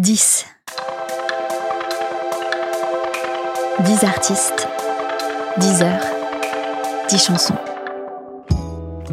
10. 0.00 0.46
10 3.84 4.04
artistes, 4.04 4.66
10 5.58 5.82
heures, 5.82 6.06
10 7.10 7.18
chansons. 7.22 7.54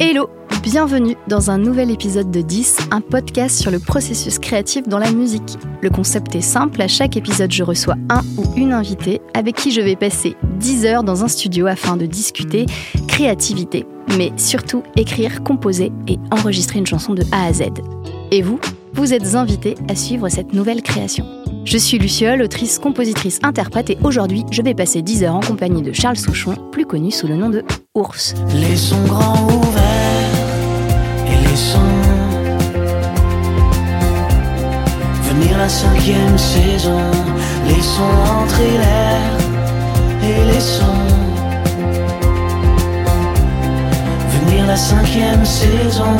Hello, 0.00 0.30
bienvenue 0.62 1.14
dans 1.26 1.50
un 1.50 1.58
nouvel 1.58 1.90
épisode 1.90 2.30
de 2.30 2.40
10, 2.40 2.88
un 2.90 3.02
podcast 3.02 3.60
sur 3.60 3.70
le 3.70 3.80
processus 3.80 4.38
créatif 4.38 4.88
dans 4.88 4.98
la 4.98 5.10
musique. 5.10 5.58
Le 5.82 5.90
concept 5.90 6.34
est 6.34 6.40
simple, 6.40 6.80
à 6.80 6.88
chaque 6.88 7.18
épisode 7.18 7.52
je 7.52 7.64
reçois 7.64 7.96
un 8.08 8.22
ou 8.38 8.44
une 8.56 8.72
invitée 8.72 9.20
avec 9.34 9.56
qui 9.56 9.72
je 9.72 9.82
vais 9.82 9.94
passer 9.94 10.36
10 10.42 10.86
heures 10.86 11.04
dans 11.04 11.22
un 11.22 11.28
studio 11.28 11.66
afin 11.66 11.98
de 11.98 12.06
discuter 12.06 12.64
créativité, 13.08 13.84
mais 14.16 14.32
surtout 14.38 14.82
écrire, 14.96 15.42
composer 15.42 15.92
et 16.06 16.18
enregistrer 16.30 16.78
une 16.78 16.86
chanson 16.86 17.12
de 17.12 17.24
A 17.30 17.44
à 17.44 17.52
Z. 17.52 17.64
Et 18.30 18.40
vous? 18.40 18.58
Vous 18.92 19.14
êtes 19.14 19.34
invité 19.34 19.76
à 19.88 19.94
suivre 19.94 20.28
cette 20.28 20.52
nouvelle 20.52 20.82
création. 20.82 21.26
Je 21.64 21.76
suis 21.76 21.98
Luciole, 21.98 22.42
autrice, 22.42 22.78
compositrice, 22.78 23.40
interprète 23.42 23.90
et 23.90 23.98
aujourd'hui 24.02 24.44
je 24.50 24.62
vais 24.62 24.74
passer 24.74 25.02
10 25.02 25.24
heures 25.24 25.34
en 25.34 25.40
compagnie 25.40 25.82
de 25.82 25.92
Charles 25.92 26.16
Souchon, 26.16 26.54
plus 26.72 26.86
connu 26.86 27.10
sous 27.10 27.26
le 27.26 27.36
nom 27.36 27.50
de 27.50 27.64
Ours. 27.94 28.34
Les 28.54 28.76
sons 28.76 29.04
grands 29.04 29.46
ouverts 29.46 30.38
et 31.26 31.48
les 31.48 31.56
sons. 31.56 31.78
Venir 35.24 35.58
la 35.58 35.68
cinquième 35.68 36.38
saison, 36.38 37.00
les 37.66 37.82
sons 37.82 38.02
entre 38.42 38.60
l'air 38.60 39.38
et 40.22 40.52
les 40.52 40.60
sons. 40.60 40.84
Venir 44.46 44.66
la 44.66 44.76
cinquième 44.76 45.44
saison. 45.44 46.16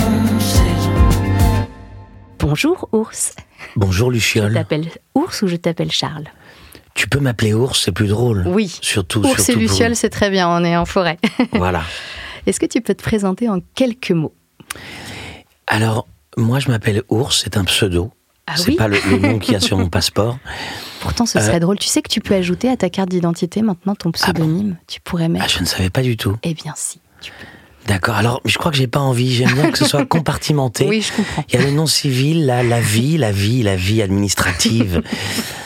Bonjour 2.38 2.88
ours. 2.92 3.34
Bonjour 3.76 4.08
Je 4.10 4.14
Luciole. 4.14 4.54
t'appelle 4.54 4.88
ours 5.14 5.42
ou 5.42 5.48
je 5.48 5.56
t'appelle 5.56 5.90
Charles? 5.90 6.26
Tu 6.94 7.08
peux 7.08 7.20
m'appeler 7.20 7.54
ours, 7.54 7.80
c'est 7.84 7.92
plus 7.92 8.08
drôle. 8.08 8.44
Oui. 8.46 8.76
Surtout, 8.80 9.20
Ours 9.20 9.32
et 9.40 9.42
surtout 9.42 9.52
pour- 9.52 9.60
Luciole, 9.62 9.96
c'est 9.96 10.10
très 10.10 10.30
bien, 10.30 10.48
on 10.48 10.64
est 10.64 10.76
en 10.76 10.84
forêt. 10.84 11.18
Voilà. 11.52 11.82
Est-ce 12.46 12.58
que 12.60 12.66
tu 12.66 12.80
peux 12.80 12.94
te 12.94 13.02
présenter 13.02 13.48
en 13.48 13.60
quelques 13.74 14.10
mots? 14.12 14.34
Alors, 15.66 16.06
moi, 16.36 16.60
je 16.60 16.68
m'appelle 16.68 17.02
Ours, 17.08 17.40
c'est 17.44 17.56
un 17.56 17.64
pseudo. 17.64 18.12
Ah 18.46 18.56
c'est 18.56 18.68
oui 18.70 18.76
pas 18.76 18.88
le, 18.88 18.96
le 19.10 19.18
nom 19.18 19.38
qu'il 19.38 19.52
y 19.52 19.56
a 19.56 19.60
sur 19.60 19.76
mon 19.76 19.88
passeport. 19.90 20.38
Pourtant, 21.00 21.26
ce 21.26 21.38
Euh, 21.38 21.42
serait 21.42 21.60
drôle. 21.60 21.78
Tu 21.78 21.88
sais 21.88 22.00
que 22.00 22.08
tu 22.08 22.20
peux 22.20 22.34
ajouter 22.34 22.70
à 22.70 22.76
ta 22.76 22.88
carte 22.88 23.10
d'identité 23.10 23.60
maintenant 23.62 23.94
ton 23.94 24.10
pseudonyme? 24.10 24.76
tu 24.86 25.00
pourrais 25.00 25.28
mettre. 25.28 25.44
Ah, 25.46 25.52
je 25.52 25.60
ne 25.60 25.66
savais 25.66 25.90
pas 25.90 26.02
du 26.02 26.16
tout. 26.16 26.36
Eh 26.42 26.54
bien, 26.54 26.72
si. 26.76 27.00
Tu 27.20 27.30
peux. 27.32 27.46
D'accord. 27.88 28.14
Alors, 28.16 28.40
je 28.44 28.56
crois 28.58 28.70
que 28.70 28.76
j'ai 28.76 28.86
pas 28.86 29.00
envie. 29.00 29.34
J'aime 29.34 29.52
bien 29.54 29.70
que 29.72 29.78
ce 29.78 29.84
soit 29.86 30.04
compartimenté. 30.16 30.86
Oui, 30.86 31.00
je 31.02 31.12
comprends. 31.16 31.44
Il 31.48 31.58
y 31.58 31.62
a 31.62 31.64
le 31.66 31.72
nom 31.72 31.86
civil, 31.86 32.46
la 32.46 32.80
vie, 32.80 33.16
la 33.18 33.32
vie, 33.32 33.62
la 33.62 33.74
vie 33.76 34.02
administrative. 34.02 35.02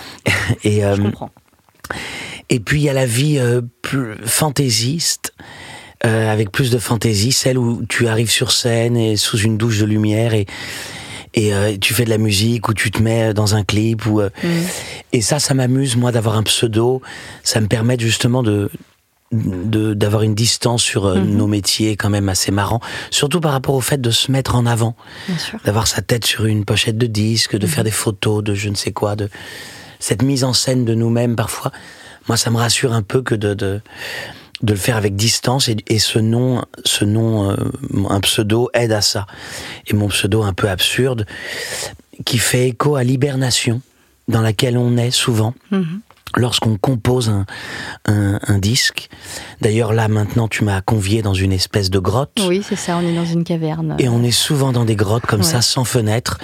et, 0.65 0.85
euh, 0.85 0.95
Je 0.97 1.03
comprends. 1.03 1.31
et 2.49 2.61
puis 2.61 2.81
il 2.81 2.85
y 2.85 2.89
a 2.89 2.93
la 2.93 3.07
vie 3.07 3.39
euh, 3.39 3.61
plus 3.83 4.15
fantaisiste, 4.25 5.33
euh, 6.07 6.33
avec 6.33 6.51
plus 6.53 6.71
de 6.71 6.79
fantaisie, 6.79 7.33
celle 7.33 7.59
où 7.59 7.85
tu 7.89 8.07
arrives 8.09 8.31
sur 8.31 8.53
scène 8.53 8.97
et 8.97 9.17
sous 9.17 9.39
une 9.39 9.59
douche 9.59 9.79
de 9.81 9.85
lumière 9.85 10.33
et 10.35 10.47
et 11.35 11.55
euh, 11.55 11.79
tu 11.81 11.95
fais 11.95 12.05
de 12.05 12.11
la 12.11 12.19
musique 12.19 12.69
ou 12.69 12.75
tu 12.75 12.91
te 12.91 13.03
mets 13.03 13.33
dans 13.33 13.55
un 13.55 13.65
clip 13.65 14.05
ou 14.07 14.21
euh, 14.21 14.29
Mm. 14.45 14.49
et 15.15 15.21
ça 15.23 15.39
ça 15.39 15.55
m'amuse 15.55 15.97
moi 15.97 16.13
d'avoir 16.13 16.37
un 16.37 16.43
pseudo 16.43 17.01
ça 17.43 17.61
me 17.63 17.69
permet 17.69 17.97
justement 17.99 18.43
de- 18.43 18.71
d'avoir 19.33 20.23
une 20.23 20.35
distance 20.35 20.83
sur 20.83 21.07
euh, 21.07 21.21
Mhm. 21.21 21.37
nos 21.37 21.47
métiers 21.47 21.97
quand 21.97 22.11
même 22.11 22.29
assez 22.29 22.51
marrant 22.51 22.81
surtout 23.11 23.41
par 23.41 23.53
rapport 23.53 23.75
au 23.75 23.81
fait 23.81 24.01
de 24.01 24.11
se 24.11 24.31
mettre 24.31 24.55
en 24.55 24.67
avant 24.67 24.95
d'avoir 25.65 25.87
sa 25.87 26.03
tête 26.03 26.25
sur 26.27 26.45
une 26.45 26.65
pochette 26.65 26.99
de 26.99 27.07
disque, 27.07 27.57
de 27.57 27.67
faire 27.67 27.85
des 27.85 27.91
photos, 27.91 28.45
de 28.45 28.55
je 28.55 28.69
ne 28.69 28.75
sais 28.75 28.93
quoi, 28.93 29.17
de 29.17 29.29
cette 29.99 30.23
mise 30.23 30.45
en 30.45 30.53
scène 30.53 30.85
de 30.85 30.95
nous-mêmes 30.95 31.35
parfois. 31.37 31.73
Moi, 32.29 32.37
ça 32.37 32.51
me 32.51 32.57
rassure 32.59 32.93
un 32.93 33.03
peu 33.03 33.23
que 33.23 33.35
de 33.35 33.55
de, 33.55 33.81
de 34.63 34.73
le 34.73 34.79
faire 34.79 34.97
avec 34.97 35.17
distance 35.17 35.69
et, 35.69 35.77
et 35.89 35.99
ce 35.99 36.19
nom, 36.19 36.63
ce 36.85 37.05
nom, 37.05 37.51
euh, 37.51 37.57
un 38.11 38.21
pseudo 38.21 38.69
aide 38.75 38.93
à 38.93 39.01
ça. 39.01 39.27
Et 39.89 39.95
mon 39.95 40.09
pseudo 40.09 40.43
un 40.43 40.53
peu 40.53 40.69
absurde, 40.69 41.27
qui 42.25 42.39
fait 42.39 42.69
écho 42.69 42.97
à 42.97 43.03
l'hibernation 43.03 43.81
dans 44.29 44.41
laquelle 44.43 44.77
on 44.79 44.97
est 44.99 45.11
souvent 45.11 45.55
Mhm. 45.71 46.01
Lorsqu'on 46.37 46.77
compose 46.77 47.29
un, 47.29 47.47
un, 48.07 48.39
un 48.47 48.59
disque. 48.59 49.09
D'ailleurs, 49.61 49.93
là, 49.93 50.09
maintenant, 50.09 50.49
tu 50.49 50.65
m'as 50.65 50.81
convié 50.81 51.23
dans 51.23 51.35
une 51.35 51.53
espèce 51.53 51.91
de 51.91 51.99
grotte. 51.99 52.41
Oui, 52.47 52.63
c'est 52.67 52.77
ça. 52.77 52.97
On 52.97 53.07
est 53.07 53.15
dans 53.15 53.25
une 53.25 53.45
caverne. 53.45 53.97
Et 53.99 54.09
on 54.09 54.23
est 54.23 54.31
souvent 54.31 54.73
dans 54.73 54.85
des 54.85 54.97
grottes 54.97 55.27
comme 55.27 55.41
Ouais. 55.41 55.47
ça, 55.47 55.63
sans 55.63 55.85
fenêtre. 55.85 56.39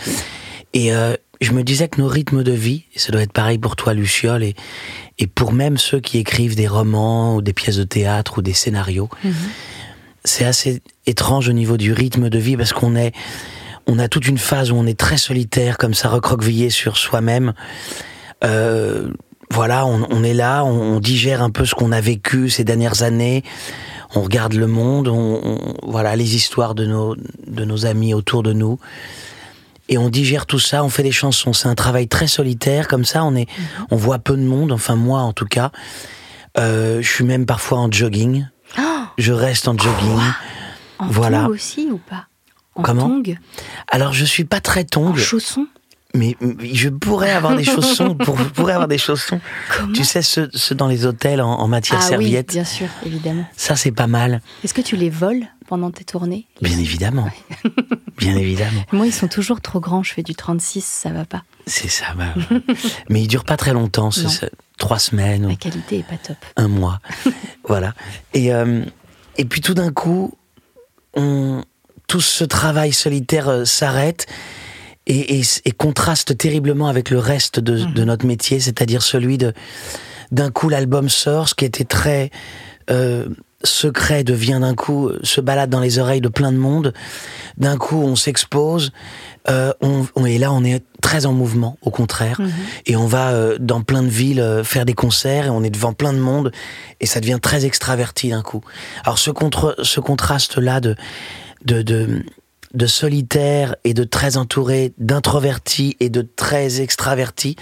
Et 0.75 0.93
euh, 0.95 1.15
je 1.41 1.53
me 1.53 1.63
disais 1.63 1.89
que 1.89 2.01
nos 2.01 2.09
rythmes 2.09 2.43
de 2.43 2.53
vie, 2.53 2.85
et 2.95 2.99
ça 2.99 3.11
doit 3.13 3.23
être 3.23 3.33
pareil 3.33 3.59
pour 3.59 3.77
toi, 3.77 3.95
Luciole, 3.95 4.43
et, 4.43 4.55
et 5.19 5.27
pour 5.27 5.53
même 5.53 5.79
ceux 5.79 6.01
qui 6.01 6.19
écrivent 6.19 6.57
des 6.57 6.69
romans 6.69 7.37
ou 7.37 7.43
des 7.43 7.53
pièces 7.53 7.77
de 7.77 7.85
théâtre 7.85 8.39
ou 8.39 8.43
des 8.43 8.53
scénarios, 8.53 9.09
Mhm. 9.25 9.33
c'est 10.25 10.45
assez 10.45 10.83
étrange 11.07 11.49
au 11.49 11.53
niveau 11.53 11.77
du 11.79 11.93
rythme 11.93 12.29
de 12.29 12.39
vie 12.39 12.57
parce 12.57 12.73
qu'on 12.73 12.97
est, 12.97 13.13
on 13.87 13.99
a 13.99 14.09
toute 14.09 14.27
une 14.29 14.37
phase 14.37 14.71
où 14.71 14.75
on 14.77 14.85
est 14.87 14.99
très 14.99 15.17
solitaire, 15.17 15.79
comme 15.79 15.95
ça, 15.95 16.09
recroquevillé 16.11 16.69
sur 16.71 16.99
soi-même. 16.99 17.55
Euh, 18.45 19.09
voilà, 19.51 19.87
on, 19.87 20.07
on 20.11 20.23
est 20.25 20.35
là, 20.35 20.65
on, 20.65 20.97
on 20.97 21.01
digère 21.01 21.43
un 21.43 21.51
peu 21.51 21.65
ce 21.65 21.75
qu'on 21.75 21.93
a 21.93 22.01
vécu 22.01 22.51
ces 22.51 22.65
dernières 22.65 23.03
années. 23.03 23.43
On 24.15 24.23
regarde 24.23 24.55
le 24.55 24.67
monde, 24.67 25.09
on, 25.09 25.41
on- 25.43 25.75
voilà 25.83 26.17
les 26.17 26.35
histoires 26.37 26.75
de 26.75 26.87
nos 26.87 27.15
de 27.47 27.65
nos 27.65 27.85
amis 27.87 28.15
autour 28.15 28.43
de 28.43 28.53
nous, 28.53 28.79
et 29.89 29.99
on 29.99 30.09
digère 30.11 30.47
tout 30.47 30.59
ça. 30.59 30.83
On 30.85 30.89
fait 30.91 31.03
des 31.03 31.13
chansons. 31.13 31.53
C'est 31.53 31.69
un 31.69 31.75
travail 31.75 32.09
très 32.09 32.27
solitaire, 32.27 32.89
comme 32.89 33.05
ça. 33.05 33.25
On 33.25 33.35
est, 33.37 33.47
on 33.91 33.97
voit 33.97 34.19
peu 34.19 34.37
de 34.37 34.43
monde. 34.43 34.73
Enfin 34.73 34.97
moi, 34.97 35.21
en 35.21 35.33
tout 35.33 35.47
cas, 35.47 35.71
Euh, 36.59 37.01
je 37.03 37.09
suis 37.09 37.25
même 37.25 37.47
parfois 37.47 37.79
en 37.79 37.93
jogging. 37.93 38.47
Oh, 38.79 38.83
Je 39.19 39.33
reste 39.33 39.69
en 39.69 39.77
jogging. 39.79 40.19
en 40.99 41.07
Voilà. 41.07 41.47
aussi 41.49 41.89
ou 41.93 41.99
pas? 41.99 42.27
En 42.75 42.83
Comment? 42.83 43.11
Alors 43.89 44.13
je 44.13 44.25
suis 44.25 44.45
pas 44.45 44.61
très 44.61 44.81
En 44.81 44.85
tongue, 44.85 45.17
chaussons? 45.19 45.67
mais 45.67 45.78
mais 46.19 46.37
je 46.73 46.89
pourrais 46.89 47.31
avoir 47.31 47.57
des 47.57 47.65
chaussons. 47.65 48.15
Pour, 48.15 48.37
je 48.39 48.45
pourrais 48.45 48.73
avoir 48.75 48.89
des 48.89 48.99
chaussons. 48.99 49.41
Comment 49.77 49.93
Tu 49.93 50.05
sais 50.05 50.23
ceux, 50.23 50.51
ceux 50.53 50.75
dans 50.75 50.89
les 50.89 51.07
hôtels 51.07 51.41
en, 51.41 51.51
en 51.53 51.69
matière 51.69 51.99
Ah 52.01 52.05
oui, 52.05 52.09
serviette. 52.11 52.49
bien 52.53 52.65
sûr, 52.65 52.89
évidemment. 53.07 53.45
Ça 53.57 53.77
c'est 53.77 53.93
pas 53.93 54.07
mal. 54.07 54.41
Est-ce 54.65 54.75
que 54.75 54.81
tu 54.81 54.97
les 54.97 55.11
voles 55.11 55.45
pendant 55.67 55.91
tes 55.91 56.05
tournées? 56.05 56.47
Bien 56.61 56.79
évidemment. 56.79 57.29
Bien 58.19 58.37
évidemment. 58.37 58.83
Moi, 58.91 59.07
ils 59.07 59.13
sont 59.15 59.29
toujours 59.29 59.61
trop 59.61 59.79
grands. 59.79 60.03
Je 60.03 60.13
fais 60.13 60.25
du 60.25 60.35
36, 60.35 60.85
ça 60.85 61.11
va 61.11 61.25
pas. 61.25 61.45
C'est 61.69 61.87
ça. 61.89 62.07
bah, 62.17 62.35
mais 63.09 63.23
il 63.23 63.29
dure 63.29 63.45
pas 63.45 63.57
très 63.57 63.73
longtemps. 63.73 64.11
trois 64.77 64.99
semaines. 64.99 65.47
ou 65.47 65.51
La 65.51 65.55
qualité 65.55 65.99
est 65.99 66.03
pas 66.03 66.17
top. 66.17 66.37
un 66.57 66.67
mois. 66.67 66.99
voilà. 67.69 67.95
Et, 68.35 68.53
euh, 68.53 68.83
et 69.37 69.45
puis 69.45 69.61
tout 69.61 69.75
d'un 69.75 69.93
coup, 69.93 70.35
on, 71.15 71.63
tout 72.09 72.21
ce 72.21 72.43
travail 72.43 72.93
solitaire 72.93 73.49
euh, 73.49 73.65
s'arrête 73.65 74.27
et, 75.09 75.39
et, 75.39 75.43
et 75.65 75.71
contraste 75.73 76.37
terriblement 76.39 76.87
avec 76.89 77.11
le 77.11 77.19
reste 77.19 77.59
de, 77.59 77.85
de 77.85 78.05
notre 78.05 78.27
métier, 78.27 78.61
c'est-à-dire 78.61 79.03
celui 79.03 79.39
de 79.39 79.53
d'un 80.31 80.51
coup 80.51 80.69
l'album 80.69 81.09
sort, 81.09 81.49
ce 81.49 81.55
qui 81.55 81.65
était 81.65 81.85
très 81.85 82.31
euh, 82.91 83.29
secret 83.65 84.25
devient 84.25 84.59
d'un 84.61 84.75
coup 84.75 85.09
euh, 85.09 85.19
se 85.23 85.41
balade 85.41 85.71
dans 85.71 85.81
les 85.81 85.99
oreilles 85.99 86.21
de 86.21 86.29
plein 86.29 86.53
de 86.53 86.59
monde. 86.59 86.93
D'un 87.57 87.77
coup, 87.77 87.97
on 87.97 88.15
s'expose. 88.15 88.93
Euh, 89.49 89.73
on, 89.81 90.07
on 90.15 90.27
est 90.27 90.39
là, 90.39 90.53
on 90.53 90.63
est 90.65 90.85
très 91.01 91.25
en 91.25 91.33
mouvement, 91.33 91.79
au 91.81 91.91
contraire, 91.91 92.39
et 92.85 92.97
on 92.97 93.07
va 93.07 93.31
euh, 93.31 93.57
dans 93.59 93.81
plein 93.81 94.03
de 94.03 94.09
villes 94.09 94.41
euh, 94.41 94.63
faire 94.63 94.85
des 94.85 94.93
concerts 94.93 95.47
et 95.47 95.51
on 95.51 95.63
est 95.63 95.71
devant 95.71 95.95
plein 95.95 96.13
de 96.13 96.19
monde 96.19 96.53
et 97.01 97.07
ça 97.07 97.21
devient 97.21 97.39
très 97.41 97.65
extraverti 97.65 98.29
d'un 98.29 98.43
coup. 98.43 98.61
Alors 99.05 99.19
ce 99.19 99.31
contre, 99.31 99.77
ce 99.83 100.01
contraste 100.01 100.59
là 100.59 100.81
de 100.81 100.95
de, 101.65 101.83
de 101.83 102.23
de 102.75 102.87
solitaire 102.87 103.77
et 103.85 103.95
de 103.95 104.05
très 104.05 104.37
entouré 104.37 104.93
d'introvertis 104.99 105.97
et 106.01 106.11
de 106.11 106.23
très 106.23 106.81
extravertis 106.81 107.57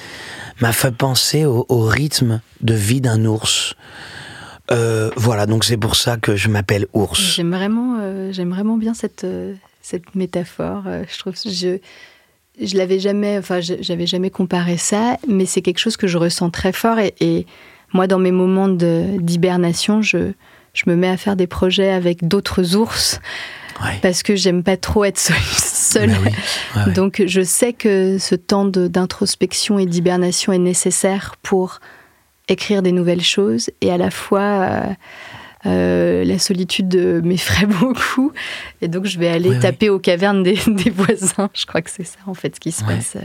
m'a 0.61 0.73
fait 0.73 0.94
penser 0.94 1.44
au, 1.44 1.64
rythme 1.69 2.41
de 2.61 2.75
vie 2.75 3.00
d'un 3.00 3.25
ours. 3.25 3.75
Euh, 4.73 5.11
voilà, 5.17 5.47
donc 5.47 5.64
c'est 5.64 5.76
pour 5.76 5.94
ça 5.94 6.17
que 6.17 6.35
je 6.35 6.49
m'appelle 6.49 6.87
ours. 6.93 7.20
J'aime 7.20 7.55
vraiment, 7.55 7.99
euh, 8.00 8.32
vraiment 8.37 8.76
bien 8.76 8.94
cette, 8.94 9.25
euh, 9.25 9.55
cette 9.81 10.14
métaphore. 10.14 10.85
je 10.87 11.19
trouve 11.19 11.35
je, 11.37 11.79
je 12.61 12.76
l'avais 12.76 12.99
jamais, 12.99 13.38
enfin, 13.38 13.61
j'avais 13.61 14.06
jamais 14.06 14.31
comparé 14.31 14.76
ça, 14.76 15.19
mais 15.29 15.47
c'est 15.47 15.62
quelque 15.62 15.79
chose 15.79 15.97
que 15.97 16.08
je 16.08 16.19
ressens 16.19 16.50
très 16.50 16.73
fort. 16.73 16.99
Et, 16.99 17.14
et 17.20 17.47
moi, 17.93 18.08
dans 18.08 18.19
mes 18.19 18.32
moments 18.32 18.69
d'hibernation, 18.69 20.03
je, 20.03 20.32
je 20.75 20.82
me 20.87 20.97
mets 20.97 21.08
à 21.08 21.17
faire 21.17 21.37
des 21.37 21.47
projets 21.47 21.93
avec 21.93 22.26
d'autres 22.26 22.75
ours 22.75 23.20
Ouais. 23.82 23.99
parce 24.02 24.23
que 24.23 24.37
j'aime 24.37 24.62
pas 24.62 24.76
trop 24.76 25.05
être 25.05 25.19
seule. 25.19 26.11
oui, 26.25 26.31
ouais. 26.76 26.93
Donc, 26.93 27.23
je 27.26 27.43
sais 27.43 27.73
que 27.73 28.17
ce 28.19 28.34
temps 28.34 28.64
d'introspection 28.64 29.78
et 29.78 29.87
d'hibernation 29.87 30.52
est 30.52 30.58
nécessaire 30.58 31.37
pour 31.43 31.81
écrire 32.49 32.81
des 32.82 32.93
nouvelles 32.93 33.23
choses 33.25 33.70
et 33.81 33.90
à 33.90 33.99
la 33.99 34.11
fois 34.11 34.40
euh, 34.40 34.81
euh, 35.67 36.25
la 36.25 36.38
solitude 36.38 36.94
m'effraie 37.25 37.67
beaucoup 37.81 38.32
et 38.81 38.88
donc 38.88 39.05
je 39.06 39.19
vais 39.19 39.28
aller 39.28 39.50
Ouais, 39.50 39.58
taper 39.58 39.90
aux 39.90 39.99
cavernes 39.99 40.43
des, 40.43 40.58
des 40.69 40.90
voisins. 40.90 41.50
Je 41.55 41.67
crois 41.67 41.82
que 41.82 41.90
c'est 41.90 42.05
ça 42.05 42.19
en 42.26 42.34
fait 42.34 42.55
ce 42.55 42.61
qui 42.61 42.70
se 42.72 42.84
passe. 42.84 43.14
euh. 43.17 43.20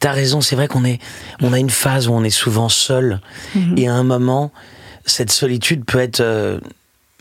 t'as 0.00 0.12
raison, 0.12 0.40
c'est 0.40 0.56
vrai 0.56 0.66
qu'on 0.66 0.84
est, 0.84 0.98
on 1.42 1.52
a 1.52 1.58
une 1.58 1.70
phase 1.70 2.08
où 2.08 2.12
on 2.12 2.24
est 2.24 2.30
souvent 2.30 2.68
seul, 2.70 3.20
Mhm. 3.54 3.74
et 3.78 3.86
à 3.88 3.92
un 3.94 4.02
moment, 4.02 4.50
cette 5.04 5.30
solitude 5.30 5.84
peut 5.84 6.00
être 6.00 6.20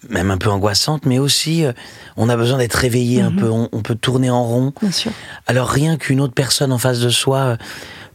même 0.09 0.31
un 0.31 0.37
peu 0.37 0.49
angoissante, 0.49 1.05
mais 1.05 1.19
aussi, 1.19 1.63
euh, 1.65 1.73
on 2.17 2.27
a 2.29 2.35
besoin 2.35 2.57
d'être 2.57 2.73
réveillé 2.75 3.21
un 3.21 3.29
Mhm. 3.29 3.35
peu, 3.35 3.49
on, 3.49 3.69
on 3.71 3.81
peut 3.81 3.95
tourner 3.95 4.29
en 4.29 4.43
rond. 4.43 4.73
Bien 4.81 4.91
sûr. 4.91 5.11
Alors 5.47 5.69
rien 5.69 5.97
qu'une 5.97 6.19
autre 6.21 6.33
personne 6.33 6.71
en 6.71 6.77
face 6.77 6.99
de 6.99 7.09
soi 7.09 7.37
euh, 7.39 7.57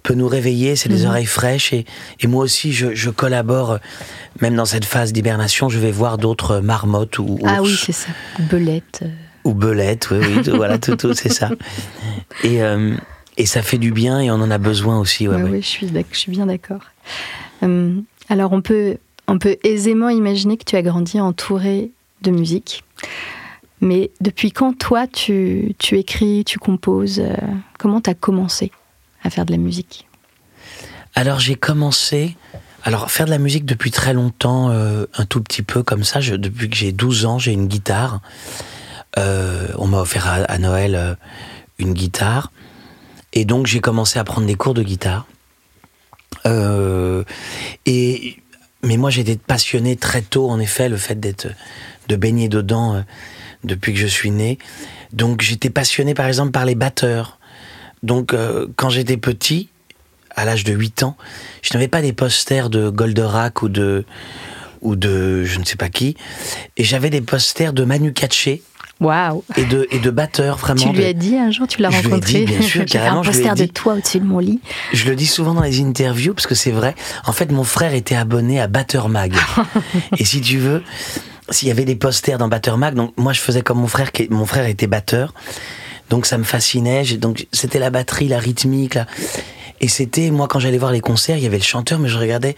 peut 0.03 0.15
nous 0.15 0.29
réveiller, 0.29 0.77
c'est 0.77 0.89
des 0.89 1.03
Mhm. 1.03 1.09
oreilles 1.11 1.27
fraîches, 1.27 1.73
et, 1.73 1.85
et 2.21 2.27
moi 2.27 2.43
aussi, 2.45 2.73
je, 2.73 2.95
je 2.95 3.11
collabore, 3.11 3.71
euh, 3.73 3.79
même 4.41 4.55
dans 4.57 4.65
cette 4.65 4.85
phase 4.85 5.13
d'hibernation, 5.13 5.69
je 5.69 5.79
vais 5.79 5.91
voir 5.93 6.19
d'autres 6.19 6.59
marmottes 6.61 7.19
ou 7.19 7.39
Ah 7.45 7.61
ours. 7.63 7.71
oui, 7.71 7.79
c'est 7.87 7.93
ça. 7.93 8.09
Belette. 8.39 9.03
Ou 9.45 9.55
belette, 9.55 10.09
oui, 10.11 10.19
oui, 10.21 10.43
tout- 10.43 10.57
voilà, 10.57 10.79
tout, 10.79 10.97
tout, 10.97 11.15
c'est 11.15 11.33
ça. 11.33 11.51
Et, 12.45 12.63
euh, 12.63 12.97
et 13.39 13.47
ça 13.47 13.63
fait 13.63 13.79
du 13.79 13.93
bien 13.93 14.19
et 14.21 14.31
on 14.31 14.35
en 14.35 14.51
a 14.51 14.59
besoin 14.59 14.99
aussi. 14.99 15.29
Ouais, 15.29 15.41
ouais, 15.41 15.61
je 15.63 15.67
suis, 15.67 15.87
d'ac- 15.87 16.07
je 16.11 16.19
suis 16.19 16.33
bien 16.33 16.47
d'accord. 16.47 16.81
Euh, 17.63 17.95
alors, 18.29 18.53
on 18.53 18.61
peut, 18.63 18.97
on 19.29 19.39
peut 19.39 19.57
aisément 19.65 20.09
imaginer 20.09 20.57
que 20.57 20.65
tu 20.65 20.77
as 20.77 20.83
grandi 20.83 21.21
entouré 21.21 21.91
de 22.23 22.31
musique. 22.31 22.85
Mais 23.81 24.11
depuis 24.21 24.53
quand, 24.53 24.77
toi, 24.79 25.07
tu, 25.07 25.75
écris, 25.93 26.45
tu 26.45 26.59
composes 26.59 27.21
euh, 27.21 27.35
Comment 27.79 28.01
tu 28.01 28.11
as 28.11 28.15
commencé 28.15 28.73
à 29.23 29.31
faire 29.31 29.45
de 29.45 29.53
la 29.53 29.59
musique? 29.59 30.07
Alors 31.15 31.41
j'ai 31.41 31.55
commencé, 31.55 32.37
alors 32.85 33.11
faire 33.11 33.27
de 33.27 33.31
la 33.31 33.39
musique 33.39 33.65
depuis 33.65 33.91
très 33.91 34.13
longtemps, 34.15 34.71
euh, 34.71 35.07
un 35.15 35.25
tout 35.25 35.43
petit 35.43 35.63
peu 35.63 35.83
comme 35.83 36.05
ça. 36.05 36.21
Depuis 36.21 36.71
que 36.71 36.77
j'ai 36.77 36.93
12 36.93 37.27
ans, 37.27 37.39
j'ai 37.39 37.53
une 37.53 37.69
guitare. 37.69 38.21
Euh, 39.19 39.69
on 39.77 39.87
m'a 39.87 40.01
offert 40.01 40.27
à, 40.27 40.59
Noël 40.59 41.17
une 41.79 41.93
guitare. 41.93 42.53
Et 43.33 43.45
donc 43.45 43.67
j'ai 43.67 43.81
commencé 43.81 44.19
à 44.19 44.25
prendre 44.25 44.47
des 44.47 44.55
cours 44.55 44.75
de 44.75 44.83
guitare. 44.83 45.27
Et 47.87 48.37
mais 48.83 48.97
moi 48.97 49.11
j'étais 49.11 49.37
passionné 49.37 49.97
très 49.97 50.23
tôt 50.23 50.49
en 50.51 50.59
effet 50.61 50.89
le 50.89 50.97
fait 50.97 51.19
d'être 51.19 51.49
de 52.09 52.17
baigner 52.17 52.49
dedans 52.49 52.95
euh, 52.95 53.01
depuis 53.65 53.93
que 53.93 53.99
je 53.99 54.07
suis 54.07 54.31
né. 54.31 54.59
Donc 55.13 55.43
j'étais 55.43 55.71
passionné 55.71 56.15
par 56.15 56.27
exemple 56.27 56.53
par 56.53 56.65
les 56.65 56.75
batteurs. 56.75 57.39
Donc 58.03 58.33
euh, 58.33 58.67
quand 58.77 58.91
j'étais 58.91 59.17
petit, 59.17 59.71
à 60.35 60.45
l'âge 60.45 60.65
de 60.65 60.73
8 60.73 61.03
ans, 61.03 61.17
je 61.63 61.73
n'avais 61.75 61.89
pas 61.89 62.03
des 62.03 62.13
posters 62.13 62.71
de 62.71 62.91
Goldorak 62.91 63.63
ou 63.63 63.69
de 63.69 64.05
ou 64.83 64.95
de 64.95 65.43
je 65.45 65.59
ne 65.59 65.65
sais 65.65 65.77
pas 65.77 65.89
qui, 65.89 66.17
et 66.77 66.85
j'avais 66.85 67.11
des 67.11 67.23
posters 67.23 67.73
de 67.73 67.85
Manu 67.85 68.13
Katché 68.13 68.63
Waouh 68.99 69.45
et 69.59 69.65
de 69.65 69.87
et 69.91 69.99
de 69.99 70.11
batteurs 70.11 70.57
vraiment. 70.57 70.81
Tu 70.81 70.89
lui 70.89 70.99
de- 71.01 71.05
as 71.05 71.13
dit 71.13 71.37
un 71.37 71.51
jour, 71.51 71.67
tu 71.69 71.83
l'as 71.83 71.91
Je 71.91 71.97
lui 71.99 72.07
ai 72.07 72.11
rencontré 72.11 72.33
dit, 72.33 72.45
bien 72.47 72.63
sûr, 72.63 72.85
carrément, 72.87 73.21
un 73.21 73.23
je 73.25 73.31
lui 73.31 73.39
ai 73.39 73.43
poster 73.43 73.55
de 73.61 73.67
dit. 73.67 73.73
toi 73.73 73.95
au-dessus 73.95 74.21
de 74.21 74.25
mon 74.25 74.39
lit. 74.39 74.61
Je 74.95 75.05
le 75.09 75.15
dis 75.17 75.27
souvent 75.27 75.53
dans 75.53 75.61
les 75.63 75.81
interviews 75.83 76.33
parce 76.33 76.47
que 76.47 76.55
c'est 76.55 76.71
vrai. 76.71 76.95
En 77.27 77.33
fait, 77.33 77.53
mon 77.53 77.65
frère 77.65 77.93
était 77.93 78.15
abonné 78.17 78.59
à 78.61 78.69
Batter 78.69 79.03
Mag. 79.09 79.35
et 80.19 80.25
si 80.25 80.41
tu 80.41 80.57
veux, 80.59 80.83
s'il 81.51 81.69
y 81.69 81.71
avait 81.71 81.85
des 81.85 81.95
posters 81.97 82.39
dans 82.39 82.49
Batter 82.49 82.75
Mag, 82.79 82.95
donc 82.95 83.13
moi 83.19 83.33
je 83.35 83.41
faisais 83.41 83.61
comme 83.63 83.79
mon 83.81 83.87
frère, 83.87 84.13
qui 84.13 84.29
mon 84.31 84.47
frère 84.47 84.67
était 84.67 84.87
batteur, 84.87 85.35
donc 86.09 86.25
ça 86.25 86.39
me 86.39 86.45
fascinait. 86.45 87.05
Donc 87.19 87.47
c'était 87.53 87.79
la 87.79 87.91
batterie, 87.91 88.29
la 88.29 88.39
rythmique, 88.39 88.95
là. 88.95 89.07
et 89.83 89.89
c'était 89.89 90.31
moi 90.31 90.49
quand 90.49 90.59
j'allais 90.59 90.79
voir 90.79 90.93
les 90.93 91.01
concerts, 91.03 91.37
il 91.37 91.43
y 91.43 91.47
avait 91.47 91.59
le 91.59 91.63
chanteur, 91.63 91.99
mais 91.99 92.09
je 92.09 92.17
regardais, 92.17 92.57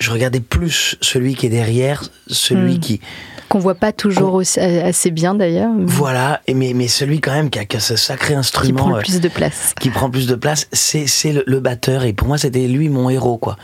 je 0.00 0.10
regardais 0.10 0.40
plus 0.40 0.96
celui 1.00 1.36
qui 1.36 1.46
est 1.46 1.50
derrière, 1.50 2.02
celui 2.26 2.78
Hmm. 2.78 2.80
qui 2.80 3.00
Qu'on 3.48 3.58
voit 3.60 3.74
pas 3.74 3.92
toujours 3.92 4.34
aussi- 4.34 4.60
assez 4.60 5.10
bien 5.10 5.34
d'ailleurs, 5.34 5.70
voilà, 5.78 6.40
et 6.46 6.54
mais 6.54 6.72
mais 6.74 6.86
celui 6.88 7.20
quand 7.20 7.32
même 7.32 7.48
qui 7.50 7.58
a, 7.58 7.64
qui 7.64 7.76
a 7.76 7.80
ce 7.80 7.96
sacré 7.96 8.34
qui 8.34 8.38
instrument. 8.38 8.76
prend 8.78 8.90
le 8.90 8.96
euh, 8.96 9.00
plus 9.00 9.20
de 9.20 9.28
place. 9.28 9.74
qui 9.80 9.88
prend 9.90 10.10
plus 10.10 10.26
de 10.26 10.34
place, 10.34 10.68
c'est 10.72 11.06
le, 11.32 11.44
le 11.46 11.60
batteur. 11.60 12.04
Et 12.04 12.12
pour 12.12 12.28
moi, 12.28 12.36
c'était 12.38 12.66
lui 12.68 12.88
mon 12.88 13.08
héros, 13.08 13.38
quoi. 13.38 13.56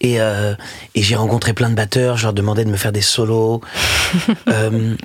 Et, 0.00 0.20
euh, 0.20 0.54
et 0.94 1.02
j'ai 1.02 1.14
rencontré 1.14 1.52
plein 1.52 1.70
de 1.70 1.74
batteurs, 1.74 2.16
je 2.16 2.24
leur 2.24 2.32
demandais 2.32 2.64
de 2.64 2.70
me 2.70 2.76
faire 2.76 2.90
des 2.92 3.02
solos, 3.02 3.60
euh, 4.48 4.96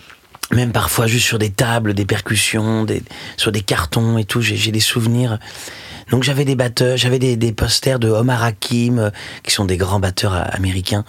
même 0.54 0.71
parfois 0.71 1.06
juste 1.06 1.25
sur 1.25 1.38
des 1.38 1.50
tables, 1.51 1.94
des 1.94 2.06
percussions, 2.06 2.83
des, 2.86 3.04
sur 3.36 3.51
des 3.51 3.62
cartons 3.62 4.18
et 4.18 4.24
tout. 4.24 4.42
J'ai 4.42 4.71
des 4.71 4.80
souvenirs. 4.80 5.38
Donc 6.09 6.24
j'avais 6.24 6.45
des 6.45 6.56
batteurs, 6.56 6.95
j'avais 6.95 7.19
des, 7.19 7.36
des 7.36 7.51
posters 7.51 8.00
de 8.00 8.07
Omar 8.09 8.42
Hakim, 8.44 8.98
euh, 9.00 9.09
qui 9.44 9.51
sont 9.51 9.65
des 9.65 9.75
grands 9.77 10.00
batteurs 10.00 10.33
euh, 10.33 10.44
américains, 10.51 11.04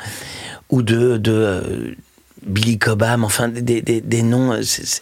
ou 0.71 0.83
de, 0.83 1.17
de 1.17 1.33
euh, 1.33 1.95
Billy 2.49 2.79
Cobham, 2.79 3.25
enfin 3.25 3.49
des, 3.49 3.83
des, 3.83 4.00
des 4.00 4.23
noms. 4.23 4.53
euh, 4.53 4.62
c'est- 4.62 5.00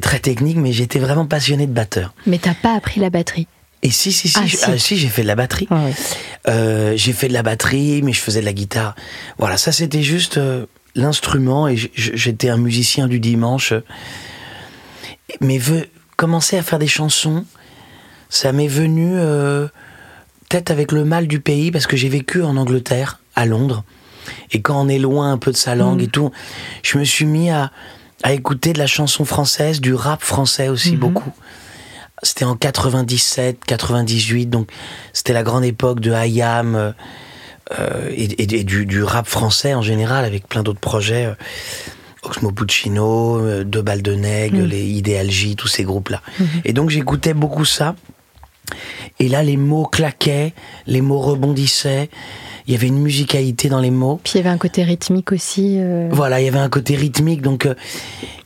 très 0.00 0.18
technique, 0.20 0.56
mais 0.58 0.72
j'étais 0.72 0.98
vraiment 1.00 1.26
passionné 1.26 1.66
de 1.66 1.72
batteur. 1.72 2.14
Mais 2.26 2.38
t'as 2.38 2.54
pas 2.54 2.74
appris 2.76 3.00
la 3.00 3.10
batterie. 3.10 3.48
Et 3.82 3.90
si, 3.90 4.12
si, 4.12 4.28
si, 4.28 4.38
Ah, 4.40 4.46
si. 4.48 4.58
ah, 4.64 4.78
si, 4.78 4.96
j'ai 4.96 5.08
fait 5.08 5.22
de 5.22 5.26
la 5.26 5.34
batterie. 5.34 5.66
Ah 5.70 5.84
ouais. 5.84 5.92
Euh, 6.48 6.92
j'ai 6.96 7.12
fait 7.12 7.28
de 7.28 7.32
la 7.32 7.42
batterie, 7.42 8.00
mais 8.02 8.12
je 8.12 8.20
faisais 8.20 8.40
de 8.40 8.44
la 8.44 8.52
guitare. 8.52 8.94
Voilà, 9.38 9.56
ça 9.56 9.72
c'était 9.72 10.02
juste 10.02 10.38
euh, 10.38 10.66
l'instrument 10.94 11.66
et 11.68 11.76
j'étais 11.94 12.48
un 12.48 12.56
musicien 12.58 13.06
du 13.08 13.18
dimanche. 13.20 13.72
Mais 15.40 15.60
commencer 16.16 16.56
à 16.56 16.62
faire 16.62 16.78
des 16.78 16.86
chansons, 16.86 17.44
ça 18.28 18.52
m'est 18.52 18.68
venu 18.68 19.12
euh, 19.14 19.66
peut-être 20.48 20.70
avec 20.70 20.92
le 20.92 21.04
mal 21.04 21.26
du 21.26 21.40
pays 21.40 21.70
parce 21.70 21.86
que 21.86 21.96
j'ai 21.96 22.08
vécu 22.08 22.42
en 22.42 22.56
Angleterre, 22.56 23.20
à 23.34 23.46
Londres. 23.46 23.84
Et 24.52 24.60
quand 24.62 24.80
on 24.80 24.88
est 24.88 24.98
loin 24.98 25.32
un 25.32 25.38
peu 25.38 25.52
de 25.52 25.56
sa 25.56 25.74
langue 25.74 26.02
et 26.02 26.08
tout, 26.08 26.30
je 26.82 26.98
me 26.98 27.04
suis 27.04 27.26
mis 27.26 27.50
à, 27.50 27.70
à 28.22 28.32
écouter 28.32 28.72
de 28.72 28.78
la 28.78 28.86
chanson 28.86 29.24
française, 29.24 29.80
du 29.80 29.94
rap 29.94 30.22
français 30.22 30.68
aussi 30.68 30.92
Mhm. 30.92 30.98
beaucoup. 30.98 31.32
C'était 32.22 32.44
en 32.46 32.56
97, 32.56 33.64
98, 33.66 34.46
donc 34.46 34.70
c'était 35.12 35.32
la 35.34 35.42
grande 35.42 35.64
époque 35.64 36.00
de 36.00 36.12
IAM 36.12 36.74
euh, 36.74 36.92
euh, 37.78 38.10
et, 38.10 38.24
et- 38.24 38.60
et 38.60 38.64
du, 38.64 38.86
du 38.86 39.02
rap 39.02 39.26
français 39.26 39.74
en 39.74 39.82
général, 39.82 40.24
avec 40.24 40.48
plein 40.48 40.62
d'autres 40.62 40.80
projets. 40.80 41.26
euh, 41.26 41.34
Oxmo 42.22 42.50
Puccino, 42.50 43.36
euh, 43.38 43.62
Deux 43.64 43.82
Balles 43.82 44.02
de 44.02 44.14
Nègre, 44.14 44.58
Mm. 44.62 44.66
les 44.66 44.82
Ideal 44.84 45.30
J, 45.30 45.54
tous 45.54 45.68
ces 45.68 45.84
groupes-là. 45.84 46.22
Mhm. 46.40 46.46
Et 46.64 46.72
donc 46.72 46.90
j'écoutais 46.90 47.34
beaucoup 47.34 47.64
ça. 47.64 47.94
Et 49.20 49.28
là, 49.28 49.42
les 49.44 49.56
mots 49.56 49.84
claquaient, 49.86 50.52
les 50.86 51.00
mots 51.00 51.20
rebondissaient. 51.20 52.10
Il 52.66 52.72
y 52.72 52.76
avait 52.76 52.88
une 52.88 52.98
musicalité 52.98 53.68
dans 53.68 53.80
les 53.80 53.90
mots. 53.90 54.20
Puis 54.24 54.34
il 54.34 54.36
y 54.38 54.40
avait 54.40 54.50
un 54.50 54.58
côté 54.58 54.82
rythmique 54.82 55.32
aussi. 55.32 55.76
euh, 55.78 56.08
Voilà, 56.10 56.40
il 56.40 56.44
y 56.44 56.48
avait 56.48 56.58
un 56.58 56.68
côté 56.68 56.96
rythmique. 56.96 57.42
Donc, 57.42 57.66
euh, 57.66 57.74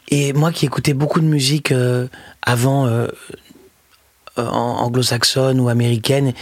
et 0.08 0.32
moi 0.32 0.52
qui 0.52 0.66
écoutais 0.66 0.92
beaucoup 0.92 1.20
de 1.20 1.26
musique 1.26 1.72
euh, 1.72 2.06
avant 2.42 2.88
anglo-saxonne 4.36 5.60
ou 5.60 5.68
américaine, 5.68 6.32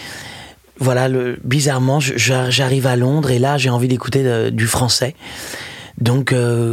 voilà, 0.79 1.09
le, 1.09 1.39
bizarrement, 1.45 2.01
j'arrive 2.01 2.87
à 2.87 2.97
Londres 2.97 3.31
et 3.31 3.39
là 3.39 3.59
j'ai 3.59 3.71
envie 3.71 3.89
d'écouter 3.89 4.51
du 4.53 4.67
français. 4.67 5.15
Donc 5.99 6.33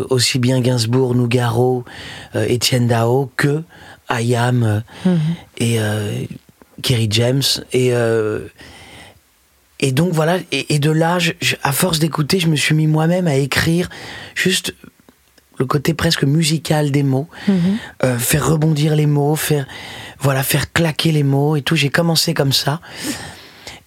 aussi 0.09 0.37
bien 0.37 0.61
Gainsbourg, 0.61 1.15
Nougaro, 1.15 1.83
Étienne 2.35 2.87
Dao 2.87 3.31
que 3.35 3.63
Ayam 4.07 4.83
mhm. 5.05 5.19
et 5.57 5.79
Kerry 6.83 7.07
James 7.09 7.41
et 7.73 7.91
et 9.79 9.91
donc 9.91 10.11
voilà 10.13 10.37
et, 10.51 10.73
et 10.75 10.79
de 10.79 10.91
là 10.91 11.19
je- 11.19 11.33
je- 11.41 11.55
à 11.63 11.71
force 11.71 11.99
d'écouter 11.99 12.39
je 12.39 12.47
me 12.47 12.55
suis 12.55 12.73
mis 12.75 12.87
moi-même 12.87 13.27
à 13.27 13.35
écrire 13.35 13.89
juste 14.35 14.73
le 15.57 15.65
côté 15.65 15.93
presque 15.93 16.23
musical 16.23 16.91
des 16.91 17.03
mots 17.03 17.27
Mhm. 17.47 17.77
euh, 18.03 18.17
faire 18.17 18.47
rebondir 18.47 18.95
les 18.95 19.05
mots 19.05 19.35
faire 19.35 19.65
voilà 20.19 20.43
faire 20.43 20.71
claquer 20.71 21.11
les 21.11 21.23
mots 21.23 21.55
et 21.55 21.61
tout 21.61 21.75
j'ai 21.75 21.89
commencé 21.89 22.33
comme 22.33 22.53
ça 22.53 22.79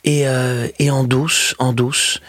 et, 0.04 0.26
euh, 0.28 0.68
et 0.78 0.90
en 0.90 1.04
douce 1.04 1.54
en 1.58 1.72
douce 1.72 2.20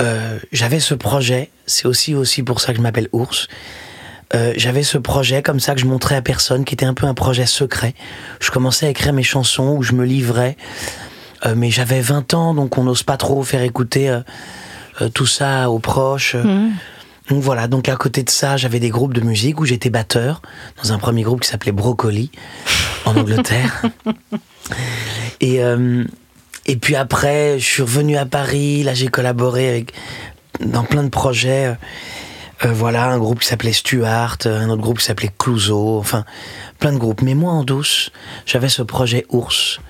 euh, 0.00 0.38
j'avais 0.52 0.80
ce 0.80 0.94
projet 0.94 1.50
c'est 1.66 1.86
aussi 1.86 2.14
aussi 2.14 2.42
pour 2.42 2.60
ça 2.60 2.72
que 2.72 2.78
je 2.78 2.82
m'appelle 2.82 3.08
ours 3.12 3.48
Euh, 4.34 4.52
j'avais 4.56 4.82
ce 4.82 4.98
projet 4.98 5.40
comme 5.40 5.60
ça 5.60 5.76
que 5.76 5.80
je 5.80 5.86
montrais 5.86 6.16
à 6.16 6.20
personne, 6.20 6.64
qui 6.64 6.74
était 6.74 6.84
un 6.84 6.94
peu 6.94 7.06
un 7.06 7.14
projet 7.14 7.46
secret. 7.46 7.94
Je 8.40 8.50
commençais 8.50 8.86
à 8.86 8.88
écrire 8.90 9.12
mes 9.12 9.22
chansons 9.22 9.76
où 9.78 9.84
je 9.84 9.92
me 9.92 10.04
livrais, 10.04 10.56
Euh, 11.44 11.54
mais 11.56 11.70
j'avais 11.70 12.00
20 12.00 12.34
ans, 12.34 12.54
donc 12.54 12.78
on 12.78 12.84
n'ose 12.84 13.02
pas 13.02 13.16
trop 13.16 13.42
faire 13.42 13.62
écouter 13.62 14.08
euh, 14.08 14.20
euh, 15.02 15.08
tout 15.08 15.26
ça 15.26 15.70
aux 15.70 15.78
proches. 15.78 16.34
Mhm. 16.34 16.72
Donc 17.28 17.42
voilà, 17.42 17.66
donc 17.66 17.88
à 17.88 17.96
côté 17.96 18.22
de 18.22 18.30
ça, 18.30 18.56
j'avais 18.56 18.78
des 18.78 18.88
groupes 18.88 19.12
de 19.12 19.20
musique 19.20 19.60
où 19.60 19.64
j'étais 19.64 19.90
batteur, 19.90 20.42
dans 20.82 20.92
un 20.92 20.98
premier 20.98 21.22
groupe 21.22 21.40
qui 21.40 21.48
s'appelait 21.48 21.72
Brocoli, 21.72 22.30
en 23.04 23.16
Angleterre. 23.16 23.82
et, 25.40 25.60
euh, 25.62 26.04
et 26.66 26.76
puis 26.76 26.94
après, 26.94 27.58
je 27.58 27.64
suis 27.64 27.82
revenu 27.82 28.16
à 28.16 28.26
Paris, 28.26 28.84
là 28.84 28.94
j'ai 28.94 29.08
collaboré 29.08 29.68
avec, 29.68 29.92
dans 30.60 30.84
plein 30.84 31.02
de 31.02 31.08
projets. 31.08 31.76
euh, 32.64 32.72
voilà, 32.72 33.06
un 33.06 33.18
groupe 33.18 33.40
qui 33.40 33.48
s'appelait 33.48 33.72
Stuart, 33.72 34.38
un 34.44 34.70
autre 34.70 34.82
groupe 34.82 34.98
qui 34.98 35.04
s'appelait 35.04 35.32
Clouseau, 35.36 35.98
enfin, 35.98 36.24
plein 36.78 36.92
de 36.92 36.98
groupes. 36.98 37.22
Mais 37.22 37.34
moi, 37.34 37.52
en 37.52 37.64
douce, 37.64 38.10
j'avais 38.46 38.68
ce 38.68 38.82
projet 38.82 39.26
Ours. 39.30 39.80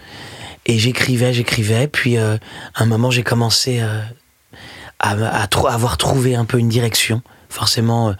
Et 0.66 0.78
j'écrivais, 0.78 1.32
j'écrivais, 1.32 1.86
puis 1.88 2.16
euh, 2.18 2.36
à 2.74 2.82
un 2.82 2.86
moment, 2.86 3.10
j'ai 3.10 3.22
commencé 3.22 3.78
euh, 3.80 4.00
à, 4.98 5.12
à 5.42 5.46
tro- 5.46 5.68
avoir 5.68 5.96
trouvé 5.96 6.34
un 6.34 6.44
peu 6.44 6.58
une 6.58 6.68
direction. 6.68 7.22
Forcément, 7.48 8.08
euh, 8.08 8.12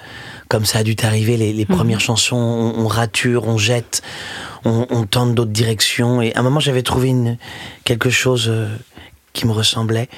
comme 0.48 0.64
ça 0.64 0.78
a 0.78 0.82
dû 0.84 0.94
t'arriver, 0.94 1.36
les, 1.36 1.52
les 1.52 1.66
Mhm. 1.68 1.76
premières 1.76 2.00
chansons, 2.00 2.36
on, 2.36 2.84
on 2.84 2.86
rature, 2.86 3.48
on 3.48 3.58
jette, 3.58 4.02
on, 4.64 4.86
on 4.90 5.04
tente 5.04 5.34
d'autres 5.34 5.50
directions. 5.50 6.22
Et 6.22 6.32
à 6.34 6.40
un 6.40 6.42
moment, 6.42 6.60
j'avais 6.60 6.82
trouvé 6.82 7.08
une, 7.08 7.36
quelque 7.84 8.10
chose 8.10 8.46
euh, 8.48 8.68
qui 9.32 9.46
me 9.46 9.52
ressemblait. 9.52 10.08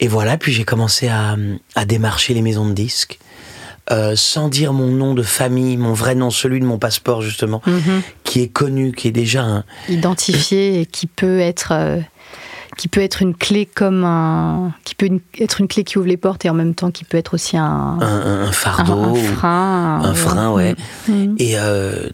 Et 0.00 0.08
voilà, 0.08 0.36
puis 0.36 0.52
j'ai 0.52 0.64
commencé 0.64 1.06
à, 1.08 1.36
à 1.76 1.84
démarcher 1.84 2.34
les 2.34 2.42
maisons 2.42 2.66
de 2.68 2.74
disques. 2.74 3.18
Euh, 3.90 4.14
sans 4.14 4.48
dire 4.48 4.72
mon 4.72 4.86
nom 4.86 5.14
de 5.14 5.22
famille, 5.22 5.76
mon 5.76 5.92
vrai 5.94 6.14
nom, 6.14 6.30
celui 6.30 6.60
de 6.60 6.64
mon 6.64 6.78
passeport 6.78 7.22
justement, 7.22 7.60
Mhm. 7.66 8.02
qui 8.22 8.40
est 8.40 8.48
connu, 8.48 8.92
qui 8.92 9.08
est 9.08 9.12
déjà 9.12 9.42
un, 9.42 9.64
Identifié 9.88 10.80
et 10.80 10.86
qui 10.86 11.06
peut 11.08 11.40
être. 11.40 11.72
euh, 11.72 11.98
qui 12.78 12.86
peut 12.86 13.00
être 13.02 13.20
une 13.20 13.34
clé 13.34 13.66
comme 13.66 14.04
un. 14.04 14.72
qui 14.84 14.94
peut 14.94 15.06
une- 15.06 15.20
être 15.40 15.60
une 15.60 15.66
clé 15.66 15.82
qui 15.82 15.98
ouvre 15.98 16.06
les 16.06 16.16
portes 16.16 16.44
et 16.44 16.50
en 16.50 16.54
même 16.54 16.74
temps 16.74 16.92
qui 16.92 17.02
peut 17.04 17.18
être 17.18 17.34
aussi 17.34 17.56
un. 17.56 17.64
un, 17.64 18.00
un- 18.00 18.42
un 18.42 18.46
un- 18.46 18.52
fardeau. 18.52 19.16
un 19.16 19.34
frein. 19.34 20.00
un 20.04 20.14
frein, 20.14 20.52
ouais. 20.52 20.76
Mhm. 21.08 21.34
Et, 21.40 21.58
euh, 21.58 22.08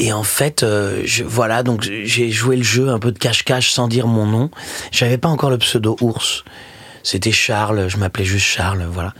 et 0.00 0.12
en 0.12 0.24
fait, 0.24 0.64
euh, 0.64 1.00
je, 1.04 1.22
voilà, 1.22 1.62
donc 1.62 1.82
j'ai 1.82 2.30
joué 2.32 2.56
le 2.56 2.64
jeu 2.64 2.88
un 2.88 2.98
peu 2.98 3.12
de 3.12 3.18
cache-cache 3.20 3.70
sans 3.70 3.86
dire 3.86 4.08
mon 4.08 4.26
nom. 4.26 4.50
J'avais 4.90 5.16
pas 5.16 5.28
encore 5.28 5.50
le 5.50 5.58
pseudo 5.58 5.96
ours. 6.00 6.42
C'était 7.04 7.32
Charles, 7.32 7.86
je 7.88 7.96
m'appelais 7.96 8.24
juste 8.26 8.46
Charles, 8.46 8.84
voilà. 8.92 9.14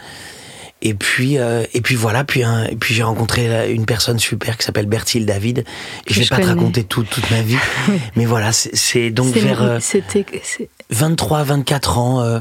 Et 0.83 0.95
puis, 0.95 1.37
euh, 1.39 1.65
et 1.75 1.81
puis 1.83 1.95
voilà, 1.95 2.25
puis, 2.25 2.41
et 2.41 2.77
puis 2.77 2.95
j'ai 2.95 3.03
rencontré 3.03 3.49
là, 3.49 3.67
une 3.67 3.85
personne 3.85 4.19
super 4.19 4.57
qui 4.57 4.65
s'appelle 4.65 4.87
Bertil 4.87 5.27
David. 5.27 5.59
Et 6.07 6.13
je 6.15 6.21
vais 6.21 6.25
je 6.25 6.31
pas 6.31 6.39
te 6.39 6.47
raconter 6.47 6.85
tout, 6.85 7.03
toute 7.05 7.31
ma 7.31 7.43
vie, 7.43 7.57
mais 8.17 8.25
voilà, 8.25 8.51
c'est- 8.53 9.11
donc 9.11 9.35
vers 9.35 9.63
euh, 9.63 9.79
C'était. 9.81 10.25
c'est- 10.43 10.71
23, 10.89 11.43
24 11.45 11.99
ans 11.99 12.23
euh, 12.23 12.41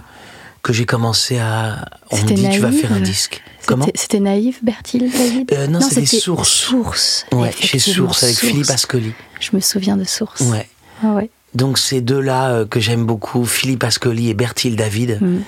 que 0.64 0.72
j'ai 0.74 0.86
commencé 0.86 1.38
à. 1.38 1.86
On 2.12 2.18
me 2.18 2.24
dit, 2.32 2.48
tu 2.50 2.60
vas 2.60 2.72
faire 2.72 2.94
un 2.94 3.02
disque. 3.02 3.42
Comment 3.66 3.86
C'était- 3.94 4.20
naïf, 4.22 4.64
Bertil, 4.64 5.12
David? 5.12 5.52
Euh, 5.54 5.68
non, 5.68 5.82
c'était 5.82 6.06
Source. 6.06 6.50
Source. 6.50 7.26
Ouais, 7.34 7.52
chez 7.60 7.78
Source 7.78 8.24
avec 8.24 8.36
Source. 8.38 8.52
Philippe 8.52 8.70
Ascoli. 8.70 9.14
Je 9.42 9.50
me 9.54 9.60
souviens 9.60 9.98
de 9.98 10.06
Source. 10.06 10.42
Ouais. 10.42 10.68
Ah 11.04 11.14
ouais. 11.14 11.30
Donc 11.56 11.78
ces 11.78 12.00
deux-là 12.02 12.52
euh, 12.52 12.66
que 12.66 12.80
j'aime 12.80 13.06
beaucoup, 13.06 13.44
Philippe 13.46 13.84
Ascoli 13.84 14.30
et 14.30 14.34
Bertil 14.34 14.76
David, 14.78 15.18
Mhm. 15.22 15.44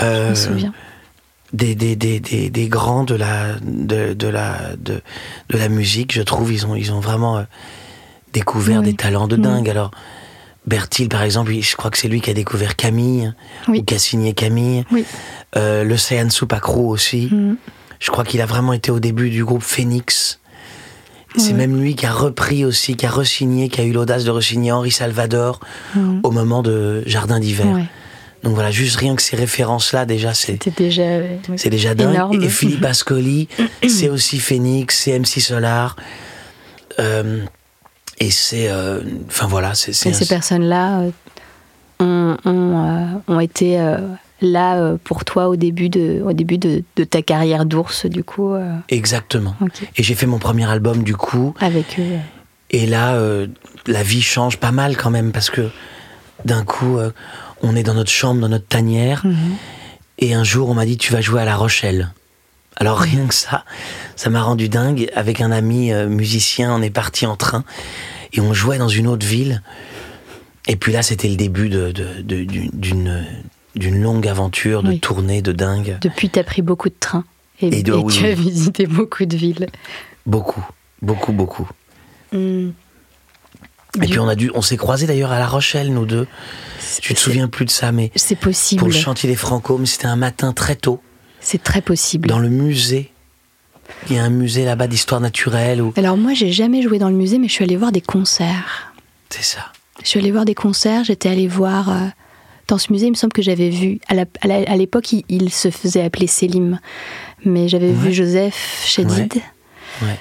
Je 0.00 0.30
me 0.30 0.34
souviens. 0.36 0.72
Des, 1.52 1.74
des, 1.74 1.96
des, 1.96 2.20
des, 2.50 2.68
grands 2.68 3.04
de 3.04 3.14
la, 3.14 3.54
de, 3.62 4.12
de 4.14 4.28
la, 4.28 4.76
de, 4.78 5.00
de 5.48 5.58
la 5.58 5.68
musique, 5.68 6.12
je 6.12 6.22
trouve, 6.22 6.52
ils 6.52 6.66
ont, 6.66 6.74
ils 6.76 6.92
ont 6.92 7.00
vraiment 7.00 7.38
euh, 7.38 7.42
découvert 8.32 8.80
Oui. 8.80 8.86
des 8.86 8.94
talents 8.94 9.26
de 9.28 9.36
dingue. 9.36 9.68
Alors, 9.68 9.90
Bertil, 10.66 11.08
par 11.08 11.22
exemple, 11.22 11.52
je 11.52 11.76
crois 11.76 11.90
que 11.90 11.98
c'est 11.98 12.08
lui 12.08 12.20
qui 12.20 12.30
a 12.30 12.34
découvert 12.34 12.76
Camille, 12.76 13.32
Oui. 13.68 13.80
ou 13.80 13.82
qui 13.84 13.94
a 13.94 13.98
signé 13.98 14.34
Camille. 14.34 14.84
Euh, 15.56 15.82
le 15.84 15.96
Saiyan 15.96 16.30
Supakru 16.30 16.82
aussi. 16.84 17.28
Mhm. 17.32 17.56
Je 17.98 18.10
crois 18.10 18.24
qu'il 18.24 18.40
a 18.40 18.46
vraiment 18.46 18.72
été 18.72 18.90
au 18.90 19.00
début 19.00 19.30
du 19.30 19.44
groupe 19.44 19.62
Phoenix. 19.62 20.38
C'est 21.36 21.52
même 21.52 21.80
lui 21.80 21.94
qui 21.94 22.06
a 22.06 22.12
repris 22.12 22.64
aussi, 22.64 22.96
qui 22.96 23.06
a 23.06 23.10
resigné, 23.10 23.68
qui 23.68 23.80
a 23.80 23.84
eu 23.84 23.92
l'audace 23.92 24.24
de 24.24 24.30
resigner 24.30 24.72
Henri 24.72 24.90
Salvador 24.90 25.60
Mhm. 25.94 26.20
au 26.24 26.30
moment 26.32 26.60
de 26.62 27.04
Jardin 27.06 27.38
d'hiver. 27.38 27.66
Donc 28.42 28.54
voilà, 28.54 28.70
juste 28.70 28.96
rien 28.96 29.14
que 29.16 29.22
ces 29.22 29.36
références-là, 29.36 30.06
déjà, 30.06 30.32
c'est 30.34 30.58
déjà. 30.78 31.02
oui. 31.18 31.56
c'est 31.56 31.68
déjà 31.70 31.94
dingue. 31.94 32.14
Énorme. 32.14 32.42
Et 32.42 32.48
Philippe 32.48 32.84
Ascoli, 32.84 33.48
c'est 33.88 34.08
aussi 34.08 34.38
Phoenix, 34.38 34.98
c'est 34.98 35.18
MC 35.18 35.40
Solar. 35.40 35.96
Euh, 36.98 37.44
et 38.18 38.30
c'est. 38.30 38.68
euh, 38.70 39.00
Enfin 39.28 39.46
voilà, 39.46 39.74
c'est. 39.74 39.90
Et 40.06 40.12
ces 40.12 40.26
personnes-là 40.26 41.00
euh, 41.00 41.10
ont, 42.00 42.36
ont, 42.46 43.22
ont 43.28 43.40
été 43.40 43.78
là 44.40 44.96
pour 45.04 45.26
toi 45.26 45.48
au 45.48 45.56
début 45.56 45.90
de, 45.90 46.22
au 46.24 46.32
début 46.32 46.56
de, 46.56 46.82
de 46.96 47.04
ta 47.04 47.20
carrière 47.20 47.66
d'ours, 47.66 48.06
du 48.06 48.24
coup. 48.24 48.54
euh, 48.54 48.74
Exactement. 48.88 49.54
Et 49.96 50.02
j'ai 50.02 50.14
fait 50.14 50.26
mon 50.26 50.38
premier 50.38 50.64
album, 50.68 51.02
du 51.02 51.14
coup. 51.14 51.54
Avec 51.60 51.98
eux. 51.98 52.16
Et 52.70 52.86
là, 52.86 53.14
euh, 53.16 53.48
la 53.86 54.02
vie 54.02 54.22
change 54.22 54.56
pas 54.56 54.72
mal 54.72 54.96
quand 54.96 55.10
même, 55.10 55.30
parce 55.32 55.50
que 55.50 55.68
d'un 56.46 56.64
coup, 56.64 56.96
euh, 56.96 57.10
on 57.62 57.76
est 57.76 57.82
dans 57.82 57.94
notre 57.94 58.10
chambre, 58.10 58.40
dans 58.40 58.48
notre 58.48 58.66
tanière. 58.66 59.22
Mhm. 59.24 59.36
Et 60.18 60.34
un 60.34 60.44
jour, 60.44 60.68
on 60.68 60.74
m'a 60.74 60.84
dit, 60.86 60.96
tu 60.98 61.12
vas 61.12 61.20
jouer 61.20 61.40
à 61.40 61.44
La 61.44 61.56
Rochelle. 61.56 62.12
Alors 62.76 62.98
rien 62.98 63.26
que 63.26 63.34
ça, 63.34 63.64
ça 64.16 64.30
m'a 64.30 64.42
rendu 64.42 64.68
dingue. 64.68 65.10
Avec 65.14 65.40
un 65.40 65.50
ami 65.50 65.92
euh, 65.92 66.08
musicien, 66.08 66.74
on 66.74 66.82
est 66.82 66.90
parti 66.90 67.26
en 67.26 67.36
train 67.36 67.64
et 68.32 68.40
on 68.40 68.54
jouait 68.54 68.78
dans 68.78 68.88
une 68.88 69.06
autre 69.06 69.26
ville. 69.26 69.62
Et 70.66 70.76
puis 70.76 70.92
là, 70.92 71.02
c'était 71.02 71.28
le 71.28 71.36
début 71.36 71.68
de- 71.68 71.90
de- 71.92 72.22
de- 72.22 72.44
d'une 72.44 73.24
d'une 73.76 74.02
longue 74.02 74.26
aventure 74.26 74.82
de 74.82 74.88
Oui. 74.88 74.98
tournée 75.00 75.42
de 75.42 75.52
dingue. 75.52 75.96
Depuis, 76.00 76.28
tu 76.28 76.40
as 76.40 76.44
pris 76.44 76.60
beaucoup 76.60 76.88
de 76.88 76.94
trains. 76.98 77.24
Et, 77.60 77.68
Et 77.78 77.82
de- 77.84 77.92
et 77.92 77.96
oui, 77.96 78.12
tu 78.12 78.24
oui. 78.24 78.30
as 78.30 78.34
visité 78.34 78.86
beaucoup 78.86 79.24
de 79.24 79.36
villes. 79.36 79.68
Beaucoup, 80.26 80.64
beaucoup, 81.02 81.30
beaucoup. 81.32 81.68
Mhm. 82.32 82.72
Et 83.96 84.00
Du- 84.06 84.10
puis 84.10 84.18
on 84.20 84.28
a 84.28 84.34
dû, 84.36 84.50
on 84.54 84.62
s'est 84.62 84.76
croisés 84.76 85.06
d'ailleurs 85.06 85.32
à 85.32 85.38
La 85.38 85.46
Rochelle, 85.48 85.92
nous 85.92 86.06
deux. 86.06 86.26
Tu 87.02 87.14
te 87.14 87.18
souviens 87.18 87.48
plus 87.48 87.64
de 87.64 87.70
ça, 87.70 87.92
mais 87.92 88.10
C'est 88.14 88.36
possible. 88.36 88.78
pour 88.78 88.88
le 88.88 88.94
chantier 88.94 89.28
des 89.28 89.36
Franco, 89.36 89.78
mais 89.78 89.86
c'était 89.86 90.06
un 90.06 90.16
matin 90.16 90.52
très 90.52 90.76
tôt, 90.76 91.00
C'est 91.40 91.62
très 91.62 91.80
possible. 91.80 92.28
dans 92.28 92.38
le 92.38 92.48
musée. 92.48 93.10
Il 94.08 94.16
y 94.16 94.18
a 94.18 94.24
un 94.24 94.30
musée 94.30 94.64
là-bas 94.64 94.86
d'histoire 94.86 95.20
naturelle 95.20 95.82
où 95.82 95.92
Alors 95.96 96.16
moi, 96.16 96.32
j'ai 96.34 96.52
jamais 96.52 96.80
joué 96.82 96.98
dans 96.98 97.08
le 97.08 97.16
musée, 97.16 97.38
mais 97.38 97.48
je 97.48 97.52
suis 97.52 97.64
allée 97.64 97.76
voir 97.76 97.90
des 97.92 98.00
concerts. 98.00 98.92
c'est 99.30 99.42
ça. 99.44 99.72
Je 100.02 100.08
suis 100.08 100.18
allée 100.20 100.30
voir 100.30 100.44
des 100.44 100.54
concerts, 100.54 101.04
j'étais 101.04 101.28
allée 101.28 101.48
voir... 101.48 101.90
euh, 101.90 102.06
dans 102.68 102.78
ce 102.78 102.92
musée, 102.92 103.06
il 103.06 103.10
me 103.10 103.16
semble 103.16 103.32
que 103.32 103.42
j'avais 103.42 103.68
vu... 103.68 103.98
À 104.08 104.76
l'époque, 104.76 105.12
il, 105.12 105.24
il 105.28 105.50
se 105.52 105.70
faisait 105.72 106.02
appeler 106.04 106.28
Selim. 106.28 106.78
Mais 107.44 107.66
j'avais 107.68 107.88
Ouais. 107.88 107.92
vu 107.92 108.12
Joseph 108.12 108.84
Chedid. 108.86 109.34
Ouais. 110.02 110.18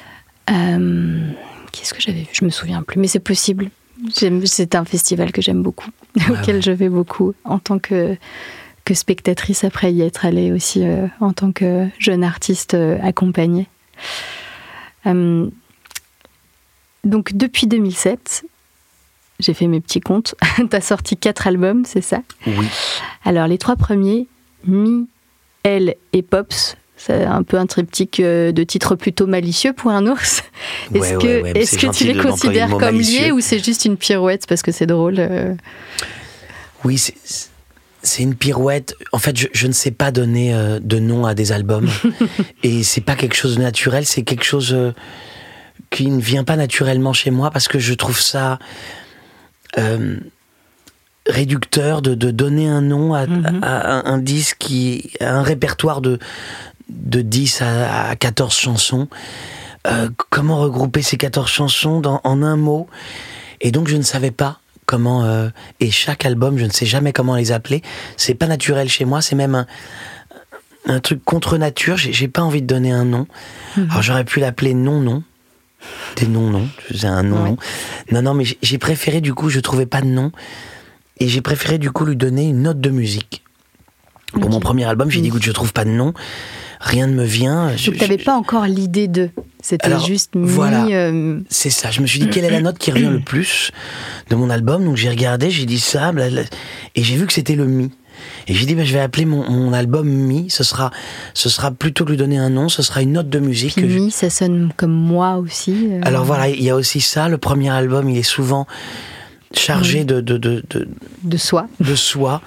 Euh, 0.50 1.32
Qu'est-ce 1.72 1.94
que 1.94 2.02
j'avais 2.02 2.22
vu? 2.22 2.30
Je 2.32 2.46
me 2.46 2.50
souviens 2.50 2.84
plus, 2.84 3.00
mais 3.00 3.08
c'est 3.08 3.20
possible. 3.20 3.70
C'est 4.14 4.76
un 4.76 4.86
festival 4.86 5.32
que 5.32 5.42
j'aime 5.42 5.62
beaucoup, 5.62 5.90
auquel 6.30 6.58
ouais. 6.58 6.62
je 6.62 6.72
vais 6.72 6.90
beaucoup 6.90 7.34
en 7.44 7.60
tant 7.60 7.80
que, 7.80 8.16
que 8.86 8.94
spectatrice 8.94 9.64
après 9.64 9.94
y 9.94 10.02
être 10.02 10.26
allée 10.26 10.52
aussi 10.52 10.86
euh, 10.86 11.08
en 11.20 11.34
tant 11.34 11.52
que 11.52 11.88
jeune 12.00 12.24
artiste 12.24 12.76
euh, 12.76 12.98
accompagnée. 13.04 13.68
Euh, 15.06 15.50
donc 17.04 17.34
depuis 17.34 17.68
2007, 17.68 18.46
j'ai 19.40 19.54
fait 19.54 19.68
mes 19.68 19.82
petits 19.82 20.00
comptes. 20.02 20.36
tu 20.58 20.76
as 20.76 20.82
sorti 20.82 21.18
quatre 21.18 21.48
albums, 21.48 21.86
c'est 21.86 22.02
ça? 22.02 22.22
Oui. 22.48 22.68
alors, 23.24 23.48
les 23.48 23.58
trois 23.58 23.76
premiers, 23.76 24.28
Mi, 24.66 25.08
Elle 25.64 25.96
et 26.14 26.22
Pops, 26.22 26.78
c'est 27.01 27.24
un 27.24 27.44
peu 27.44 27.58
un 27.58 27.65
triptyque 27.65 28.20
euh, 28.20 28.51
de 28.51 28.63
titres 28.63 28.96
plutôt 28.96 29.25
malicieux 29.25 29.72
pour 29.72 29.91
un 29.91 30.06
ours. 30.06 30.44
Est-ce 30.94 31.15
Ouais, 31.15 31.22
que, 31.22 31.41
ouais, 31.44 31.51
est-ce 31.56 31.77
tu 31.77 32.03
les 32.06 32.18
considères 32.22 32.68
le 32.68 32.74
comme 32.74 32.96
malicieux. 32.98 33.25
liés 33.27 33.32
ou 33.32 33.39
c'est 33.39 33.63
juste 33.63 33.86
une 33.86 33.96
pirouette 33.96 34.46
parce 34.48 34.62
que 34.62 34.72
c'est 34.74 34.86
drôle 34.86 35.15
euh, 35.20 35.56
Oui, 36.84 36.98
c'est- 36.98 37.50
c'est 38.03 38.22
une 38.24 38.36
pirouette. 38.36 38.96
En 39.13 39.18
fait, 39.20 39.36
je, 39.38 39.48
je 39.53 39.68
ne 39.68 39.72
sais 39.72 39.91
pas 39.91 40.12
donner 40.12 40.53
euh, 40.53 40.79
de 40.82 41.00
nom 41.00 41.25
à 41.25 41.34
des 41.36 41.51
albums. 41.53 41.89
et 42.63 42.84
c'est 42.84 43.01
pas 43.01 43.15
quelque 43.15 43.36
chose 43.36 43.56
de 43.56 43.62
naturel, 43.62 44.06
c'est 44.06 44.24
quelque 44.24 44.44
chose 44.46 44.75
qui 45.91 46.08
ne 46.08 46.20
vient 46.22 46.44
pas 46.44 46.58
naturellement 46.58 47.13
chez 47.13 47.32
moi 47.32 47.50
parce 47.50 47.68
que 47.70 47.79
je 47.79 47.94
trouve 47.94 48.20
ça 48.20 48.60
euh, 49.77 50.18
réducteur 51.27 52.01
de, 52.01 52.15
de 52.15 52.32
donner 52.32 52.68
un 52.68 52.82
nom 52.82 53.13
à, 53.13 53.27
Mhm. 53.27 53.60
à 53.63 53.91
un, 54.08 54.13
un 54.13 54.18
disque 54.18 54.58
qui 54.60 55.12
a 55.20 55.32
un 55.36 55.44
répertoire 55.44 56.01
de, 56.01 56.18
de 56.89 57.22
10 57.22 57.62
à, 57.62 58.10
à 58.10 58.15
14 58.15 58.53
chansons. 58.55 59.08
Euh, 59.88 60.10
comment 60.29 60.58
regrouper 60.58 61.01
ces 61.01 61.17
14 61.17 61.50
chansons 61.50 62.00
dans, 62.01 62.22
en 62.24 62.43
un 62.43 62.55
mot? 62.58 62.88
Et 63.62 63.72
donc, 63.72 63.88
je 63.88 63.96
ne 63.96 64.01
savais 64.01 64.31
pas 64.31 64.60
comment. 64.86 65.24
euh, 65.24 65.50
et 65.79 65.91
chaque 65.91 66.25
album, 66.25 66.58
je 66.58 66.65
ne 66.65 66.72
sais 66.72 66.86
jamais 66.86 67.13
comment 67.13 67.36
les 67.36 67.51
appeler. 67.51 67.81
C'est 68.17 68.34
pas 68.36 68.48
naturel 68.48 68.89
chez 68.89 69.05
moi, 69.05 69.22
c'est 69.22 69.36
même 69.36 69.55
un, 69.55 69.67
un 70.86 71.00
truc 71.00 71.24
contre 71.24 71.58
nature. 71.58 71.98
J'ai 71.98 72.12
j'ai 72.13 72.27
pas 72.27 72.41
envie 72.41 72.62
de 72.62 72.67
donner 72.67 72.91
un 72.91 73.05
nom. 73.05 73.27
Alors, 73.89 74.01
j'aurais 74.01 74.25
pu 74.25 74.39
l'appeler 74.39 74.74
non-non. 74.74 75.24
Des 76.17 76.27
non-non. 76.27 76.67
Je 76.89 76.93
faisais 76.96 77.08
un 77.08 77.24
non-non. 77.24 77.58
Non, 78.12 78.22
non, 78.22 78.34
mais 78.34 78.43
j'ai- 78.43 78.58
j'ai 78.62 78.77
préféré, 78.77 79.22
du 79.22 79.34
coup, 79.34 79.50
je 79.50 79.60
trouvais 79.62 79.86
pas 79.86 80.01
de 80.01 80.08
nom. 80.08 80.31
Et 81.22 81.27
j'ai 81.29 81.41
préféré, 81.41 81.77
du 81.77 81.91
coup, 81.91 82.05
lui 82.05 82.15
donner 82.17 82.48
une 82.50 82.63
note 82.63 82.81
de 82.81 82.89
musique. 82.89 83.43
Pour 84.34 84.50
mon 84.50 84.60
premier 84.60 84.86
album, 84.86 85.10
j'ai 85.10 85.19
dit, 85.22 85.27
Mhm. 85.29 85.36
écoute, 85.36 85.43
je 85.43 85.51
trouve 85.51 85.72
pas 85.74 85.86
de 85.86 85.89
nom. 85.89 86.13
Rien 86.79 87.07
ne 87.07 87.13
me 87.13 87.25
vient. 87.25 87.75
Je- 87.75 87.88
Donc, 87.88 87.95
tu 87.95 88.01
n'avais 88.01 88.17
pas 88.17 88.36
encore 88.36 88.65
l'idée 88.65 89.07
de. 89.09 89.29
C'était 89.62 90.00
juste 90.00 90.33
mis. 90.36 90.48
voilà. 90.48 90.86
euh, 90.86 91.41
C'est 91.50 91.69
ça. 91.69 91.91
Je 91.91 92.01
me 92.01 92.07
suis 92.07 92.19
dit 92.19 92.29
quelle 92.29 92.45
est 92.45 92.50
la 92.50 92.62
note 92.62 92.77
qui 92.77 92.91
revient 92.91 93.09
le 93.12 93.19
plus 93.19 93.71
de 94.29 94.36
mon 94.36 94.50
album? 94.50 94.86
Donc 94.86 94.95
j'ai 94.95 95.09
regardé, 95.09 95.50
j'ai 95.51 95.65
dit 95.65 95.79
ça, 95.79 96.13
et 96.95 97.03
j'ai 97.03 97.15
vu 97.17 97.27
que 97.27 97.33
c'était 97.33 97.55
le 97.55 97.65
mi. 97.65 97.91
Et 98.48 98.53
j'ai 98.53 98.65
dit 98.65 98.75
bah, 98.75 98.83
je 98.86 98.93
vais 98.93 99.00
appeler 99.01 99.25
mon, 99.25 99.50
mon 99.50 99.74
album 99.74 100.07
mi. 100.07 100.50
Ce 100.50 100.63
sera, 100.63 100.91
ce 101.33 101.50
sera 101.50 101.71
plutôt 101.71 102.05
que 102.05 102.12
lui 102.12 102.17
donner 102.17 102.38
un 102.38 102.50
nom, 102.50 102.69
ce 102.69 102.81
sera 102.81 103.01
une 103.01 103.12
note 103.13 103.29
de 103.29 103.39
musique. 103.39 103.75
puis 103.75 103.89
je- 103.89 104.00
mi, 104.00 104.12
ça 104.12 104.29
sonne 104.29 104.71
comme 104.77 104.91
moi 104.93 105.36
aussi. 105.38 105.89
euh, 105.91 106.00
Alors 106.03 106.24
voilà, 106.24 106.48
il 106.48 106.63
y 106.63 106.69
a 106.69 106.75
aussi 106.77 107.01
ça. 107.01 107.27
Le 107.27 107.38
premier 107.38 107.69
album, 107.69 108.09
il 108.09 108.17
est 108.17 108.24
souvent 108.24 108.67
chargé 109.53 110.00
Oui. 110.00 110.05
de, 110.05 110.21
de, 110.21 110.38
de, 110.38 110.63
de, 110.69 110.88
De 111.24 111.38
soi. 111.38 111.67
de 111.81 111.95
soi, 111.95 112.41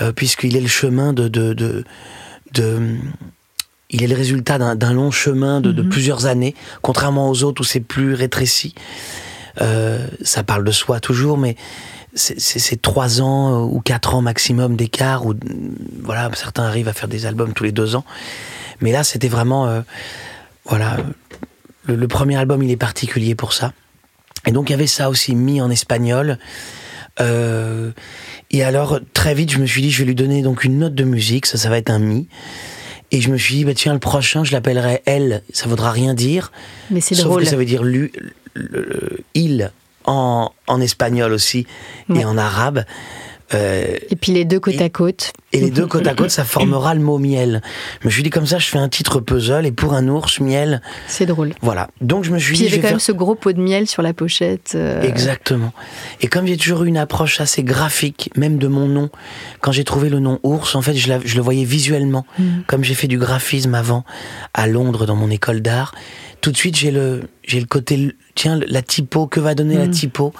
euh, 0.00 0.12
puisqu'il 0.12 0.56
est 0.56 0.60
le 0.62 0.68
chemin 0.68 1.12
de, 1.12 1.28
de, 1.28 1.52
de, 1.52 1.84
de- 2.54 2.96
il 3.90 4.02
est 4.02 4.06
le 4.06 4.14
résultat 4.16 4.58
d'un 4.74 4.92
long 4.92 5.10
chemin 5.10 5.60
de, 5.60 5.72
de 5.72 5.82
Mhm. 5.82 5.88
plusieurs 5.88 6.26
années, 6.26 6.54
contrairement 6.82 7.30
aux 7.30 7.44
autres 7.44 7.60
où 7.62 7.64
c'est 7.64 7.80
plus 7.80 8.14
rétréci. 8.14 8.74
ça 10.22 10.42
parle 10.42 10.64
de 10.64 10.72
soi 10.72 10.98
toujours, 10.98 11.38
mais 11.38 11.56
c'est 12.14 12.82
trois 12.82 13.20
ans 13.20 13.62
ou 13.62 13.80
quatre 13.80 14.14
ans 14.14 14.20
maximum 14.22 14.74
d'écart, 14.76 15.26
ou 15.26 15.34
voilà, 16.02 16.30
certains 16.34 16.64
arrivent 16.64 16.88
à 16.88 16.92
faire 16.92 17.08
des 17.08 17.24
albums 17.26 17.52
tous 17.52 17.64
les 17.64 17.72
deux 17.72 17.94
ans. 17.94 18.04
Mais 18.80 18.90
là, 18.90 19.04
c'était 19.04 19.28
vraiment, 19.28 19.82
voilà, 20.64 20.96
le, 21.86 22.08
premier 22.08 22.36
album, 22.36 22.62
il 22.62 22.70
est 22.70 22.76
particulier 22.76 23.34
pour 23.34 23.52
ça. 23.52 23.72
Et 24.46 24.52
donc, 24.52 24.70
il 24.70 24.72
y 24.72 24.74
avait 24.74 24.86
ça 24.86 25.10
aussi 25.10 25.34
mis 25.34 25.60
en 25.60 25.70
espagnol. 25.70 26.38
Euh, 27.20 27.92
et 28.50 28.62
alors, 28.64 29.00
très 29.12 29.34
vite, 29.34 29.50
je 29.50 29.58
me 29.58 29.66
suis 29.66 29.82
dit, 29.82 29.90
je 29.90 29.98
vais 30.00 30.06
lui 30.06 30.14
donner 30.14 30.42
donc 30.42 30.64
une 30.64 30.78
note 30.78 30.94
de 30.94 31.04
musique, 31.04 31.46
ça, 31.46 31.58
ça 31.58 31.68
va 31.68 31.78
être 31.78 31.90
un 31.90 31.98
mi. 31.98 32.28
Et 33.14 33.20
je 33.20 33.30
me 33.30 33.38
suis 33.38 33.54
dit, 33.54 33.64
bah, 33.64 33.74
tiens, 33.74 33.92
le 33.92 34.00
prochain, 34.00 34.42
je 34.42 34.50
l'appellerai 34.50 35.02
elle, 35.06 35.42
ça 35.52 35.68
voudra 35.68 35.92
rien 35.92 36.14
dire. 36.14 36.50
Mais 36.90 37.00
c'est 37.00 37.14
drôle. 37.14 37.34
Sauf 37.34 37.44
que 37.44 37.48
ça 37.48 37.56
veut 37.56 37.64
dire 37.64 37.84
lui, 37.84 38.10
il 39.34 39.70
en, 40.04 40.50
en 40.66 40.80
espagnol 40.80 41.32
aussi 41.32 41.64
et 42.12 42.24
en 42.24 42.36
arabe. 42.36 42.84
Euh, 43.54 43.96
et 44.10 44.16
puis 44.16 44.32
les 44.32 44.44
deux 44.44 44.60
côte 44.60 44.80
à 44.80 44.88
côte. 44.88 45.32
Et 45.52 45.60
les 45.60 45.70
deux 45.70 45.86
côte 45.86 46.06
à 46.06 46.14
côte, 46.14 46.30
ça 46.30 46.44
formera 46.44 46.94
le 46.94 47.00
mot 47.00 47.18
miel. 47.18 47.62
Je 48.00 48.08
me 48.08 48.12
suis 48.12 48.22
dit 48.22 48.30
comme 48.30 48.46
ça, 48.46 48.58
je 48.58 48.66
fais 48.66 48.78
un 48.78 48.88
titre 48.88 49.20
puzzle 49.20 49.66
et 49.66 49.72
pour 49.72 49.94
un 49.94 50.08
ours, 50.08 50.40
miel. 50.40 50.82
C'est 51.06 51.26
drôle. 51.26 51.52
Voilà. 51.62 51.88
Donc 52.00 52.24
je 52.24 52.32
me 52.32 52.38
suis 52.38 52.48
puis 52.48 52.58
dit. 52.58 52.64
Il 52.64 52.70
y 52.70 52.72
avait 52.72 52.82
quand 52.82 52.90
même 52.90 52.98
ce 52.98 53.12
gros 53.12 53.34
pot 53.34 53.52
de 53.52 53.60
miel 53.60 53.86
sur 53.86 54.02
la 54.02 54.12
pochette. 54.12 54.72
Euh. 54.74 55.02
Exactement. 55.02 55.72
Et 56.20 56.26
comme 56.26 56.46
j'ai 56.46 56.56
toujours 56.56 56.84
eu 56.84 56.88
une 56.88 56.96
approche 56.96 57.40
assez 57.40 57.62
graphique, 57.62 58.30
même 58.36 58.58
de 58.58 58.66
mon 58.66 58.88
nom, 58.88 59.10
quand 59.60 59.72
j'ai 59.72 59.84
trouvé 59.84 60.08
le 60.08 60.18
nom 60.18 60.40
ours, 60.42 60.74
en 60.74 60.82
fait, 60.82 60.94
je, 60.94 61.12
le 61.12 61.42
voyais 61.42 61.64
visuellement. 61.64 62.26
Mm. 62.38 62.44
Comme 62.66 62.82
j'ai 62.82 62.94
fait 62.94 63.08
du 63.08 63.18
graphisme 63.18 63.74
avant 63.74 64.04
à 64.54 64.66
Londres 64.66 65.06
dans 65.06 65.16
mon 65.16 65.30
école 65.30 65.60
d'art, 65.60 65.94
tout 66.40 66.50
de 66.52 66.56
suite 66.56 66.76
j'ai 66.76 66.90
le 66.90 67.22
j'ai 67.42 67.58
le 67.58 67.64
côté 67.64 68.14
tiens 68.34 68.60
la 68.66 68.82
typo 68.82 69.26
que 69.26 69.40
va 69.40 69.54
donner 69.54 69.78
la 69.78 69.86
mm. 69.86 69.92
typo 69.92 70.34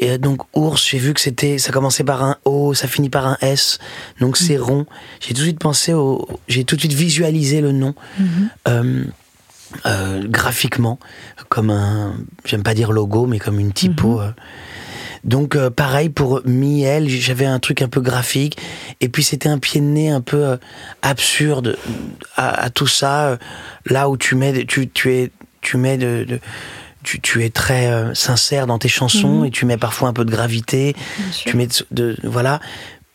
et 0.00 0.10
euh, 0.12 0.18
donc 0.18 0.42
ours, 0.54 0.88
j'ai 0.88 0.98
vu 0.98 1.14
que 1.14 1.20
c'était, 1.20 1.58
ça 1.58 1.72
commençait 1.72 2.04
par 2.04 2.24
un 2.24 2.36
O, 2.44 2.74
ça 2.74 2.88
finit 2.88 3.10
par 3.10 3.26
un 3.26 3.36
S, 3.42 3.78
donc 4.18 4.36
c'est 4.36 4.56
mhm. 4.56 4.62
rond. 4.62 4.86
J'ai 5.20 5.28
tout 5.28 5.40
de 5.40 5.44
suite 5.44 5.60
pensé 5.60 5.92
au, 5.92 6.26
j'ai 6.48 6.64
tout 6.64 6.74
de 6.74 6.80
suite 6.80 6.94
visualisé 6.94 7.60
le 7.60 7.72
nom 7.72 7.94
mhm. 8.18 8.26
euh, 8.68 9.04
euh, 9.86 10.26
graphiquement 10.26 10.98
comme 11.48 11.70
un, 11.70 12.14
j'aime 12.44 12.62
pas 12.62 12.74
dire 12.74 12.92
logo, 12.92 13.26
mais 13.26 13.38
comme 13.38 13.60
une 13.60 13.72
typo. 13.72 14.20
Mhm. 14.20 14.34
Donc 15.22 15.58
pareil 15.68 16.08
pour 16.08 16.40
Miel, 16.46 17.06
j'avais 17.06 17.44
un 17.44 17.58
truc 17.58 17.82
un 17.82 17.88
peu 17.88 18.00
graphique 18.00 18.56
et 19.02 19.10
puis 19.10 19.22
c'était 19.22 19.50
un 19.50 19.58
pied 19.58 19.82
de 19.82 19.86
nez 19.86 20.08
un 20.08 20.22
peu 20.22 20.56
absurde 21.02 21.76
à, 22.36 22.70
tout 22.70 22.86
ça. 22.86 23.36
là 23.84 24.08
où 24.08 24.16
tu 24.16 24.34
mets, 24.34 24.64
tu, 24.64 24.88
tu 24.88 25.12
es, 25.12 25.30
tu 25.60 25.76
mets 25.76 25.98
de 25.98 26.40
tu, 27.02 27.44
es 27.44 27.50
très 27.50 27.88
euh, 27.88 28.14
sincère 28.14 28.66
dans 28.66 28.78
tes 28.78 28.88
chansons 28.88 29.40
mhm. 29.40 29.46
et 29.46 29.50
tu 29.50 29.66
mets 29.66 29.76
parfois 29.76 30.08
un 30.08 30.12
peu 30.12 30.24
de 30.24 30.30
gravité. 30.30 30.94
Tu 31.32 31.56
mets 31.56 31.68
de, 31.90 32.16
voilà. 32.22 32.60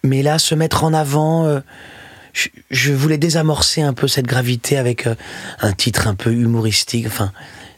Mais 0.03 0.21
là, 0.21 0.39
se 0.39 0.55
mettre 0.55 0.83
en 0.83 0.93
avant, 0.93 1.45
euh, 1.45 1.59
je, 2.69 2.93
voulais 2.93 3.17
désamorcer 3.17 3.81
un 3.81 3.93
peu 3.93 4.07
cette 4.07 4.27
gravité 4.27 4.77
avec 4.77 5.07
euh, 5.07 5.15
un 5.59 5.73
titre 5.73 6.07
un 6.07 6.15
peu 6.15 6.31
humoristique. 6.31 7.07
Enfin, 7.07 7.31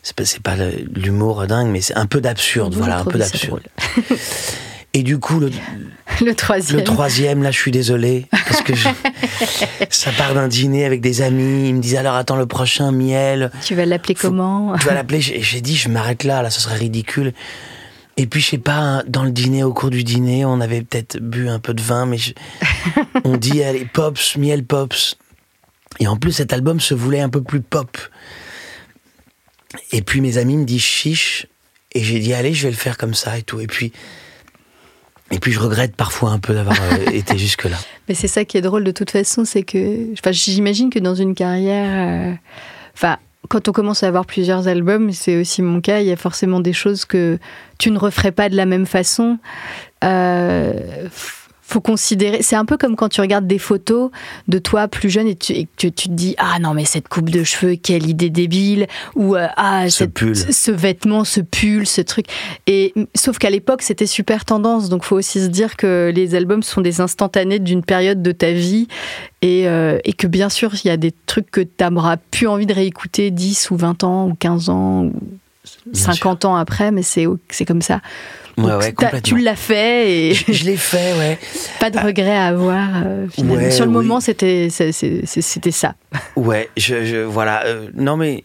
c'est 0.03 0.15
pas, 0.15 0.23
pas 0.43 0.55
l'humour 0.95 1.45
dingue, 1.47 1.69
mais 1.69 1.81
c'est 1.81 1.95
un 1.97 2.05
peu 2.05 2.21
d'absurde. 2.21 2.75
Voilà, 2.75 2.99
un 2.99 3.05
peu 3.05 3.17
d'absurde. 3.17 3.63
Et 4.97 5.03
du 5.03 5.19
coup, 5.19 5.39
le, 5.39 5.51
le 6.25 6.33
troisième. 6.33 6.79
Le 6.79 6.83
troisième, 6.83 7.43
là, 7.43 7.51
je 7.51 7.59
suis 7.59 7.69
désolé. 7.69 8.25
Parce 8.31 8.63
que 8.63 8.73
ça 9.91 10.11
part 10.11 10.33
d'un 10.33 10.47
dîner 10.47 10.85
avec 10.85 11.01
des 11.01 11.21
amis. 11.21 11.69
Ils 11.69 11.75
me 11.75 11.81
disent 11.81 11.97
alors, 11.97 12.15
attends, 12.15 12.35
le 12.35 12.47
prochain, 12.47 12.91
miel. 12.91 13.51
Tu 13.63 13.75
vas 13.75 13.85
l'appeler 13.85 14.15
comment 14.15 14.75
Tu 14.79 14.87
vas 14.87 14.95
l'appeler. 14.95 15.21
J'ai 15.21 15.61
dit, 15.61 15.75
je 15.75 15.89
m'arrête 15.89 16.23
là, 16.23 16.41
là, 16.41 16.49
ce 16.49 16.59
serait 16.59 16.77
ridicule. 16.77 17.33
Et 18.17 18.25
puis, 18.25 18.41
je 18.41 18.47
sais 18.47 18.57
pas, 18.57 19.03
dans 19.07 19.21
le 19.23 19.29
dîner, 19.29 19.63
au 19.63 19.71
cours 19.71 19.91
du 19.91 20.03
dîner, 20.03 20.45
on 20.45 20.61
avait 20.61 20.81
peut-être 20.81 21.19
bu 21.19 21.47
un 21.47 21.59
peu 21.59 21.75
de 21.75 21.81
vin, 21.83 22.07
mais 22.07 22.17
on 23.23 23.37
dit, 23.37 23.61
allez, 23.61 23.85
pops, 23.85 24.35
miel 24.35 24.65
pops. 24.65 25.15
Et 25.99 26.07
en 26.07 26.17
plus, 26.17 26.31
cet 26.31 26.53
album 26.53 26.79
se 26.79 26.95
voulait 26.95 27.21
un 27.21 27.29
peu 27.29 27.43
plus 27.43 27.61
pop. 27.61 27.99
Et 29.91 30.01
puis, 30.01 30.21
mes 30.21 30.39
amis 30.39 30.57
me 30.57 30.65
disent 30.65 30.81
chiche. 30.81 31.45
Et 31.93 32.03
j'ai 32.03 32.17
dit, 32.17 32.33
allez, 32.33 32.55
je 32.55 32.63
vais 32.63 32.71
le 32.71 32.77
faire 32.77 32.97
comme 32.97 33.13
ça 33.13 33.37
et 33.37 33.43
tout. 33.43 33.59
Et 33.59 33.67
puis, 33.67 33.93
et 35.31 35.39
puis 35.39 35.51
je 35.51 35.59
regrette 35.59 35.95
parfois 35.95 36.31
un 36.31 36.39
peu 36.39 36.53
d'avoir 36.53 36.77
euh, 36.81 37.05
été 37.11 37.37
jusque-là. 37.37 37.77
Mais 38.07 38.15
c'est 38.15 38.27
ça 38.27 38.45
qui 38.45 38.57
est 38.57 38.61
drôle 38.61 38.83
de 38.83 38.91
toute 38.91 39.11
façon, 39.11 39.45
c'est 39.45 39.63
que 39.63 40.13
enfin, 40.13 40.31
j'imagine 40.31 40.89
que 40.89 40.99
dans 40.99 41.15
une 41.15 41.35
carrière, 41.35 42.31
euh, 42.31 42.33
enfin, 42.93 43.17
quand 43.49 43.67
on 43.67 43.71
commence 43.71 44.03
à 44.03 44.07
avoir 44.07 44.25
plusieurs 44.25 44.67
albums, 44.67 45.11
c'est 45.11 45.39
aussi 45.39 45.61
mon 45.61 45.81
cas, 45.81 45.99
il 45.99 46.07
y 46.07 46.11
a 46.11 46.17
forcément 46.17 46.59
des 46.59 46.73
choses 46.73 47.05
que 47.05 47.39
tu 47.77 47.91
ne 47.91 47.97
referais 47.97 48.31
pas 48.31 48.49
de 48.49 48.55
la 48.55 48.65
même 48.65 48.85
façon. 48.85 49.37
Euh, 50.03 51.07
faut 51.67 51.81
considérer. 51.81 52.41
C'est 52.41 52.55
un 52.55 52.63
peu 52.63 52.77
comme 52.77 52.95
quand 52.95 53.09
tu 53.09 53.19
regardes 53.19 53.45
des 53.45 53.59
photos 53.59 54.09
de 54.47 54.57
toi 54.57 54.87
plus 54.87 55.09
jeune 55.09 55.27
et 55.27 55.35
tu, 55.35 55.67
tu, 55.75 55.91
te 55.91 56.09
dis 56.09 56.33
ah 56.37 56.59
non 56.59 56.73
mais 56.73 56.85
cette 56.85 57.09
coupe 57.09 57.29
de 57.29 57.43
cheveux 57.43 57.75
quelle 57.75 58.07
idée 58.07 58.29
débile 58.29 58.87
ou 59.15 59.35
euh, 59.35 59.47
ah 59.57 59.89
ce, 59.89 60.05
ce 60.49 60.71
vêtement 60.71 61.25
ce 61.25 61.41
pull 61.41 61.85
ce 61.85 61.99
truc. 61.99 62.27
Et 62.67 62.93
sauf 63.15 63.37
qu'à 63.37 63.49
l'époque 63.49 63.81
c'était 63.81 64.05
super 64.05 64.45
tendance. 64.45 64.87
Donc 64.87 65.03
faut 65.03 65.17
aussi 65.17 65.41
se 65.41 65.47
dire 65.47 65.75
que 65.75 66.09
les 66.15 66.35
albums 66.35 66.63
sont 66.63 66.79
des 66.79 67.01
instantanés 67.01 67.59
d'une 67.59 67.83
période 67.83 68.21
de 68.21 68.31
ta 68.31 68.53
vie. 68.53 68.87
Et, 69.41 69.67
euh, 69.67 69.99
et, 70.03 70.13
que 70.13 70.25
bien 70.25 70.49
sûr 70.49 70.73
il 70.83 70.87
y 70.87 70.89
a 70.89 70.97
des 70.97 71.13
trucs 71.27 71.51
que 71.51 71.61
tu 71.61 71.83
n'auras 71.91 72.17
plus 72.17 72.47
envie 72.47 72.65
de 72.65 72.73
réécouter 72.73 73.29
10 73.29 73.69
ou 73.69 73.77
20 73.77 74.03
ans 74.03 74.27
ou 74.29 74.33
15 74.33 74.69
ans 74.69 75.03
ou 75.03 75.13
50 75.93 76.45
ans 76.45 76.55
après 76.55 76.91
mais 76.91 77.03
c'est 77.03 77.27
comme 77.67 77.83
ça 77.83 78.01
tu 79.23 79.37
l'as 79.37 79.55
fait 79.55 80.11
et 80.11 80.33
je, 80.33 80.63
l'ai 80.65 80.77
fait, 80.77 81.13
ouais. 81.17 81.37
Pas 81.79 81.89
de 81.89 81.99
regret 81.99 82.35
à 82.35 82.47
avoir. 82.47 82.89
Euh, 83.05 83.27
Sur 83.71 83.85
le 83.85 83.91
moment, 83.91 84.19
c'était 84.19 84.69
c'était 84.69 85.71
ça. 85.71 85.95
Ouais, 86.35 86.69
je, 86.77 87.23
voilà. 87.23 87.65
Euh, 87.65 87.89
non 87.93 88.17
mais. 88.17 88.43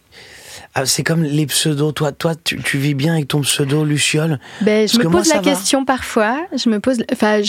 Ah, 0.74 0.86
c'est 0.86 1.02
comme 1.02 1.22
les 1.22 1.46
pseudos. 1.46 1.92
Toi, 1.92 2.12
toi, 2.12 2.34
tu, 2.34 2.56
vis 2.78 2.94
bien 2.94 3.12
avec 3.14 3.28
ton 3.28 3.42
pseudo 3.42 3.84
Luciole? 3.84 4.38
Ben, 4.62 4.88
je 4.88 4.96
me 4.98 5.10
pose 5.10 5.28
la 5.28 5.40
question 5.40 5.84
parfois. 5.84 6.38
Je 6.56 6.70
me 6.70 6.80
pose. 6.80 7.04
Enfin, 7.12 7.42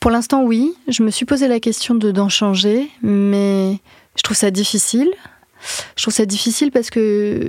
pour 0.00 0.10
l'instant, 0.10 0.42
oui. 0.42 0.74
Je 0.88 1.04
me 1.04 1.10
suis 1.10 1.24
posé 1.24 1.46
la 1.46 1.60
question 1.60 1.94
de 1.94 2.10
d'en 2.10 2.28
changer, 2.28 2.90
mais 3.02 3.78
je 4.16 4.22
trouve 4.22 4.36
ça 4.36 4.50
difficile. 4.50 5.10
Je 5.96 6.02
trouve 6.02 6.14
ça 6.14 6.26
difficile 6.26 6.72
parce 6.72 6.90
que 6.90 7.48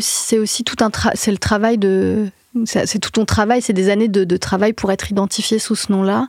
c'est 0.00 0.38
aussi 0.38 0.64
tout 0.64 0.76
un 0.80 0.90
c'est 1.14 1.30
le 1.30 1.38
travail 1.38 1.76
de 1.76 2.30
c'est 2.64 2.98
tout 2.98 3.10
ton 3.10 3.24
travail, 3.24 3.62
c'est 3.62 3.72
des 3.72 3.88
années 3.88 4.08
de, 4.08 4.36
travail 4.36 4.72
pour 4.72 4.92
être 4.92 5.10
identifié 5.10 5.58
sous 5.58 5.74
ce 5.74 5.90
nom-là. 5.92 6.28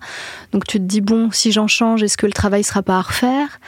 Donc 0.51 0.65
tu 0.65 0.77
te 0.77 0.83
dis, 0.83 1.01
bon, 1.01 1.29
si 1.31 1.51
j'en 1.51 1.67
change, 1.67 2.03
est-ce 2.03 2.17
que 2.17 2.25
le 2.25 2.33
travail 2.33 2.63
sera 2.63 2.81
pas 2.81 2.97
à 2.97 3.01
refaire? 3.01 3.59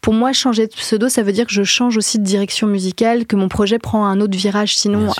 Pour 0.00 0.14
moi, 0.14 0.32
changer 0.32 0.66
de 0.66 0.72
pseudo, 0.72 1.08
ça 1.08 1.22
veut 1.22 1.32
dire 1.32 1.46
que 1.46 1.52
je 1.52 1.62
change 1.62 1.96
aussi 1.96 2.18
de 2.18 2.24
direction 2.24 2.66
musicale, 2.66 3.26
que 3.26 3.36
mon 3.36 3.48
projet 3.48 3.78
prend 3.78 4.06
un 4.06 4.20
autre 4.20 4.36
virage. 4.36 4.74
Sinon, 4.74 5.12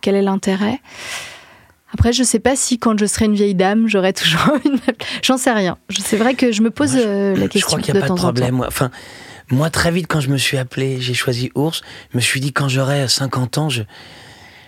quel 0.00 0.14
est 0.14 0.22
l'intérêt? 0.22 0.80
Après, 1.92 2.12
je 2.12 2.22
sais 2.22 2.38
pas 2.38 2.56
si 2.56 2.78
quand 2.78 2.98
je 2.98 3.04
serai 3.04 3.26
une 3.26 3.34
vieille 3.34 3.54
dame, 3.54 3.86
j'aurai 3.86 4.14
toujours 4.14 4.56
une. 4.64 4.78
J'en 5.22 5.36
sais 5.36 5.52
rien. 5.52 5.76
C'est 5.90 6.16
vrai 6.16 6.34
que 6.34 6.50
je 6.50 6.62
me 6.62 6.70
pose 6.70 6.94
euh, 6.96 7.36
la 7.36 7.48
question. 7.48 7.60
Je 7.60 7.66
crois 7.66 7.80
qu'il 7.80 7.92
n'y 7.92 8.00
a 8.00 8.02
pas 8.02 8.08
de 8.08 8.14
problème. 8.14 8.54
Moi. 8.54 8.66
Enfin, 8.66 8.90
moi, 9.50 9.68
très 9.68 9.90
vite, 9.90 10.06
quand 10.08 10.20
je 10.20 10.30
me 10.30 10.38
suis 10.38 10.56
appelé, 10.56 10.98
j'ai 11.00 11.12
choisi 11.12 11.50
Ours. 11.54 11.82
Je 12.12 12.16
me 12.16 12.22
suis 12.22 12.40
dit, 12.40 12.54
quand 12.54 12.68
j'aurai 12.68 13.06
50 13.08 13.58
ans, 13.58 13.68
je 13.68 13.82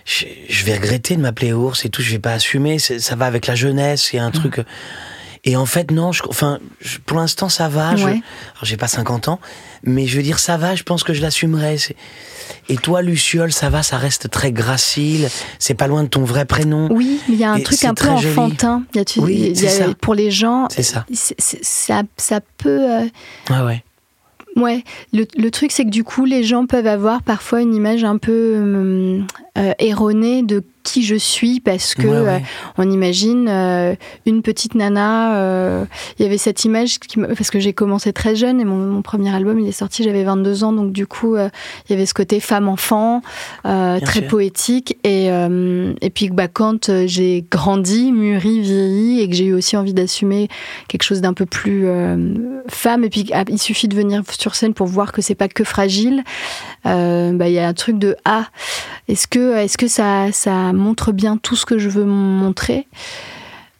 je, 0.05 0.65
vais 0.65 0.75
regretter 0.75 1.15
de 1.15 1.21
m'appeler 1.21 1.51
ours 1.51 1.83
et 1.83 1.89
tout, 1.89 2.01
je 2.01 2.11
vais 2.11 2.19
pas 2.19 2.33
assumer, 2.33 2.79
ça 2.79 3.15
va 3.15 3.25
avec 3.25 3.47
la 3.47 3.55
jeunesse, 3.55 4.13
il 4.13 4.17
y 4.17 4.19
a 4.19 4.23
un 4.23 4.29
mm. 4.29 4.33
truc. 4.33 4.61
Et 5.47 5.55
en 5.55 5.67
fait, 5.67 5.91
non, 5.91 6.11
je, 6.11 6.23
enfin, 6.27 6.59
pour 7.05 7.17
l'instant, 7.17 7.49
ça 7.49 7.69
va. 7.69 7.95
Je, 7.95 8.07
j'ai 8.63 8.77
pas 8.77 8.87
50 8.87 9.27
ans, 9.27 9.39
mais 9.83 10.07
je 10.07 10.17
veux 10.17 10.23
dire, 10.23 10.39
ça 10.39 10.57
va, 10.57 10.75
je 10.75 10.81
pense 10.81 11.03
que 11.03 11.13
je 11.13 11.21
l'assumerai. 11.21 11.77
Et 12.67 12.77
toi, 12.77 13.03
Luciole, 13.03 13.53
ça 13.53 13.69
va, 13.69 13.83
ça 13.83 13.97
reste 13.97 14.31
très 14.31 14.51
gracile, 14.51 15.29
c'est 15.59 15.75
pas 15.75 15.85
loin 15.85 16.03
de 16.03 16.09
ton 16.09 16.23
vrai 16.23 16.45
prénom. 16.45 16.87
Oui, 16.91 17.21
il 17.29 17.35
y 17.35 17.43
a 17.43 17.51
un 17.51 17.59
truc 17.59 17.83
un 17.85 17.93
peu 17.93 18.09
enfantin. 18.09 18.83
Y 18.95 18.99
a, 18.99 19.05
tu, 19.05 19.19
oui, 19.19 19.53
pour 20.01 20.15
les 20.15 20.31
gens, 20.31 20.67
c'est 20.71 20.83
ça. 20.83 21.05
ça. 21.13 22.01
Ça 22.17 22.41
peut. 22.57 22.91
Euh, 22.91 23.05
ah 23.49 23.65
ouais. 23.65 23.83
Ouais, 24.55 24.83
le, 25.11 25.25
le 25.37 25.51
truc 25.51 25.71
c'est 25.71 25.83
que 25.83 25.89
du 25.89 26.05
coup 26.05 26.23
les 26.23 26.43
gens 26.43 26.65
peuvent 26.65 26.87
avoir 26.87 27.21
parfois 27.21 27.61
une 27.61 27.75
image 27.75 28.05
un 28.05 28.17
peu 28.17 28.31
euh, 28.31 29.21
euh, 29.57 29.73
erronée 29.79 30.43
de 30.43 30.63
qui 30.85 31.03
je 31.03 31.15
suis 31.15 31.59
parce 31.59 31.95
que 31.95 32.07
euh, 32.07 32.37
on 32.77 32.89
imagine 32.89 33.47
euh, 33.49 33.95
une 34.25 34.41
petite 34.43 34.75
nana. 34.75 35.35
Euh, 35.35 35.85
il 36.17 36.23
y 36.23 36.25
avait 36.25 36.37
cette 36.37 36.63
image 36.63 36.99
qui, 36.99 37.19
parce 37.19 37.49
que 37.49 37.59
j'ai 37.59 37.73
commencé 37.73 38.13
très 38.13 38.35
jeune 38.35 38.61
et 38.61 38.65
mon, 38.65 39.01
premier 39.01 39.33
album 39.35 39.59
il 39.59 39.67
est 39.67 39.71
sorti 39.71 40.03
j'avais 40.03 40.23
22 40.23 40.63
ans 40.63 40.73
donc 40.73 40.91
du 40.91 41.05
coup 41.05 41.35
il 41.35 41.49
y 41.89 41.93
avait 41.93 42.05
ce 42.05 42.13
côté 42.13 42.39
femme 42.39 42.69
enfant 42.69 43.21
très 43.63 44.21
poétique 44.21 44.97
et 45.03 45.27
et 45.27 46.09
puis 46.09 46.29
bah 46.29 46.47
quand 46.47 47.05
j'ai 47.05 47.45
grandi, 47.49 48.11
mûri, 48.11 48.61
vieilli 48.61 49.21
et 49.21 49.29
que 49.29 49.35
j'ai 49.35 49.45
eu 49.45 49.53
aussi 49.53 49.75
envie 49.75 49.93
d'assumer 49.93 50.47
quelque 50.87 51.03
chose 51.03 51.21
d'un 51.21 51.33
peu 51.33 51.45
plus 51.45 51.87
femme 52.67 53.03
et 53.03 53.09
puis 53.09 53.29
ah, 53.33 53.43
il 53.49 53.59
suffit 53.59 53.87
de 53.87 53.95
venir 53.95 54.21
sur 54.37 54.55
scène 54.55 54.73
pour 54.73 54.87
voir 54.87 55.11
que 55.11 55.21
c'est 55.21 55.35
pas 55.35 55.47
que 55.47 55.63
fragile. 55.63 56.23
Bah 56.83 57.47
il 57.47 57.53
y 57.53 57.59
a 57.59 57.67
un 57.67 57.73
truc 57.73 57.97
de 57.97 58.15
ah 58.23 58.45
est-ce 59.07 59.27
que 59.27 59.57
est-ce 59.57 59.77
que 59.77 59.87
ça 59.87 60.31
ça 60.31 60.71
montre 60.75 61.11
bien 61.11 61.37
tout 61.37 61.55
ce 61.55 61.65
que 61.65 61.77
je 61.77 61.89
veux 61.89 62.05
montrer. 62.05 62.87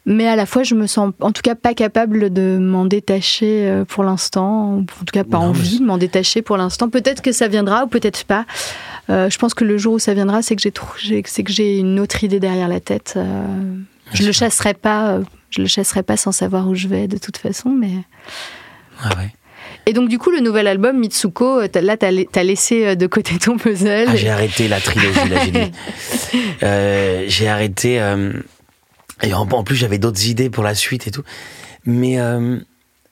Mais 0.08 0.28
à 0.28 0.36
la 0.36 0.46
fois, 0.46 0.62
je 0.62 0.76
me 0.76 0.86
sens 0.86 1.12
en 1.20 1.32
tout 1.32 1.42
cas 1.42 1.56
pas 1.56 1.74
capable 1.74 2.32
de 2.32 2.58
m'en 2.60 2.84
détacher 2.84 3.68
euh, 3.68 3.84
pour 3.84 4.04
l'instant, 4.04 4.78
en 4.78 4.84
tout 4.84 5.04
cas 5.12 5.24
pas 5.24 5.38
envie 5.38 5.80
de 5.80 5.84
m'en 5.84 5.98
détacher 5.98 6.42
pour 6.42 6.56
l'instant. 6.56 6.88
Peut-être 6.88 7.22
que 7.22 7.32
ça 7.32 7.48
viendra 7.48 7.84
ou 7.84 7.88
peut-être 7.88 8.24
pas. 8.24 8.46
Euh, 9.10 9.28
je 9.28 9.36
pense 9.36 9.52
que 9.52 9.64
le 9.64 9.78
jour 9.78 9.94
où 9.94 9.98
ça 9.98 10.14
viendra, 10.14 10.42
c'est 10.42 10.54
que 10.54 10.62
j'ai 10.62 11.22
c'est 11.26 11.42
que 11.42 11.52
j'ai 11.52 11.78
une 11.78 11.98
autre 11.98 12.22
idée 12.22 12.38
derrière 12.38 12.68
la 12.68 12.78
tête. 12.78 13.14
Euh, 13.16 13.44
je 14.12 14.24
le 14.24 14.30
chasserai 14.30 14.74
pas, 14.74 15.18
je 15.50 15.60
le 15.60 15.66
chasserai 15.66 16.04
pas 16.04 16.16
sans 16.16 16.30
savoir 16.30 16.68
où 16.68 16.76
je 16.76 16.86
vais 16.86 17.08
de 17.08 17.18
toute 17.18 17.36
façon, 17.36 17.70
mais. 17.70 17.90
Ah 19.02 19.08
ouais. 19.18 19.32
Et 19.88 19.92
donc, 19.92 20.08
du 20.08 20.18
coup, 20.18 20.32
le 20.32 20.40
nouvel 20.40 20.66
album, 20.66 20.98
Mitsuko, 20.98 21.60
là, 21.60 21.96
t'as 21.96 22.08
as 22.08 22.42
laissé 22.42 22.96
de 22.96 23.06
côté 23.06 23.38
ton 23.38 23.56
puzzle. 23.56 24.06
Ah, 24.08 24.16
j'ai 24.16 24.28
arrêté 24.28 24.66
la 24.66 24.80
trilogie, 24.80 25.28
là, 25.28 25.44
j'ai 25.44 25.50
dit. 25.52 25.72
Euh, 26.62 27.24
j'ai 27.28 27.48
arrêté. 27.48 28.00
Euh, 28.00 28.32
et 29.22 29.32
en, 29.34 29.46
plus, 29.62 29.76
j'avais 29.76 29.98
d'autres 29.98 30.26
idées 30.26 30.50
pour 30.50 30.64
la 30.64 30.74
suite 30.74 31.06
et 31.06 31.10
tout. 31.10 31.22
Mais. 31.84 32.18
Euh, 32.18 32.58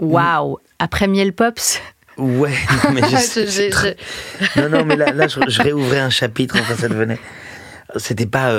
Waouh 0.00 0.58
Après 0.78 1.06
Miel 1.06 1.32
Pops 1.32 1.80
Ouais, 2.16 2.54
mais 2.92 3.00
je, 3.10 3.94
Non, 4.60 4.68
non, 4.68 4.84
mais 4.84 4.96
là, 4.96 5.12
là 5.12 5.26
je, 5.28 5.62
réouvrais 5.62 6.00
un 6.00 6.10
chapitre, 6.10 6.56
enfin, 6.58 6.74
ça 6.74 6.88
devenait. 6.88 7.18
C'était 7.96 8.26
pas. 8.26 8.52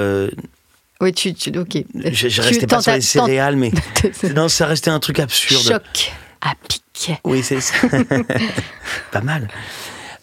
Oui, 1.02 1.14
tu, 1.14 1.34
tu, 1.34 1.58
ok. 1.58 1.84
Je, 2.12 2.30
je 2.30 2.42
restais 2.42 2.68
pas 2.68 2.82
sur 2.82 2.94
les 2.94 3.02
céréales, 3.02 3.56
mais 3.56 3.72
non, 4.36 4.48
ça 4.48 4.66
restait 4.68 4.92
un 4.92 5.00
truc 5.00 5.20
absurde. 5.20 5.64
Choc 5.64 6.14
à 6.42 6.54
pic. 6.68 6.85
Oui, 7.24 7.44
c'est 7.44 7.62
ça. 7.62 7.76
pas 9.12 9.22
mal. 9.22 9.48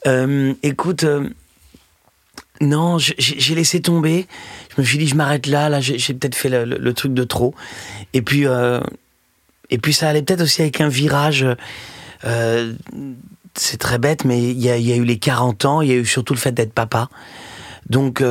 Euh, 0.06 0.54
écoute, 0.62 1.04
euh, 1.04 1.28
non, 2.61 2.98
j'ai 2.98 3.54
laissé 3.54 3.80
tomber. 3.80 4.26
Je 4.74 4.80
me 4.80 4.87
suis 4.87 4.98
dit, 4.98 5.06
je 5.06 5.14
m'arrête 5.14 5.46
là. 5.46 5.68
Là, 5.68 5.80
j'ai 5.80 6.14
peut-être 6.14 6.35
fait 6.35 6.48
le, 6.48 6.94
truc 6.94 7.14
de 7.14 7.24
trop. 7.24 7.54
Et 8.12 8.22
puis, 8.22 8.46
euh, 8.46 8.80
et 9.70 9.78
puis 9.78 9.92
ça 9.92 10.08
allait 10.08 10.22
peut-être 10.22 10.42
aussi 10.42 10.62
avec 10.62 10.80
un 10.80 10.88
virage. 10.88 11.46
c'est 13.54 13.78
très 13.78 13.98
bête, 13.98 14.24
mais 14.24 14.42
il 14.42 14.61
y, 14.61 14.70
a, 14.70 14.96
eu 14.96 15.04
les 15.04 15.18
40 15.18 15.64
ans. 15.64 15.80
Il 15.82 15.88
y 15.88 15.92
a 15.92 15.96
eu 15.96 16.06
surtout 16.06 16.35
le 16.35 16.38
fait 16.38 16.52
d'être 16.52 16.72
papa. 16.72 17.08
Donc 17.88 18.22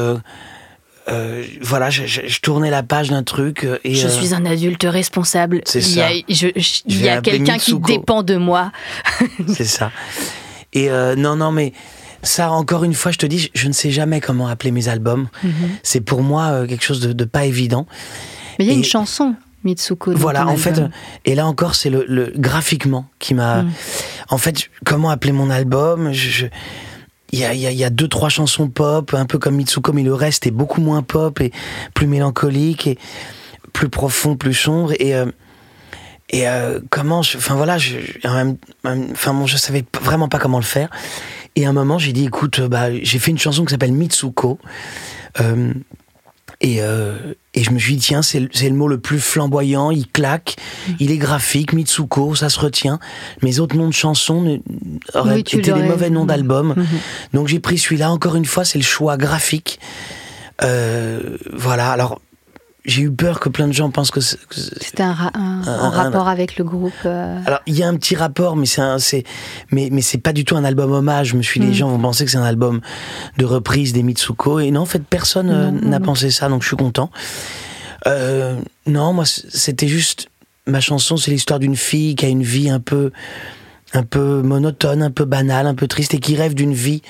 euh, 1.12 1.44
voilà, 1.62 1.90
je, 1.90 2.40
tournais 2.40 2.70
la 2.70 2.84
page 2.84 3.10
d'un 3.10 3.24
truc. 3.24 3.64
Euh, 3.64 3.78
et, 3.84 3.96
je 3.96 4.08
euh, 4.08 4.10
suis 4.10 4.34
un 4.34 4.46
adulte 4.46 4.84
responsable. 4.84 5.62
C'est 5.66 5.82
ça. 5.82 6.10
Il 6.12 7.02
y 7.02 7.10
a, 7.10 7.22
quelqu'un 7.22 7.58
qui 7.58 7.78
dépend 7.80 8.24
de 8.24 8.38
moi. 8.38 8.72
c'est 9.48 9.66
ça. 9.66 9.92
Et 10.74 10.90
non, 11.18 11.36
non, 11.36 11.52
mais 11.52 11.74
ça, 12.24 12.52
encore 12.52 12.84
une 12.84 12.94
fois, 12.94 13.12
je 13.12 13.18
te 13.18 13.26
dis, 13.26 13.50
je, 13.54 13.68
ne 13.68 13.74
sais 13.74 13.92
jamais 13.92 14.22
comment 14.22 14.48
appeler 14.48 14.72
mes 14.72 14.88
albums. 14.88 15.28
Mhm. 15.44 15.52
C'est 15.84 16.02
pour 16.02 16.22
moi 16.22 16.66
quelque 16.68 16.84
chose 16.84 17.02
de, 17.02 17.26
pas 17.26 17.46
évident. 17.46 17.88
Mais 18.58 18.66
il 18.66 18.68
y 18.70 18.72
a 18.72 18.78
une 18.78 18.84
chanson. 18.84 19.36
Mitsuko. 19.64 20.14
Voilà, 20.16 20.48
en 20.48 20.58
fait, 20.58 20.82
et 21.24 21.36
là 21.36 21.46
encore, 21.46 21.76
c'est 21.76 21.92
le, 21.92 22.34
graphiquement 22.36 23.06
qui 23.20 23.34
m'a. 23.34 23.64
Mhm. 23.64 23.72
En 24.30 24.38
fait, 24.38 24.70
comment 24.86 25.10
appeler 25.10 25.34
mon 25.34 25.50
album? 25.50 26.12
Je, 26.14 26.48
il 27.32 27.40
y 27.40 27.84
a, 27.84 27.90
deux 27.90 28.08
trois 28.08 28.30
chansons 28.30 28.68
pop, 28.68 29.14
un 29.14 29.26
peu 29.26 29.38
comme 29.38 29.56
Mitsuko, 29.56 29.94
mais 29.94 30.04
le 30.04 30.14
reste 30.14 30.48
est 30.48 30.52
beaucoup 30.52 30.82
moins 30.82 31.02
pop 31.02 31.40
et 31.40 31.52
plus 31.94 32.08
mélancolique 32.08 32.88
et 32.88 32.98
plus 33.74 33.90
profond, 33.90 34.36
plus 34.36 34.54
sombre 34.54 34.94
et 35.00 35.16
euh, 35.16 35.28
et 36.34 36.48
euh, 36.48 36.80
comment, 36.90 37.20
enfin 37.20 37.56
voilà, 37.56 37.78
je, 37.78 37.98
enfin 38.24 39.34
bon, 39.34 39.46
je 39.46 39.58
savais 39.58 39.84
vraiment 40.02 40.30
pas 40.30 40.40
comment 40.40 40.60
le 40.60 40.64
faire. 40.64 40.90
Et 41.58 41.66
à 41.66 41.70
un 41.70 41.74
moment, 41.74 42.00
j'ai 42.00 42.14
dit, 42.14 42.26
écoute, 42.26 42.62
bah, 42.62 42.88
j'ai 43.02 43.20
fait 43.20 43.32
une 43.32 43.38
chanson 43.38 43.66
qui 43.66 43.72
s'appelle 43.72 43.92
Mitsuko. 43.92 44.58
Euh, 45.42 45.74
et, 46.62 46.78
euh, 46.82 47.34
et 47.56 47.64
je 47.64 47.72
me 47.72 47.80
suis 47.80 47.96
dit, 47.96 48.02
tiens, 48.02 48.22
c'est 48.22 48.40
le 48.40 48.76
mot 48.76 48.88
le 48.88 49.00
plus 49.00 49.20
flamboyant, 49.20 49.90
il 49.90 50.08
claque, 50.08 50.56
il 51.00 51.12
est 51.12 51.18
graphique, 51.18 51.74
Mitsuko, 51.74 52.36
ça 52.36 52.50
se 52.50 52.60
retient. 52.60 53.00
Mes 53.42 53.60
autres 53.60 53.76
noms 53.76 53.88
de 53.88 53.94
chansons 53.94 54.62
auraient 55.16 55.40
été 55.40 55.60
des 55.60 55.74
mauvais 55.74 56.12
noms 56.12 56.26
d'albums. 56.26 56.76
Mm-hmm. 56.78 57.34
Donc 57.36 57.48
j'ai 57.48 57.60
pris 57.60 57.80
celui-là, 57.80 58.12
encore 58.12 58.36
une 58.36 58.46
fois, 58.46 58.64
c'est 58.64 58.78
le 58.78 58.84
choix 58.84 59.18
graphique. 59.18 59.80
Euh, 60.64 61.38
voilà, 61.52 61.92
alors 61.92 62.22
j'ai 62.84 63.04
eu 63.04 63.12
peur 63.12 63.40
que 63.40 63.50
plein 63.50 63.68
de 63.68 63.74
gens 63.74 63.92
pensent 63.92 64.10
que 64.10 64.22
c'était 64.22 65.04
un, 65.04 65.14
rapport 65.14 66.28
avec 66.28 66.58
le 66.58 66.64
groupe. 66.64 66.94
Euh. 67.06 67.40
Alors 67.46 67.60
il 67.68 67.78
y 67.78 67.84
a 67.84 67.88
un 67.88 67.96
petit 67.96 68.16
rapport, 68.16 68.56
mais 68.56 68.66
c'est 68.66 69.24
mais 69.72 69.90
mais 69.92 70.02
c'est 70.02 70.18
pas 70.18 70.34
du 70.34 70.46
tout 70.46 70.56
un 70.56 70.64
album 70.64 70.92
hommage. 70.92 71.30
Je 71.30 71.38
me 71.38 71.44
suis 71.44 71.60
dit, 71.60 71.68
les 71.68 71.74
mm. 71.74 71.76
gens 71.76 71.90
vont 71.90 72.00
penser 72.00 72.26
que 72.26 72.32
c'est 72.32 72.38
un 72.38 72.44
album 72.44 72.82
de 73.38 73.46
reprise 73.46 73.94
des 73.94 74.02
Mitsuko? 74.02 74.60
Et 74.60 74.72
non, 74.72 74.82
en 74.82 74.86
fait 74.86 75.04
personne 75.04 75.50
euh, 75.52 75.72
n'a 75.72 76.00
pensé 76.00 76.32
ça, 76.32 76.50
donc 76.50 76.64
je 76.64 76.68
suis 76.68 76.78
content. 76.78 77.12
Euh, 78.08 78.60
non, 78.88 79.14
moi 79.14 79.26
c'était 79.26 79.88
juste 79.88 80.30
ma 80.66 80.80
chanson, 80.80 81.18
c'est 81.18 81.32
l'histoire 81.32 81.60
d'une 81.60 81.76
fille 81.76 82.16
qui 82.16 82.26
a 82.26 82.30
une 82.30 82.44
vie 82.44 82.70
un 82.70 82.80
peu 82.80 83.12
un 83.94 84.04
peu 84.04 84.42
monotone, 84.42 85.04
un 85.04 85.12
peu 85.12 85.26
banale, 85.26 85.68
un 85.68 85.76
peu 85.76 85.86
triste 85.86 86.14
et 86.16 86.20
qui 86.20 86.36
rêve 86.36 86.56
d'une 86.56 86.74
vie 86.74 87.02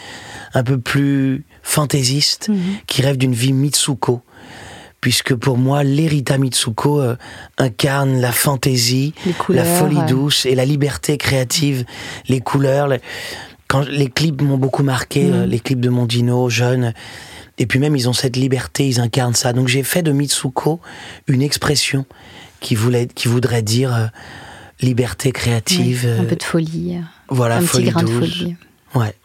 un 0.53 0.63
peu 0.63 0.79
plus 0.79 1.45
fantaisiste, 1.63 2.49
mm-hmm. 2.49 2.85
qui 2.87 3.01
rêve 3.03 3.17
d'une 3.17 3.33
vie 3.33 3.53
Mitsuko 3.53 4.21
puisque 5.01 5.33
pour 5.33 5.57
moi, 5.57 5.83
l'Erita 5.83 6.37
Mitsuko 6.37 7.01
euh, 7.01 7.15
incarne 7.57 8.21
la 8.21 8.31
fantaisie, 8.31 9.13
la 9.49 9.65
folie 9.65 10.05
douce 10.07 10.45
et 10.45 10.53
la 10.53 10.63
liberté 10.63 11.17
créative, 11.17 11.83
les 12.29 12.39
couleurs. 12.39 12.87
Quand 13.67 13.81
les 13.81 14.09
clips 14.09 14.41
m'ont 14.41 14.57
beaucoup 14.57 14.83
marqué, 14.83 15.25
mm. 15.25 15.33
euh, 15.33 15.45
les 15.47 15.59
clips 15.59 15.79
de 15.79 15.89
Mondino, 15.89 16.49
jeune, 16.49 16.93
et 17.57 17.65
puis 17.65 17.79
même 17.79 17.95
ils 17.95 18.07
ont 18.07 18.13
cette 18.13 18.37
liberté, 18.37 18.87
ils 18.87 18.99
incarnent 18.99 19.33
ça. 19.33 19.53
Donc 19.53 19.67
j'ai 19.67 19.83
fait 19.83 20.03
de 20.03 20.11
Mitsuko 20.11 20.79
une 21.27 21.41
expression 21.41 22.05
qui 22.59 22.75
voulait, 22.75 23.07
qui 23.07 23.27
voudrait 23.27 23.63
dire 23.63 23.93
euh, 23.95 24.05
liberté 24.81 25.31
créative. 25.31 26.07
un 26.19 26.25
peu 26.25 26.35
de 26.35 26.43
folie. 26.43 26.97
Voilà, 27.27 27.57
un 27.57 27.61
folie 27.61 27.85
petit 27.85 27.91
grain 27.91 28.03
douce. 28.03 28.13
de 28.13 28.19
folie. 28.19 28.55
Ouais. 28.93 29.15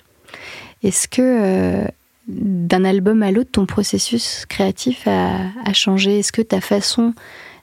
Est-ce 0.82 1.06
que 1.08 1.86
d'un 2.28 2.84
album 2.84 3.22
à 3.22 3.30
l'autre, 3.30 3.50
ton 3.52 3.66
processus 3.66 4.46
créatif 4.48 5.06
a, 5.06 5.72
changé. 5.72 6.18
Est-ce 6.18 6.32
que 6.32 6.42
ta 6.42 6.60
façon 6.60 7.14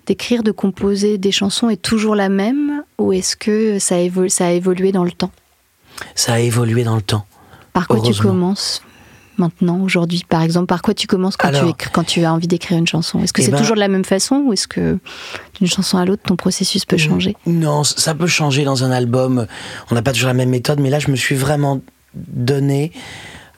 d'écrire, 0.06 0.44
de 0.44 0.52
composer 0.52 1.18
des 1.18 1.32
chansons 1.32 1.70
est 1.70 1.82
toujours 1.82 2.16
la 2.16 2.30
même 2.30 2.84
ou 2.98 3.14
est-ce 3.14 3.36
que 3.36 3.80
ça 3.80 3.96
a, 3.96 4.30
ça 4.30 4.48
a 4.48 4.52
évolué 4.52 4.92
dans 4.92 5.04
le 5.04 5.12
temps? 5.12 5.32
Ça 6.16 6.34
a 6.34 6.40
évolué 6.40 6.84
dans 6.84 6.96
le 6.96 7.02
temps. 7.02 7.26
Par 7.74 7.88
quoi 7.88 8.00
tu 8.02 8.14
commences 8.14 8.82
maintenant, 9.38 9.82
aujourd'hui 9.82 10.24
Par 10.28 10.44
exemple, 10.44 10.68
par 10.68 10.82
quoi 10.82 10.94
tu 10.94 11.08
commences 11.08 11.38
quand, 11.38 11.52
tu, 11.52 11.90
quand 11.92 12.04
tu 12.04 12.24
as 12.24 12.34
envie 12.34 12.48
d'écrire 12.48 12.78
une 12.78 12.88
chanson? 12.88 13.20
Est-ce 13.22 13.34
que 13.34 13.42
eh 13.42 13.46
c'est 13.46 13.52
ben 13.52 13.58
toujours 13.58 13.76
de 13.76 13.80
la 13.80 13.88
même 13.88 14.06
façon 14.06 14.44
ou 14.46 14.54
est-ce 14.54 14.68
que 14.68 15.00
d'une 15.56 15.68
chanson 15.68 15.98
à 15.98 16.06
l'autre, 16.06 16.22
ton 16.24 16.36
processus 16.36 16.86
peut 16.86 16.98
changer? 16.98 17.36
Non, 17.48 17.84
ça 17.84 18.14
peut 18.14 18.28
changer 18.28 18.64
dans 18.64 18.84
un 18.84 18.92
album. 18.92 19.48
On 19.90 19.96
n'a 19.96 20.02
pas 20.02 20.14
toujours 20.14 20.28
la 20.28 20.36
même 20.36 20.50
méthode, 20.50 20.80
mais 20.80 20.90
là, 20.90 21.00
je 21.00 21.10
me 21.10 21.16
suis 21.16 21.36
vraiment 21.36 21.82
donné 22.14 22.92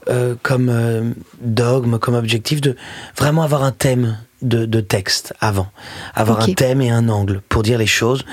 euh, 0.08 0.36
comme 0.44 0.70
euh, 0.70 1.10
dogme, 1.41 1.98
comme 1.98 2.13
objectif 2.13 2.62
de 2.62 2.76
vraiment 3.18 3.41
avoir 3.41 3.63
un 3.63 3.72
thème 3.72 4.20
de, 4.44 4.68
de 4.68 4.80
texte 4.80 5.34
avant, 5.39 5.68
avoir 6.13 6.41
un 6.41 6.54
thème 6.54 6.80
et 6.80 6.91
un 6.91 7.10
angle 7.10 7.41
pour 7.50 7.63
dire 7.63 7.80
les 7.80 7.88
choses. 7.88 8.24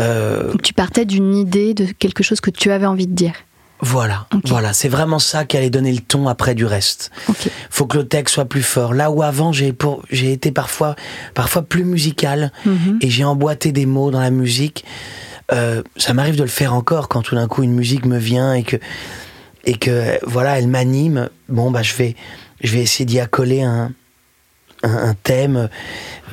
Euh, 0.00 0.50
Donc 0.50 0.62
tu 0.62 0.72
partais 0.72 1.04
d'une 1.04 1.36
idée 1.36 1.72
de 1.72 1.86
quelque 1.86 2.24
chose 2.24 2.40
que 2.40 2.50
tu 2.50 2.72
avais 2.72 2.86
envie 2.86 3.06
de 3.06 3.14
dire. 3.14 3.34
Voilà, 3.80 4.26
voilà, 4.44 4.72
c'est 4.72 4.88
vraiment 4.88 5.20
ça 5.20 5.44
qui 5.44 5.56
allait 5.56 5.70
donner 5.70 5.92
le 5.92 6.00
ton 6.00 6.26
après 6.26 6.56
du 6.56 6.64
reste. 6.64 7.12
Okay. 7.28 7.50
Faut 7.70 7.86
que 7.86 7.98
le 7.98 8.08
texte 8.08 8.34
soit 8.34 8.46
plus 8.46 8.62
fort. 8.62 8.92
Là 8.92 9.10
où 9.12 9.22
avant 9.22 9.52
j'ai 9.52 9.72
pour 9.72 10.02
j'ai 10.10 10.32
été 10.32 10.50
parfois 10.50 10.96
parfois 11.34 11.62
plus 11.62 11.84
musical 11.84 12.50
mhm. 12.66 12.98
et 13.02 13.10
j'ai 13.10 13.24
emboîté 13.24 13.70
des 13.70 13.86
mots 13.86 14.10
dans 14.10 14.20
la 14.20 14.30
musique. 14.30 14.84
ça 15.96 16.14
m'arrive 16.14 16.36
de 16.36 16.42
le 16.42 16.48
faire 16.48 16.74
encore 16.74 17.08
quand 17.08 17.22
tout 17.22 17.36
d'un 17.36 17.46
coup 17.46 17.62
une 17.62 17.74
musique 17.74 18.04
me 18.04 18.18
vient 18.18 18.54
et 18.54 18.64
que 18.64 18.78
et 19.66 19.76
que 19.76 20.18
voilà, 20.26 20.58
elle 20.58 20.68
m'anime, 20.68 21.28
bon 21.48 21.70
bah 21.70 21.82
je 21.82 21.94
vais 21.94 22.16
je 22.62 22.72
vais 22.72 22.80
essayer 22.80 23.04
d'y 23.04 23.20
accoler 23.20 23.62
un, 23.62 23.92
un, 24.82 25.14
thème. 25.14 25.68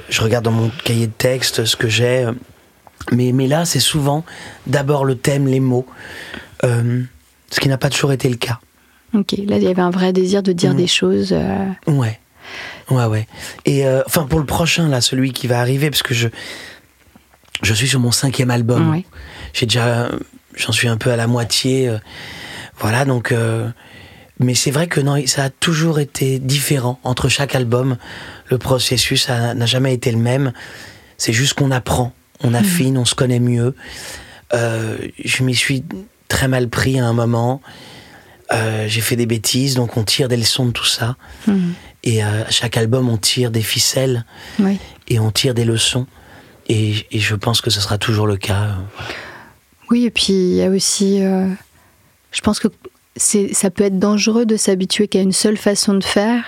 Je 0.10 0.22
regarde 0.22 0.46
dans 0.46 0.52
mon 0.52 0.70
cahier 0.84 1.08
de 1.08 1.12
texte 1.12 1.66
ce 1.66 1.76
que 1.76 1.88
j'ai, 1.88 2.28
mais 3.12 3.32
mais 3.32 3.48
là 3.48 3.66
c'est 3.66 3.80
souvent 3.80 4.24
d'abord 4.68 5.06
le 5.06 5.16
thème, 5.16 5.48
les 5.48 5.60
mots, 5.60 5.86
euh, 6.64 7.04
ce 7.50 7.60
qui 7.60 7.70
n'a 7.70 7.78
pas 7.78 7.90
toujours 7.90 8.12
été 8.12 8.30
le 8.30 8.38
cas. 8.38 8.60
Ok, 9.14 9.32
là 9.32 9.58
il 9.58 9.64
y 9.64 9.68
avait 9.68 9.82
un 9.82 9.90
vrai 9.90 10.14
désir 10.14 10.44
de 10.44 10.54
dire 10.54 10.74
mm. 10.74 10.78
des 10.78 10.88
choses. 10.88 11.34
Euh. 11.34 11.66
Ouais, 11.88 12.20
ouais, 12.90 13.06
ouais. 13.06 13.28
Et 13.66 13.86
euh, 13.86 14.04
enfin 14.06 14.26
pour 14.26 14.40
le 14.40 14.46
prochain 14.46 14.88
là, 14.88 15.02
celui 15.02 15.34
qui 15.34 15.48
va 15.48 15.60
arriver, 15.60 15.90
parce 15.90 16.04
que 16.04 16.14
je 16.14 16.28
je 17.62 17.74
suis 17.74 17.88
sur 17.88 18.00
mon 18.00 18.12
cinquième 18.12 18.50
album. 18.50 19.02
J'ai 19.54 19.68
déjà, 19.68 20.10
j'en 20.56 20.72
suis 20.72 20.88
un 20.88 20.98
peu 20.98 21.12
à 21.12 21.16
la 21.16 21.28
moitié. 21.28 21.92
Voilà, 22.82 23.06
donc. 23.06 23.32
Euh, 23.32 23.70
mais 24.40 24.56
c'est 24.56 24.72
vrai 24.72 24.88
que 24.88 25.00
non, 25.00 25.24
ça 25.28 25.44
a 25.46 25.50
toujours 25.52 26.00
été 26.00 26.40
différent 26.40 27.00
entre 27.04 27.30
chaque 27.30 27.54
album. 27.54 27.98
Le 28.50 28.58
processus 28.58 29.30
n'a 29.30 29.66
jamais 29.68 29.94
été 29.94 30.12
le 30.12 30.18
même. 30.18 30.52
C'est 31.18 31.32
juste 31.34 31.54
qu'on 31.54 31.70
apprend, 31.70 32.12
on 32.44 32.56
affine, 32.56 32.98
on 32.98 33.06
se 33.06 33.14
connaît 33.14 33.40
mieux. 33.40 33.76
Euh, 34.54 34.98
je 35.24 35.44
m'y 35.44 35.54
suis 35.54 35.84
très 36.28 36.48
mal 36.48 36.70
pris 36.70 37.00
à 37.00 37.06
un 37.06 37.14
moment. 37.14 37.62
Euh, 38.52 38.88
j'ai 38.88 39.02
fait 39.02 39.16
des 39.16 39.28
bêtises, 39.28 39.76
donc 39.76 39.96
on 39.96 40.04
tire 40.04 40.28
des 40.28 40.38
leçons 40.38 40.66
de 40.66 40.72
tout 40.72 40.86
ça. 40.88 41.18
Mhm. 41.48 41.74
Et 42.04 42.24
à 42.24 42.50
chaque 42.50 42.78
album, 42.78 43.10
on 43.10 43.18
tire 43.18 43.52
des 43.52 43.62
ficelles 43.62 44.26
Oui. 44.58 44.80
et 45.08 45.20
on 45.20 45.30
tire 45.30 45.54
des 45.54 45.66
leçons. 45.66 46.08
Et, 46.68 47.06
et 47.12 47.20
je 47.20 47.36
pense 47.36 47.62
que 47.62 47.70
ce 47.70 47.80
sera 47.80 48.00
toujours 48.00 48.26
le 48.26 48.38
cas. 48.38 48.70
Oui, 49.92 50.06
et 50.06 50.10
puis 50.10 50.34
il 50.34 50.56
y 50.56 50.64
a 50.64 50.70
aussi. 50.70 51.22
euh, 51.22 51.46
je 52.32 52.42
pense 52.42 52.60
que 52.60 52.68
ça 53.18 53.70
peut 53.70 53.84
être 53.84 54.00
dangereux 54.00 54.46
de 54.46 54.56
s'habituer 54.56 55.08
qu'à 55.08 55.22
une 55.22 55.32
seule 55.32 55.58
façon 55.58 55.94
de 55.94 56.04
faire. 56.04 56.44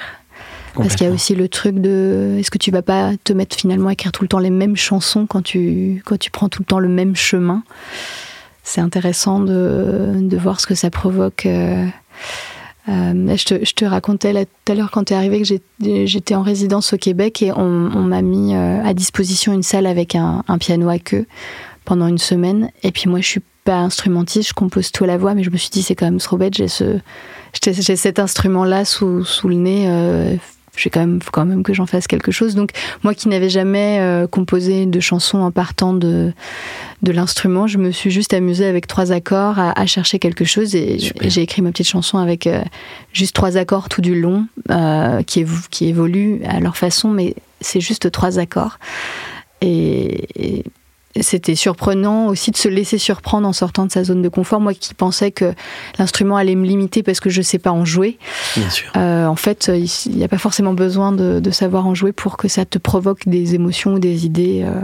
Parce 0.75 0.95
qu'il 0.95 1.05
y 1.05 1.09
a 1.09 1.13
aussi 1.13 1.35
le 1.35 1.47
truc 1.47 1.75
de. 1.75 2.37
Est-ce 2.39 2.49
que 2.49 2.57
tu 2.57 2.71
vas 2.71 2.81
pas 2.81 3.11
te 3.23 3.31
mettre 3.31 3.55
finalement 3.55 3.89
à 3.89 3.93
écrire 3.93 4.11
tout 4.11 4.23
le 4.23 4.27
temps 4.27 4.39
les 4.39 4.49
mêmes 4.49 4.75
chansons 4.75 5.27
quand 5.27 5.43
tu, 5.43 6.01
quand 6.03 6.17
tu 6.17 6.31
prends 6.31 6.49
tout 6.49 6.61
le 6.61 6.65
temps 6.65 6.79
le 6.79 6.89
même 6.89 7.15
chemin? 7.15 7.63
C'est 8.63 8.81
intéressant 8.81 9.39
de, 9.39 10.15
de 10.19 10.37
voir 10.37 10.59
ce 10.59 10.65
que 10.65 10.73
ça 10.73 10.89
provoque. 10.89 11.45
euh, 11.45 11.85
euh, 12.89 13.37
je, 13.37 13.45
te, 13.45 13.63
je 13.63 13.73
te 13.73 13.85
racontais 13.85 14.33
là, 14.33 14.45
tout 14.45 14.71
à 14.71 14.75
l'heure 14.75 14.89
quand 14.89 15.05
tu 15.05 15.13
es 15.13 15.15
arrivé 15.15 15.41
que 15.41 16.05
j'étais 16.05 16.35
en 16.35 16.41
résidence 16.41 16.93
au 16.93 16.97
Québec 16.97 17.41
et 17.41 17.51
on, 17.51 17.61
on 17.61 18.01
m'a 18.01 18.21
mis 18.21 18.55
euh, 18.55 18.83
à 18.83 18.93
disposition 18.93 19.53
une 19.53 19.63
salle 19.63 19.85
avec 19.85 20.15
un, 20.15 20.43
un 20.47 20.57
piano 20.57 20.89
à 20.89 20.97
queue 20.97 21.27
pendant 21.85 22.07
une 22.07 22.17
semaine. 22.17 22.69
Et 22.83 22.91
puis 22.91 23.09
moi, 23.09 23.19
je 23.21 23.27
suis 23.27 23.41
pas 23.63 23.77
instrumentiste, 23.77 24.49
je 24.49 24.53
compose 24.53 24.91
tout 24.91 25.03
à 25.03 25.07
la 25.07 25.17
voix, 25.17 25.33
mais 25.33 25.43
je 25.43 25.49
me 25.49 25.57
suis 25.57 25.69
dit, 25.69 25.83
c'est 25.83 25.95
quand 25.95 26.05
même 26.05 26.19
trop 26.19 26.37
bête, 26.37 26.53
j'ai 26.53 26.67
ce, 26.67 26.99
j'ai 27.61 27.95
cet 27.95 28.19
instrument-là 28.19 28.85
sous, 28.85 29.23
sous 29.23 29.47
le 29.47 29.55
nez. 29.55 29.85
Euh, 29.87 30.35
j'ai 30.75 30.89
quand 30.89 31.01
même, 31.01 31.21
faut 31.21 31.31
quand 31.31 31.45
même 31.45 31.63
que 31.63 31.73
j'en 31.73 31.85
fasse 31.85 32.07
quelque 32.07 32.31
chose. 32.31 32.55
Donc, 32.55 32.71
moi 33.03 33.13
qui 33.13 33.27
n'avais 33.27 33.49
jamais 33.49 33.99
euh, 33.99 34.27
composé 34.27 34.85
de 34.85 34.99
chansons 34.99 35.39
en 35.39 35.51
partant 35.51 35.93
de, 35.93 36.33
de 37.03 37.11
l'instrument, 37.11 37.67
je 37.67 37.77
me 37.77 37.91
suis 37.91 38.09
juste 38.09 38.33
amusée 38.33 38.65
avec 38.65 38.87
trois 38.87 39.11
accords 39.11 39.59
à, 39.59 39.79
à 39.79 39.85
chercher 39.85 40.19
quelque 40.19 40.45
chose 40.45 40.75
et, 40.75 40.97
j'ai 41.21 41.41
écrit 41.41 41.61
ma 41.61 41.71
petite 41.71 41.87
chanson 41.87 42.17
avec 42.17 42.47
euh, 42.47 42.63
juste 43.11 43.35
trois 43.35 43.57
accords 43.57 43.87
tout 43.87 44.01
du 44.01 44.19
long 44.19 44.47
euh, 44.71 45.21
qui, 45.23 45.45
qui 45.69 45.87
évoluent 45.87 46.41
à 46.45 46.59
leur 46.59 46.75
façon, 46.75 47.09
mais 47.09 47.35
c'est 47.61 47.81
juste 47.81 48.09
trois 48.11 48.39
accords. 48.39 48.79
Et, 49.61 50.27
et 50.35 50.63
c'était 51.21 51.55
surprenant 51.55 52.27
aussi 52.27 52.51
de 52.51 52.57
se 52.57 52.67
laisser 52.67 52.97
surprendre 52.97 53.47
en 53.47 53.53
sortant 53.53 53.85
de 53.85 53.91
sa 53.91 54.03
zone 54.03 54.21
de 54.21 54.29
confort. 54.29 54.59
Moi 54.59 54.73
qui 54.73 54.93
pensais 54.93 55.31
que 55.31 55.53
l'instrument 55.99 56.37
allait 56.37 56.55
me 56.55 56.65
limiter 56.65 57.03
parce 57.03 57.19
que 57.19 57.29
je 57.29 57.41
sais 57.41 57.59
pas 57.59 57.71
en 57.71 57.85
jouer, 57.85 58.17
Bien 58.57 58.69
sûr. 58.69 58.91
euh, 58.97 59.25
en 59.27 59.35
fait, 59.35 59.69
il 59.73 60.15
n'y 60.15 60.23
a 60.23 60.27
pas 60.27 60.37
forcément 60.37 60.73
besoin 60.73 61.11
de, 61.11 61.39
de 61.39 61.51
savoir 61.51 61.85
en 61.85 61.93
jouer 61.93 62.11
pour 62.13 62.37
que 62.37 62.47
ça 62.47 62.65
te 62.65 62.77
provoque 62.77 63.27
des 63.27 63.53
émotions 63.55 63.93
ou 63.93 63.99
des 63.99 64.25
idées. 64.25 64.61
euh. 64.65 64.81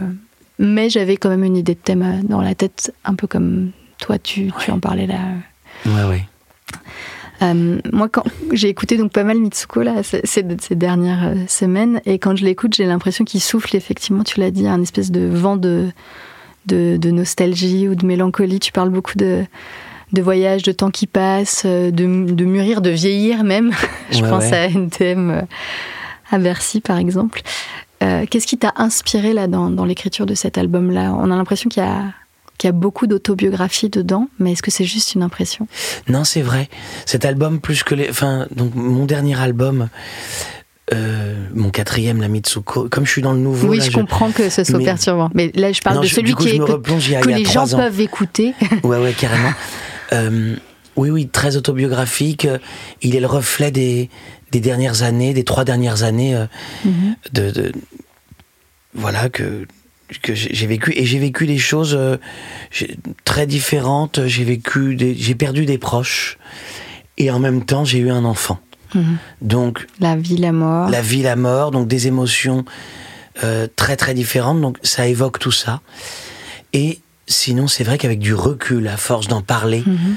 Mais 0.59 0.89
j'avais 0.89 1.17
quand 1.17 1.29
même 1.29 1.43
une 1.43 1.55
idée 1.57 1.73
de 1.73 1.79
thème 1.79 2.01
euh, 2.03 2.21
dans 2.27 2.41
la 2.41 2.53
tête, 2.53 2.93
un 3.05 3.15
peu 3.15 3.27
comme 3.27 3.71
toi, 3.97 4.19
tu, 4.19 4.51
tu 4.63 4.71
en 4.71 4.79
parlais 4.79 5.07
là. 5.07 5.19
Ouais, 5.85 6.03
ouais. 6.09 6.25
Euh, 7.41 7.79
moi, 7.93 8.09
quand 8.09 8.23
j'ai 8.51 8.67
écouté 8.69 8.97
donc 8.97 9.11
pas 9.11 9.23
mal 9.23 9.37
Mitsuko 9.39 9.81
là, 9.81 10.01
ces, 10.03 10.43
dernières 10.75 11.27
euh, 11.27 11.35
semaines, 11.47 12.01
et 12.05 12.19
quand 12.19 12.35
je 12.35 12.43
l'écoute, 12.43 12.75
j'ai 12.75 12.85
l'impression 12.85 13.23
qu'il 13.25 13.41
souffle 13.41 13.75
effectivement, 13.75 14.23
tu 14.23 14.39
l'as 14.39 14.51
dit, 14.51 14.67
un 14.67 14.81
espèce 14.81 15.11
de 15.11 15.21
vent 15.25 15.55
de, 15.55 15.87
de, 16.65 16.97
de 16.97 17.11
nostalgie 17.11 17.87
ou 17.87 17.95
de 17.95 18.05
mélancolie. 18.05 18.59
Tu 18.59 18.71
parles 18.71 18.89
beaucoup 18.89 19.17
de, 19.17 19.43
de 20.13 20.21
voyage, 20.21 20.63
de 20.63 20.71
temps 20.71 20.91
qui 20.91 21.07
passe, 21.07 21.63
euh, 21.65 21.91
de, 21.91 22.31
de 22.31 22.45
mûrir, 22.45 22.81
de 22.81 22.89
vieillir 22.89 23.43
même. 23.43 23.71
je 24.11 24.21
Ouais, 24.21 24.29
pense 24.29 24.45
ouais. 24.45 24.57
à 24.57 24.65
NTM 24.67 25.45
à 26.31 26.37
Bercy 26.37 26.81
par 26.81 26.97
exemple. 26.97 27.41
Euh, 28.03 28.25
Qu'est-ce 28.29 28.47
qui 28.47 28.57
t'a 28.57 28.73
inspiré 28.77 29.33
là 29.33 29.47
dans, 29.47 29.69
dans 29.69 29.85
l'écriture 29.85 30.25
de 30.25 30.33
cet 30.33 30.57
album-là? 30.57 31.13
On 31.17 31.31
a 31.31 31.35
l'impression 31.35 31.69
qu'il 31.69 31.83
y 31.83 31.85
a 31.85 32.13
qu'il 32.59 32.67
y 32.67 32.69
a 32.69 32.73
beaucoup 32.73 33.07
d'autobiographie 33.07 33.89
dedans, 33.89 34.27
mais 34.37 34.51
est-ce 34.51 34.61
que 34.61 34.69
c'est 34.69 34.85
juste 34.85 35.15
une 35.15 35.23
impression? 35.23 35.67
Non, 36.07 36.23
c'est 36.23 36.41
vrai. 36.43 36.69
Cet 37.07 37.25
album, 37.25 37.59
plus 37.59 37.81
que 37.83 37.95
les. 37.95 38.07
Enfin, 38.09 38.45
donc, 38.55 38.75
mon 38.75 39.05
dernier 39.05 39.39
album, 39.39 39.89
euh, 40.93 41.35
mon 41.53 41.69
quatrième, 41.69 42.19
la 42.21 42.27
Mitsuko, 42.27 42.87
comme 42.89 43.05
je 43.05 43.11
suis 43.11 43.21
dans 43.21 43.33
le 43.33 43.39
nouveau. 43.39 43.69
Oui, 43.69 43.77
là, 43.77 43.83
je 43.85 43.91
comprends 43.91 44.31
que 44.31 44.49
ce 44.49 44.63
soit 44.63 44.77
mais- 44.79 44.85
perturbant. 44.85 45.29
Mais 45.33 45.51
là, 45.55 45.71
je 45.71 45.81
parle 45.81 45.95
Non, 45.97 46.01
de 46.01 46.07
je- 46.07 46.15
celui 46.15 46.33
coup, 46.33 46.43
qui 46.43 46.49
est 46.49 46.57
que, 46.57 46.63
replonge 46.63 47.09
que 47.21 47.29
les 47.29 47.45
gens 47.45 47.73
ans. 47.73 47.77
peuvent 47.77 47.99
écouter. 48.01 48.53
Ouais, 48.83 48.97
ouais, 48.97 49.13
carrément. 49.13 49.53
Euh, 50.13 50.55
oui, 50.95 51.11
oui, 51.11 51.27
très 51.29 51.55
autobiographique. 51.55 52.47
Il 53.01 53.15
est 53.15 53.19
le 53.21 53.27
reflet 53.27 53.71
des, 53.71 54.09
des 54.51 54.59
dernières 54.59 55.03
années, 55.03 55.33
des 55.33 55.43
trois 55.45 55.63
dernières 55.63 56.03
années 56.03 56.35
euh, 56.35 56.45
Mhm. 56.83 57.15
de, 57.33 57.51
de- 57.51 57.71
voilà 58.95 59.29
que 59.29 59.65
que 60.21 60.33
j'ai 60.35 60.67
vécu 60.67 60.91
et 60.95 61.05
j'ai 61.05 61.19
vécu 61.19 61.45
des 61.47 61.57
choses 61.57 61.95
euh, 61.97 62.17
très 63.25 63.45
différentes. 63.47 64.25
J'ai 64.27 64.43
vécu, 64.43 64.97
j'ai 65.17 65.35
perdu 65.35 65.65
des 65.65 65.77
proches 65.77 66.37
et 67.17 67.31
en 67.31 67.39
même 67.39 67.65
temps 67.65 67.85
j'ai 67.85 67.99
eu 67.99 68.09
un 68.11 68.25
enfant. 68.25 68.59
Mhm. 68.95 69.17
Donc 69.41 69.85
La 69.99 70.15
vie, 70.15 70.37
la 70.37 70.51
mort. 70.51 70.89
la 70.89 71.01
vie, 71.01 71.21
la 71.21 71.35
mort, 71.35 71.71
donc 71.71 71.87
des 71.87 72.07
émotions 72.07 72.65
euh, 73.43 73.67
très 73.75 73.95
très 73.95 74.13
différentes. 74.13 74.61
Donc 74.61 74.77
ça 74.83 75.07
évoque 75.07 75.37
tout 75.39 75.51
ça. 75.51 75.81
Et 76.73 76.99
sinon, 77.27 77.67
c'est 77.67 77.83
vrai 77.83 77.97
qu'avec 77.97 78.19
du 78.19 78.33
recul, 78.33 78.87
à 78.87 78.97
force 78.97 79.27
d'en 79.27 79.41
parler, 79.41 79.83
Mhm. 79.85 80.15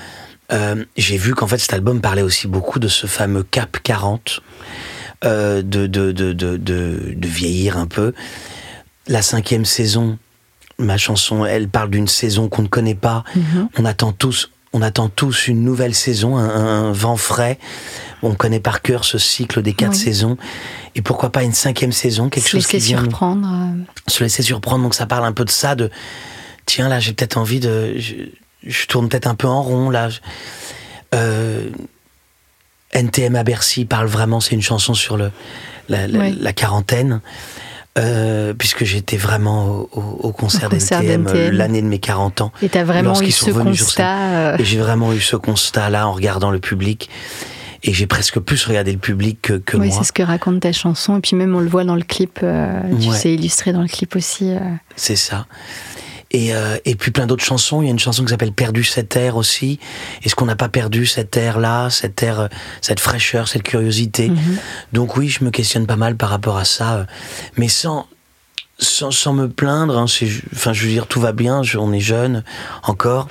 euh, 0.53 0.85
j'ai 0.97 1.19
vu 1.19 1.35
qu'en 1.35 1.47
fait 1.47 1.59
cet 1.59 1.73
album 1.75 2.01
parlait 2.01 2.23
aussi 2.23 2.47
beaucoup 2.49 2.79
de 2.79 2.89
ce 2.89 3.07
fameux 3.07 3.43
cap 3.43 3.77
40, 3.83 4.41
euh, 5.25 5.61
de, 5.63 5.87
de, 5.87 6.11
de, 6.13 6.33
de, 6.33 6.57
de, 6.57 7.13
de 7.15 7.29
vieillir 7.29 7.77
un 7.77 7.87
peu. 7.87 8.13
La 9.09 9.23
cinquième 9.23 9.65
saison, 9.65 10.19
ma 10.79 10.97
chanson, 10.97 11.45
elle 11.45 11.69
parle 11.69 11.91
d'une 11.91 12.09
saison 12.09 12.49
qu'on 12.49 12.63
ne 12.63 12.69
connaît 12.69 12.95
pas. 12.95 13.25
Mhm. 13.35 13.69
On 13.79 13.85
attend 13.85 14.13
tous, 14.13 14.51
on 14.73 14.81
attend 14.83 15.09
tous 15.09 15.49
une 15.49 15.65
nouvelle 15.65 15.95
saison, 15.95 16.37
un, 16.37 16.49
un 16.49 16.93
vent 16.93 17.17
frais. 17.17 17.59
On 18.23 18.35
connaît 18.35 18.61
par 18.61 18.81
cœur 18.83 19.05
ce 19.05 19.19
cycle 19.19 19.61
des 19.63 19.73
quatre 19.73 19.93
Oui. 19.93 19.99
saisons. 19.99 20.37
Et 20.95 21.03
pourquoi 21.03 21.31
pas 21.33 21.43
une 21.43 21.53
cinquième 21.53 21.91
saison, 21.93 22.29
quelque 22.29 22.45
Se 22.47 22.51
chose 22.53 22.67
qui 22.69 22.77
laisser 22.77 22.87
vient 22.89 23.01
surprendre. 23.03 23.49
euh, 23.53 23.83
se 24.11 24.23
laisser 24.23 24.43
surprendre. 24.43 24.85
Donc 24.85 24.95
ça 24.95 25.07
parle 25.07 25.25
un 25.25 25.33
peu 25.33 25.45
de 25.45 25.51
ça, 25.51 25.75
de 25.75 25.91
tiens 26.67 26.89
là 26.89 27.01
j'ai 27.01 27.13
peut-être 27.13 27.37
envie 27.39 27.59
de, 27.59 27.95
je, 27.99 28.15
je 28.65 28.87
tourne 28.87 29.09
peut-être 29.09 29.27
un 29.27 29.35
peu 29.35 29.49
en 29.49 29.63
rond 29.63 29.91
là. 29.91 30.11
Euh, 31.15 31.69
NTM 32.93 33.35
à 33.37 33.43
Bercy 33.43 33.85
parle 33.85 34.07
vraiment, 34.07 34.39
c'est 34.41 34.55
une 34.55 34.63
chanson 34.63 34.95
sur 34.95 35.17
le 35.17 35.31
la, 35.89 36.07
la- 36.07 36.19
Oui. 36.21 36.39
la 36.41 36.53
quarantaine. 36.53 37.21
Euh, 37.99 38.55
puisque 38.55 38.85
j'étais 38.85 39.19
vraiment 39.19 39.67
au, 39.67 39.91
au- 39.93 40.29
au 40.29 40.33
concert, 40.33 40.71
concert 40.71 41.03
d'NTM 41.03 41.27
euh, 41.29 41.51
l'année 41.53 41.83
de 41.83 41.87
mes 41.87 41.99
40 41.99 42.41
ans. 42.41 42.51
Et 42.63 42.71
t'as 42.71 42.85
vraiment 42.85 43.21
eu 43.21 43.31
ce 43.31 43.51
constat. 43.51 44.17
euh, 44.19 44.57
Et 44.59 44.65
j'ai 44.65 44.79
vraiment 44.79 45.13
eu 45.13 45.21
ce 45.21 45.37
constat-là 45.37 46.09
en 46.09 46.13
regardant 46.13 46.51
le 46.51 46.59
public. 46.59 47.11
Et 47.83 47.93
j'ai 47.93 48.07
presque 48.07 48.39
plus 48.39 48.65
regardé 48.65 48.93
le 48.93 48.99
public 48.99 49.41
que, 49.43 49.55
que 49.55 49.77
oui, 49.77 49.89
moi. 49.89 49.97
c'est 49.99 50.05
ce 50.05 50.13
que 50.13 50.23
raconte 50.23 50.61
ta 50.61 50.73
chanson. 50.73 51.19
Et 51.19 51.21
puis 51.21 51.37
même, 51.37 51.55
on 51.55 51.61
le 51.61 51.69
voit 51.69 51.85
dans 51.85 51.97
le 51.97 52.03
clip. 52.05 52.39
euh, 52.43 52.81
tu 52.99 53.11
Ouais. 53.11 53.17
sais 53.17 53.35
illustrer 53.35 53.73
dans 53.75 53.83
le 53.83 53.89
clip 53.89 54.17
aussi. 54.17 54.51
euh. 54.53 54.59
C'est 54.97 55.17
ça. 55.17 55.47
Et, 56.35 56.55
euh, 56.55 56.79
et 56.87 56.95
puis 56.95 57.11
plein 57.11 57.27
d'autres 57.27 57.45
chansons. 57.45 57.83
Il 57.83 57.85
y 57.85 57.89
a 57.89 57.91
une 57.91 57.99
chanson 57.99 58.25
qui 58.25 58.31
s'appelle 58.31 58.53
Perdu 58.53 58.85
cet 58.85 59.17
air 59.17 59.37
aussi. 59.37 59.79
Est-ce 60.25 60.35
qu'on 60.35 60.47
n'a 60.47 60.57
pas 60.57 60.71
perdu 60.71 61.05
cet 61.05 61.37
air-là, 61.37 61.91
cet 61.91 62.23
air, 62.23 62.41
euh, 62.41 62.49
cette 62.81 63.01
fraîcheur, 63.01 63.49
cette 63.49 63.63
curiosité? 63.63 64.31
Mhm. 64.31 64.57
Donc 64.95 65.17
oui, 65.19 65.29
je 65.29 65.45
me 65.45 65.51
questionne 65.51 65.87
pas 65.87 65.97
mal 65.97 66.17
par 66.17 66.31
rapport 66.31 66.57
à 66.57 66.65
ça, 66.65 66.95
euh, 66.95 67.05
mais 67.59 67.69
sans 67.69 68.07
sans, 68.79 69.11
sans 69.13 69.33
me 69.35 69.49
plaindre. 69.49 69.97
hein, 69.99 70.07
enfin, 70.55 70.73
je 70.73 70.83
veux 70.85 70.89
dire, 70.91 71.07
tout 71.07 71.21
va 71.21 71.33
bien. 71.33 71.63
je- 71.63 71.77
on 71.79 71.93
est 71.93 72.01
jeune 72.01 72.43
encore, 72.83 73.29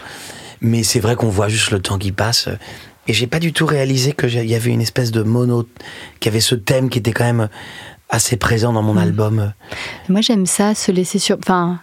mais 0.62 0.84
c'est 0.84 1.00
vrai 1.00 1.16
qu'on 1.16 1.28
voit 1.30 1.50
juste 1.50 1.72
le 1.72 1.82
temps 1.82 1.98
qui 1.98 2.12
passe. 2.12 2.48
Et 3.08 3.14
j'ai 3.14 3.28
pas 3.28 3.40
du 3.40 3.52
tout 3.52 3.66
réalisé 3.66 4.14
que 4.14 4.28
il 4.28 4.46
y 4.50 4.56
avait 4.56 4.70
une 4.70 4.80
espèce 4.80 5.12
de 5.12 5.24
mono, 5.24 5.68
qu'il 6.20 6.32
y 6.32 6.34
avait 6.34 6.40
ce 6.40 6.54
thème 6.56 6.90
qui 6.90 7.00
était 7.00 7.12
quand 7.12 7.26
même 7.26 7.50
assez 8.10 8.38
présent 8.38 8.72
dans 8.72 8.84
mon 8.84 8.96
album. 8.96 9.40
euh. 9.40 9.48
Moi, 10.08 10.22
j'aime 10.22 10.46
ça, 10.46 10.76
se 10.76 10.92
laisser 10.92 11.18
sur. 11.20 11.38
Enfin, 11.40 11.80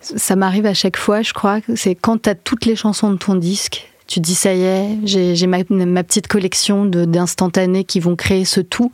ça 0.00 0.36
m'arrive 0.36 0.66
à 0.66 0.74
chaque 0.74 0.96
fois, 0.96 1.22
je 1.22 1.32
crois. 1.32 1.60
C'est 1.74 1.94
quand 1.94 2.22
t'as 2.22 2.34
toutes 2.34 2.66
les 2.66 2.76
chansons 2.76 3.10
de 3.10 3.16
ton 3.18 3.34
disque. 3.34 3.88
Tu 4.06 4.20
dis, 4.20 4.34
ça 4.34 4.52
y 4.52 4.62
est, 4.62 4.88
j'ai 5.04 5.46
ma, 5.46 5.62
petite 5.64 6.26
collection 6.26 6.84
d'instantanés 6.84 7.84
qui 7.84 8.00
vont 8.00 8.16
créer 8.16 8.44
ce 8.44 8.60
tout, 8.60 8.92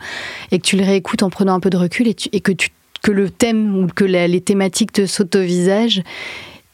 et 0.53 0.59
que 0.59 0.65
tu 0.65 0.77
les 0.77 0.85
réécoutes 0.85 1.23
en 1.23 1.31
prenant 1.31 1.55
un 1.55 1.61
peu 1.61 1.71
de 1.71 1.77
recul, 1.77 2.07
et, 2.07 2.15
tu- 2.15 2.29
que, 2.29 2.53
tu, 2.53 2.71
le 3.07 3.31
thème 3.31 3.77
ou 3.77 3.87
que 3.87 4.05
les 4.05 4.41
thématiques 4.41 4.93
te 4.93 5.07
sautent 5.07 5.35
au 5.35 5.43
visage, 5.43 6.03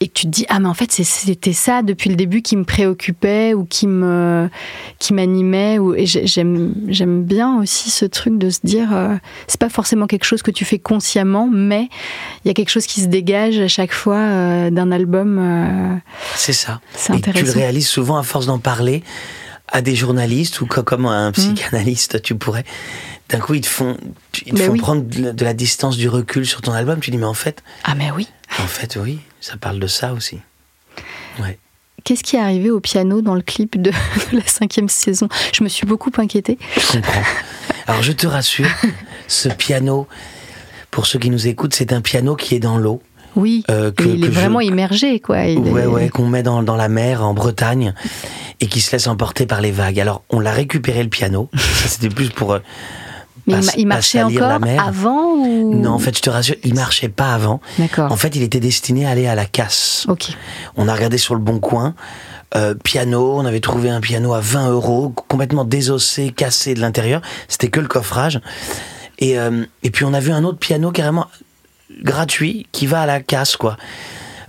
et 0.04 0.08
que 0.08 0.12
tu 0.12 0.26
te 0.26 0.30
dis, 0.30 0.44
ah, 0.50 0.60
mais 0.60 0.68
en 0.68 0.74
fait, 0.74 0.92
c'était 0.92 1.54
ça 1.54 1.80
depuis 1.80 2.10
le 2.10 2.16
début 2.16 2.42
qui 2.42 2.56
me 2.56 2.64
préoccupait 2.64 3.54
ou 3.54 3.64
qui 3.64 3.86
me 3.86 4.50
qui 4.98 5.14
m'animait. 5.14 5.78
ou- 5.78 5.94
j'aime 6.04 6.74
j'aime 6.88 7.22
bien 7.24 7.58
aussi 7.58 7.90
ce 7.90 8.04
truc 8.04 8.36
de 8.36 8.50
se 8.50 8.58
dire, 8.64 8.94
euh, 8.94 9.14
c'est 9.46 9.58
pas 9.58 9.70
forcément 9.70 10.06
quelque 10.06 10.24
chose 10.24 10.42
que 10.42 10.50
tu 10.50 10.66
fais 10.66 10.78
consciemment, 10.78 11.48
mais 11.50 11.88
il 12.44 12.48
y 12.48 12.50
a 12.50 12.54
quelque 12.54 12.68
chose 12.68 12.84
qui 12.86 13.00
se 13.00 13.06
dégage 13.06 13.58
à 13.58 13.68
chaque 13.68 13.92
fois 13.92 14.16
euh, 14.18 14.70
d'un 14.70 14.92
album. 14.92 15.38
euh, 15.40 15.96
C'est 16.34 16.52
ça. 16.52 16.80
c'est 16.94 17.14
Et 17.14 17.20
tu 17.20 17.30
le 17.30 17.36
intéressant. 17.38 17.58
réalises 17.58 17.88
souvent 17.88 18.18
à 18.18 18.22
force 18.22 18.44
d'en 18.46 18.58
parler 18.58 19.02
à 19.72 19.80
des 19.80 19.94
journalistes 19.96 20.60
ou 20.60 20.66
co- 20.66 20.82
comme 20.82 21.06
un 21.06 21.32
psychanalyste, 21.32 22.20
tu 22.22 22.34
pourrais. 22.34 22.64
D'un 23.34 23.40
coup, 23.40 23.54
ils 23.54 23.60
te 23.62 23.66
font, 23.66 23.96
ils 24.46 24.54
te 24.54 24.60
font 24.62 24.72
oui. 24.72 24.78
prendre 24.78 25.02
de 25.02 25.44
la- 25.44 25.54
distance, 25.54 25.96
du 25.96 26.08
recul 26.08 26.46
sur 26.46 26.60
ton 26.60 26.72
album. 26.72 27.00
Tu 27.00 27.10
dis, 27.10 27.16
mais 27.18 27.24
en 27.26 27.34
fait, 27.34 27.62
Ah, 27.84 27.94
mais 27.94 28.10
oui. 28.14 28.28
en 28.60 28.66
fait, 28.66 28.96
oui, 29.02 29.18
ça 29.40 29.56
parle 29.56 29.78
de 29.80 29.86
ça 29.86 30.12
aussi. 30.12 30.38
Ouais. 31.40 31.58
Qu'est-ce 32.04 32.22
qui 32.22 32.36
est 32.36 32.40
arrivé 32.40 32.70
au 32.70 32.80
piano 32.80 33.22
dans 33.22 33.34
le 33.34 33.40
clip 33.42 33.80
de, 33.80 33.90
de 34.32 34.36
la 34.36 34.46
cinquième 34.46 34.88
saison? 34.88 35.28
Je 35.52 35.64
me 35.64 35.68
suis 35.68 35.86
beaucoup 35.86 36.10
inquiétée. 36.18 36.58
Je 36.76 36.92
comprends. 36.98 37.22
Alors 37.86 38.02
je 38.02 38.12
te 38.12 38.26
rassure, 38.26 38.68
ce 39.26 39.48
piano, 39.48 40.06
pour 40.90 41.06
ceux 41.06 41.18
qui 41.18 41.30
nous 41.30 41.46
écoutent, 41.48 41.74
c'est 41.74 41.92
un 41.92 42.00
piano 42.02 42.36
qui 42.36 42.54
est 42.54 42.60
dans 42.60 42.78
l'eau. 42.78 43.02
Oui, 43.36 43.64
Euh, 43.68 43.90
que- 43.90 44.04
il 44.04 44.22
est 44.24 44.28
que 44.28 44.34
je- 44.34 44.38
vraiment 44.38 44.60
immergé, 44.60 45.18
quoi. 45.18 45.44
Il 45.46 45.58
Ouais, 45.58 45.82
est- 45.82 45.86
ouais, 45.86 46.08
qu'on 46.08 46.28
met 46.28 46.44
dans, 46.44 46.62
dans 46.62 46.76
la 46.76 46.88
mer 46.88 47.24
en 47.24 47.34
Bretagne 47.34 47.92
et 48.60 48.68
qui 48.68 48.80
se 48.80 48.92
laisse 48.92 49.08
emporter 49.08 49.44
par 49.44 49.60
les 49.60 49.72
vagues. 49.72 49.98
Alors, 49.98 50.22
on 50.30 50.38
l'a 50.38 50.52
récupéré 50.52 51.02
le 51.02 51.08
piano. 51.08 51.50
Ça, 51.56 51.88
c'était 51.88 52.10
plus 52.14 52.28
pour. 52.28 52.58
Mais 53.46 53.56
il, 53.76 53.86
marchait 53.86 54.22
encore 54.22 54.58
avant 54.78 55.34
ou 55.34 55.74
Non, 55.74 55.90
en 55.90 55.98
fait, 55.98 56.16
je 56.16 56.22
te 56.22 56.30
rassure, 56.30 56.56
il 56.64 56.74
marchait 56.74 57.08
pas 57.08 57.34
avant. 57.34 57.60
D'accord. 57.78 58.10
En 58.10 58.16
fait, 58.16 58.34
il 58.36 58.42
était 58.42 58.60
destiné 58.60 59.06
à 59.06 59.10
aller 59.10 59.26
à 59.26 59.34
la 59.34 59.44
casse. 59.44 60.06
Ok. 60.08 60.30
On 60.76 60.88
a 60.88 60.94
regardé 60.94 61.18
sur 61.18 61.34
le 61.34 61.40
bon 61.40 61.58
coin. 61.58 61.94
euh, 62.56 62.74
piano, 62.74 63.36
on 63.36 63.44
avait 63.44 63.60
trouvé 63.60 63.90
un 63.90 64.00
piano 64.00 64.32
à 64.32 64.40
20 64.40 64.70
euros, 64.70 65.12
complètement 65.28 65.64
désossé, 65.64 66.30
cassé 66.30 66.74
de 66.74 66.80
l'intérieur. 66.80 67.20
C'était 67.48 67.68
que 67.68 67.80
le 67.80 67.88
coffrage. 67.88 68.40
Et, 69.18 69.38
euh, 69.38 69.64
et 69.82 69.90
puis 69.90 70.04
on 70.04 70.14
a 70.14 70.20
vu 70.20 70.32
un 70.32 70.44
autre 70.44 70.58
piano 70.58 70.90
carrément 70.90 71.26
gratuit 72.02 72.66
qui 72.72 72.86
va 72.86 73.02
à 73.02 73.06
la 73.06 73.20
casse, 73.20 73.56
quoi. 73.56 73.76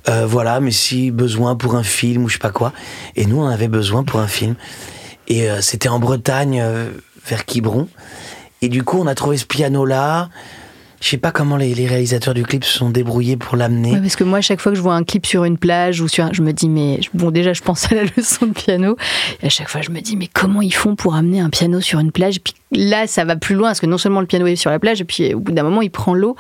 Euh, 0.08 0.26
voilà, 0.26 0.60
mais 0.60 0.72
si 0.72 1.12
besoin 1.12 1.56
pour 1.56 1.76
un 1.76 1.84
film 1.84 2.24
ou 2.24 2.30
je 2.30 2.34
sais 2.34 2.40
pas 2.40 2.52
quoi. 2.52 2.74
Et 3.16 3.26
nous, 3.26 3.42
on 3.42 3.48
avait 3.48 3.68
besoin 3.68 4.04
pour 4.04 4.20
un 4.20 4.28
film. 4.28 4.56
Et 5.28 5.50
euh, 5.50 5.62
c'était 5.62 5.90
en 5.90 6.00
Bretagne, 6.00 6.60
euh, 6.62 6.90
vers 7.26 7.46
Quiberon. 7.46 7.88
Et 8.66 8.70
du 8.70 8.82
coup, 8.84 8.98
on 9.00 9.06
a 9.06 9.14
trouvé 9.14 9.38
ce 9.38 9.46
piano-là. 9.46 10.30
Je 11.02 11.10
sais 11.10 11.18
pas 11.18 11.32
comment 11.32 11.56
les, 11.58 11.76
les 11.76 11.86
réalisateurs 11.86 12.34
du 12.34 12.44
clip 12.44 12.64
se 12.64 12.76
sont 12.80 12.90
débrouillés 12.90 13.38
pour 13.38 13.58
l'amener. 13.58 13.92
Ouais, 13.92 14.00
parce 14.02 14.16
que 14.16 14.24
moi, 14.24 14.40
à 14.40 14.42
chaque 14.42 14.60
fois 14.60 14.72
que 14.72 14.78
je 14.78 14.82
vois 14.82 14.96
un 14.96 15.04
clip 15.04 15.26
sur 15.28 15.44
une 15.44 15.58
plage 15.58 16.02
ou 16.02 16.08
sur, 16.08 16.24
un- 16.24 16.30
je 16.32 16.42
me 16.42 16.52
dis 16.52 16.68
mais 16.68 17.00
bon, 17.14 17.30
déjà, 17.30 17.54
je 17.54 17.62
pense 17.62 17.92
à 17.92 17.96
la 17.96 18.04
leçon 18.18 18.48
de 18.48 18.54
piano. 18.54 18.96
Et 19.44 19.48
à 19.48 19.50
chaque 19.50 19.70
fois, 19.70 19.82
je 19.82 19.92
me 19.92 20.00
dis 20.02 20.16
mais 20.16 20.28
comment 20.34 20.62
ils 20.64 20.74
font 20.74 20.96
pour 20.96 21.14
amener 21.14 21.42
un 21.42 21.50
piano 21.52 21.80
sur 21.80 22.00
une 22.00 22.12
plage? 22.12 22.38
Et 22.38 22.40
Puis 22.40 22.54
là, 22.72 23.06
ça 23.06 23.24
va 23.24 23.36
plus 23.36 23.54
loin 23.54 23.70
parce 23.70 23.82
que 23.82 23.86
non 23.86 24.00
seulement 24.00 24.22
le 24.22 24.26
piano 24.26 24.48
est 24.48 24.56
sur 24.56 24.72
la 24.72 24.80
plage, 24.80 25.00
et 25.02 25.04
puis 25.06 25.34
au 25.36 25.40
bout 25.42 25.52
d'un 25.52 25.64
moment, 25.64 25.82
il 25.84 25.92
prend 25.92 26.16
l'eau. 26.16 26.38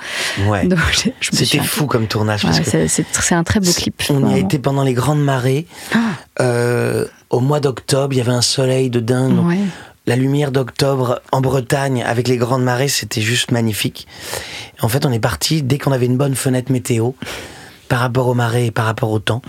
Ouais. 0.47 0.67
C'était 1.21 1.59
fou 1.59 1.85
comme 1.85 2.07
tournage. 2.07 2.43
Ouais, 2.45 2.87
c'est- 2.87 3.35
un 3.35 3.43
très 3.43 3.59
beau 3.59 3.71
clip. 3.71 4.01
On 4.09 4.29
y 4.31 4.33
a 4.33 4.37
été 4.37 4.57
pendant 4.57 4.83
les 4.83 4.93
grandes 4.93 5.21
marées. 5.23 5.67
Ah. 5.93 5.97
Euh, 6.41 7.05
au 7.29 7.39
mois 7.41 7.59
d'octobre, 7.59 8.13
il 8.13 8.17
y 8.17 8.21
avait 8.21 8.31
un 8.31 8.41
soleil 8.41 8.89
de 8.89 9.01
dingue. 9.01 9.45
Ouais. 9.45 9.59
La 10.07 10.15
lumière 10.15 10.51
d'octobre 10.51 11.21
en 11.31 11.41
Bretagne 11.41 12.03
avec 12.03 12.27
les 12.27 12.37
grandes 12.37 12.63
marées, 12.63 12.87
c'était 12.89 13.21
juste 13.21 13.51
magnifique. 13.51 14.07
En 14.81 14.87
fait, 14.87 15.05
on 15.05 15.11
est 15.11 15.19
parti 15.19 15.63
dès 15.63 15.79
qu'on 15.79 15.91
avait 15.91 16.05
une 16.05 16.17
bonne 16.17 16.35
fenêtre 16.35 16.71
météo 16.71 17.11
par 17.89 17.99
rapport 17.99 18.27
aux 18.27 18.33
marées 18.35 18.67
et 18.67 18.71
par 18.71 18.85
rapport 18.85 19.09
au 19.11 19.19
temps. 19.19 19.41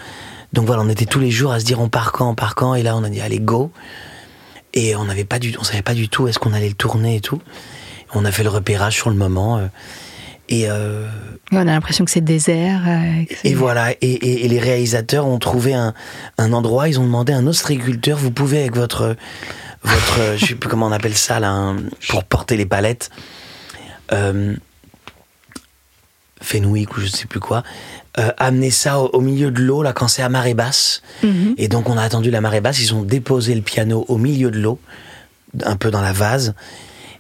Donc 0.54 0.66
voilà, 0.66 0.82
on 0.82 0.88
était 0.88 1.04
tous 1.04 1.20
les 1.20 1.30
jours 1.30 1.52
à 1.52 1.60
se 1.60 1.64
dire 1.66 1.80
on 1.80 1.88
part 1.90 2.12
quand, 2.12 2.30
on 2.30 2.34
part 2.34 2.54
quand. 2.54 2.74
Et 2.74 2.82
là, 2.82 2.96
on 2.96 3.04
a 3.04 3.10
dit 3.10 3.20
allez 3.20 3.38
go. 3.40 3.70
Et 4.72 4.96
on 4.96 5.04
n'avait 5.04 5.24
pas 5.24 5.38
du, 5.38 5.54
on 5.60 5.64
savait 5.64 5.82
pas 5.82 5.94
du 5.94 6.08
tout 6.08 6.26
est-ce 6.28 6.38
qu'on 6.38 6.52
allait 6.54 6.68
le 6.68 6.74
tourner 6.74 7.16
et 7.16 7.20
tout. 7.20 7.40
On 8.14 8.24
a 8.24 8.32
fait 8.32 8.42
le 8.42 8.50
repérage 8.50 8.94
sur 8.94 9.10
le 9.10 9.16
moment. 9.16 9.58
euh, 9.58 9.66
et 10.48 10.70
euh, 10.70 11.06
on 11.50 11.56
a 11.58 11.64
l'impression 11.64 12.04
que 12.04 12.10
c'est 12.10 12.20
désert. 12.22 12.80
euh, 12.86 13.24
que 13.24 13.34
et 13.46 13.52
voilà, 13.54 13.90
et, 13.92 13.96
et- 14.00 14.44
et 14.44 14.48
les 14.48 14.60
réalisateurs 14.60 15.26
ont 15.26 15.38
trouvé 15.40 15.74
un, 15.74 15.92
un 16.38 16.52
endroit, 16.52 16.88
ils 16.88 17.00
ont 17.00 17.04
demandé 17.04 17.32
à 17.32 17.36
un 17.38 17.46
ostréiculteur, 17.48 18.16
vous 18.16 18.30
pouvez 18.30 18.60
avec 18.60 18.76
votre, 18.76 19.16
votre 19.82 20.36
je 20.36 20.46
sais 20.46 20.54
plus 20.54 20.68
comment 20.68 20.86
on 20.86 20.92
appelle 20.92 21.16
ça, 21.16 21.40
là, 21.40 21.50
un- 21.50 21.76
pour 22.08 22.24
porter 22.24 22.56
les 22.56 22.66
palettes, 22.66 23.10
euh, 24.12 24.54
Fenwick 26.42 26.96
ou 26.96 27.00
je 27.00 27.06
sais 27.06 27.26
plus 27.26 27.40
quoi, 27.40 27.62
euh, 28.18 28.30
amener 28.38 28.70
ça 28.70 28.98
au, 29.00 29.06
au 29.08 29.20
milieu 29.20 29.50
de 29.50 29.60
l'eau, 29.62 29.82
là, 29.82 29.92
quand 29.92 30.08
c'est 30.08 30.22
à 30.22 30.28
marée 30.28 30.54
basse. 30.54 31.02
Mhm. 31.22 31.54
Et 31.58 31.68
donc 31.68 31.88
on 31.88 31.96
a 31.96 32.02
attendu 32.02 32.30
la 32.30 32.40
marée 32.40 32.60
basse, 32.60 32.80
ils 32.80 32.94
ont 32.94 33.02
déposé 33.02 33.54
le 33.54 33.62
piano 33.62 34.04
au 34.08 34.18
milieu 34.18 34.50
de 34.50 34.58
l'eau, 34.58 34.78
un 35.64 35.76
peu 35.76 35.90
dans 35.90 36.02
la 36.02 36.12
vase. 36.12 36.54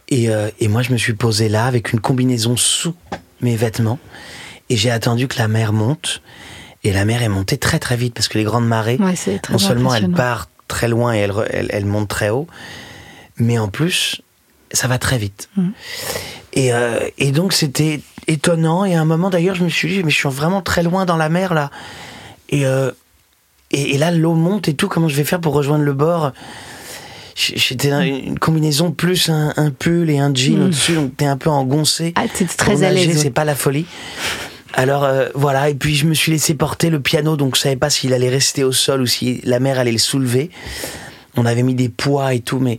Et, 0.08 0.30
euh, 0.30 0.50
et 0.60 0.68
moi 0.68 0.82
je 0.82 0.92
me 0.92 0.98
suis 0.98 1.14
posé 1.14 1.48
là 1.48 1.66
avec 1.66 1.92
une 1.92 2.00
combinaison 2.00 2.56
sous 2.56 2.94
mes 3.40 3.56
vêtements. 3.56 3.98
Et 4.68 4.76
j'ai 4.76 4.90
attendu 4.90 5.28
que 5.28 5.38
la 5.38 5.48
mer 5.48 5.72
monte. 5.72 6.20
Et 6.84 6.92
la 6.92 7.04
mer 7.04 7.22
est 7.22 7.28
montée 7.28 7.56
très 7.58 7.78
très 7.80 7.96
vite 7.96 8.14
parce 8.14 8.28
que 8.28 8.38
les 8.38 8.44
grandes 8.44 8.66
marées, 8.68 8.96
Ouais, 9.00 9.16
non 9.52 9.58
seulement 9.58 9.94
elle 9.94 10.04
impressionnant. 10.04 10.16
Très 10.68 10.88
loin 10.88 11.14
et 11.14 11.18
elle, 11.18 11.32
elle, 11.50 11.66
elle 11.70 11.86
monte 11.86 12.08
très 12.08 12.30
haut, 12.30 12.46
mais 13.38 13.58
en 13.58 13.68
plus 13.68 14.20
ça 14.72 14.88
va 14.88 14.98
très 14.98 15.18
vite. 15.18 15.48
Mhm. 15.56 15.72
Et, 16.54 16.72
euh, 16.72 16.98
et 17.18 17.32
donc 17.32 17.52
c'était 17.52 18.00
étonnant. 18.26 18.84
Et 18.84 18.94
à 18.96 19.00
un 19.00 19.04
moment 19.04 19.30
d'ailleurs 19.30 19.54
je 19.54 19.64
me 19.64 19.68
suis 19.68 19.88
dit 19.88 20.02
mais 20.02 20.10
je 20.10 20.16
suis 20.16 20.28
vraiment 20.28 20.62
très 20.62 20.82
loin 20.82 21.04
dans 21.04 21.16
la 21.16 21.28
mer 21.28 21.54
là. 21.54 21.70
Et, 22.48 22.66
euh, 22.66 22.90
et, 23.70 23.94
et 23.94 23.98
là 23.98 24.10
l'eau 24.10 24.34
monte 24.34 24.68
et 24.68 24.74
tout. 24.74 24.88
Comment 24.88 25.08
je 25.08 25.16
vais 25.16 25.24
faire 25.24 25.40
pour 25.40 25.52
rejoindre 25.54 25.84
le 25.84 25.92
bord? 25.92 26.32
J'étais 27.34 27.90
dans 27.90 28.00
une 28.00 28.38
combinaison 28.38 28.92
plus 28.92 29.28
un, 29.28 29.52
un 29.58 29.70
pull 29.70 30.08
et 30.08 30.18
un 30.18 30.32
jean 30.34 30.56
Mhm. 30.56 30.64
au-dessus, 30.64 30.94
donc 30.94 31.16
t'es 31.18 31.26
un 31.26 31.36
peu 31.36 31.50
engoncé. 31.50 32.14
Ah, 32.16 32.24
t'es 32.32 32.46
très 32.46 32.82
à 32.82 32.90
l'aise. 32.90 33.20
C'est 33.20 33.30
pas 33.30 33.44
la 33.44 33.54
folie. 33.54 33.84
Alors 34.74 35.04
euh, 35.04 35.28
voilà, 35.34 35.70
et 35.70 35.74
puis 35.74 35.94
je 35.94 36.06
me 36.06 36.14
suis 36.14 36.32
laissé 36.32 36.54
porter 36.54 36.90
le 36.90 37.00
piano, 37.00 37.36
donc 37.36 37.56
je 37.56 37.62
savais 37.62 37.76
pas 37.76 37.88
s'il 37.90 38.12
allait 38.12 38.28
rester 38.28 38.62
au 38.64 38.72
sol 38.72 39.00
ou 39.02 39.06
si 39.06 39.40
la 39.44 39.58
mer 39.60 39.78
allait 39.78 39.92
le 39.92 39.98
soulever. 39.98 40.50
On 41.36 41.46
avait 41.46 41.62
mis 41.62 41.74
des 41.74 41.88
poids 41.88 42.34
et 42.34 42.40
tout, 42.40 42.58
mais 42.58 42.78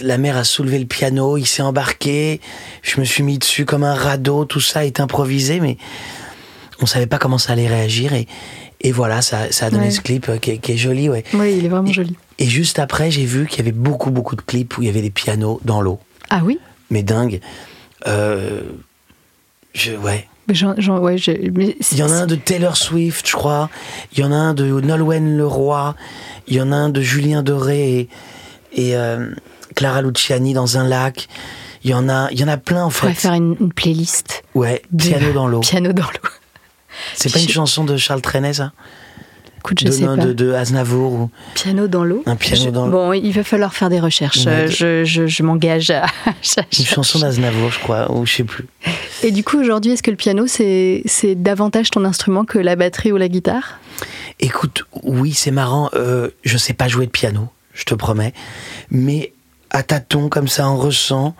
la 0.00 0.18
mer 0.18 0.36
a 0.36 0.44
soulevé 0.44 0.78
le 0.78 0.84
piano, 0.86 1.36
il 1.36 1.46
s'est 1.46 1.62
embarqué, 1.62 2.40
je 2.82 3.00
me 3.00 3.04
suis 3.04 3.22
mis 3.22 3.38
dessus 3.38 3.64
comme 3.64 3.84
un 3.84 3.94
radeau, 3.94 4.44
tout 4.44 4.60
ça 4.60 4.84
est 4.84 5.00
improvisé, 5.00 5.60
mais 5.60 5.76
on 6.80 6.86
savait 6.86 7.06
pas 7.06 7.18
comment 7.18 7.38
ça 7.38 7.54
allait 7.54 7.66
réagir 7.68 8.12
et, 8.12 8.26
et 8.80 8.92
voilà, 8.92 9.22
ça, 9.22 9.50
ça 9.50 9.66
a 9.66 9.70
donné 9.70 9.84
Ouais. 9.86 9.90
ce 9.90 10.00
clip 10.00 10.28
euh, 10.28 10.38
qui 10.38 10.52
est, 10.52 10.58
qui 10.58 10.72
est 10.72 10.76
joli, 10.76 11.08
ouais. 11.08 11.24
Oui, 11.32 11.56
il 11.58 11.64
est 11.64 11.68
vraiment 11.68 11.90
joli. 11.92 12.16
Et 12.38 12.46
juste 12.46 12.78
après, 12.78 13.10
j'ai 13.10 13.24
vu 13.24 13.46
qu'il 13.46 13.58
y 13.58 13.62
avait 13.62 13.72
beaucoup, 13.72 14.10
beaucoup 14.10 14.36
de 14.36 14.42
clips 14.42 14.76
où 14.78 14.82
il 14.82 14.86
y 14.86 14.88
avait 14.88 15.02
des 15.02 15.10
pianos 15.10 15.58
dans 15.64 15.80
l'eau, 15.80 15.98
Ah 16.30 16.42
oui? 16.44 16.58
Mais 16.90 17.02
dingue. 17.02 17.40
Euh, 18.06 18.60
je, 19.74 19.92
ouais. 19.92 20.28
Mais 20.48 20.54
j'en- 20.54 20.74
j'en- 20.78 20.98
ouais, 20.98 21.18
j'ai- 21.18 21.50
mais 21.54 21.76
c'est- 21.80 21.94
Il 21.96 21.98
y 21.98 22.02
en 22.02 22.10
a 22.10 22.14
un 22.14 22.26
de 22.26 22.34
Taylor 22.34 22.76
Swift, 22.76 23.28
je 23.28 23.32
crois. 23.36 23.68
Il 24.12 24.18
y 24.20 24.24
en 24.24 24.32
a 24.32 24.36
un 24.36 24.54
de 24.54 24.64
Nolwenn 24.80 25.36
Leroy. 25.36 25.94
Il 26.46 26.54
y 26.56 26.60
en 26.60 26.72
a 26.72 26.76
un 26.76 26.88
de 26.88 27.02
Julien 27.02 27.42
Doré 27.42 27.98
et, 28.00 28.08
et, 28.72 28.96
euh, 28.96 29.30
Clara 29.74 30.00
Luciani 30.02 30.54
dans 30.54 30.78
un 30.78 30.84
lac. 30.88 31.28
Il 31.84 31.90
y 31.90 31.94
en 31.94 32.08
a, 32.08 32.28
il 32.32 32.40
y 32.40 32.44
en 32.44 32.48
a 32.48 32.56
plein 32.56 32.84
en 32.84 32.86
On 32.88 32.90
pourrait 32.90 33.12
fait. 33.14 33.20
faire 33.20 33.34
une, 33.34 33.56
une 33.60 33.72
playlist. 33.72 34.42
Ouais, 34.54 34.82
piano 34.96 35.32
dans 35.32 35.46
l'eau. 35.46 35.60
Piano 35.60 35.92
dans 35.92 36.02
l'eau. 36.04 36.30
C'est 37.14 37.32
pas 37.32 37.38
une 37.38 37.46
Je- 37.46 37.52
chanson 37.52 37.84
de 37.84 37.96
Charles 37.96 38.22
Trenet, 38.22 38.54
ça? 38.54 38.72
Écoute, 39.68 39.80
je 39.80 39.86
de, 39.86 39.90
sais 39.90 40.06
pas. 40.06 40.16
de, 40.16 40.32
de 40.32 40.52
Aznavour 40.52 41.12
ou 41.12 41.30
Piano 41.54 41.88
dans 41.88 42.02
l'eau. 42.04 42.22
Un 42.26 42.36
piano 42.36 42.64
Je- 42.64 42.70
dans 42.70 42.86
l'eau. 42.86 42.92
Bon, 42.92 43.12
il 43.12 43.32
va 43.32 43.44
falloir 43.44 43.74
faire 43.74 43.90
des 43.90 44.00
recherches. 44.00 44.46
Ouais, 44.46 44.66
Je, 44.68 45.04
je- 45.04 45.26
je 45.26 45.42
m'engage 45.42 45.90
à. 45.90 46.06
une 46.78 46.84
chanson 46.86 47.18
d'Aznavour, 47.18 47.70
je 47.70 47.78
crois, 47.78 48.10
ou 48.10 48.24
je 48.24 48.34
sais 48.36 48.44
plus. 48.44 48.64
Et 49.22 49.30
du 49.30 49.44
coup, 49.44 49.60
aujourd'hui, 49.60 49.92
est-ce 49.92 50.02
que 50.02 50.10
le 50.10 50.16
piano, 50.16 50.46
c'est 50.46 51.02
c'est 51.04 51.34
davantage 51.34 51.90
ton 51.90 52.04
instrument 52.06 52.44
que 52.46 52.58
la 52.58 52.76
batterie 52.76 53.12
ou 53.12 53.16
la 53.18 53.28
guitare? 53.28 53.78
Écoute, 54.40 54.84
oui, 55.02 55.34
c'est 55.34 55.50
marrant. 55.50 55.90
euh, 55.94 56.30
je 56.44 56.56
sais 56.56 56.72
pas 56.72 56.88
jouer 56.88 57.06
de 57.06 57.10
piano, 57.10 57.48
je 57.74 57.84
te 57.84 57.94
promets. 57.94 58.32
Mais 58.90 59.32
à 59.70 59.82
tâtons, 59.82 60.28
comme 60.30 60.48
ça, 60.48 60.68
on 60.70 60.76
ressent, 60.76 61.34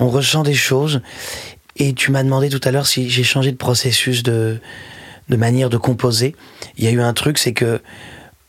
on 0.00 0.08
ressent 0.08 0.42
des 0.42 0.54
choses. 0.54 1.00
Et 1.76 1.92
tu 1.92 2.10
m'as 2.10 2.24
demandé 2.24 2.48
tout 2.48 2.60
à 2.64 2.72
l'heure 2.72 2.86
si 2.88 3.08
j'ai 3.08 3.22
changé 3.22 3.52
de 3.52 3.56
processus 3.56 4.22
de, 4.24 4.58
de 5.28 5.36
manière 5.36 5.70
de 5.70 5.76
composer. 5.76 6.34
Il 6.76 6.84
y 6.84 6.88
a 6.88 6.90
eu 6.90 7.00
un 7.00 7.12
truc, 7.12 7.38
c'est 7.38 7.52
que 7.52 7.80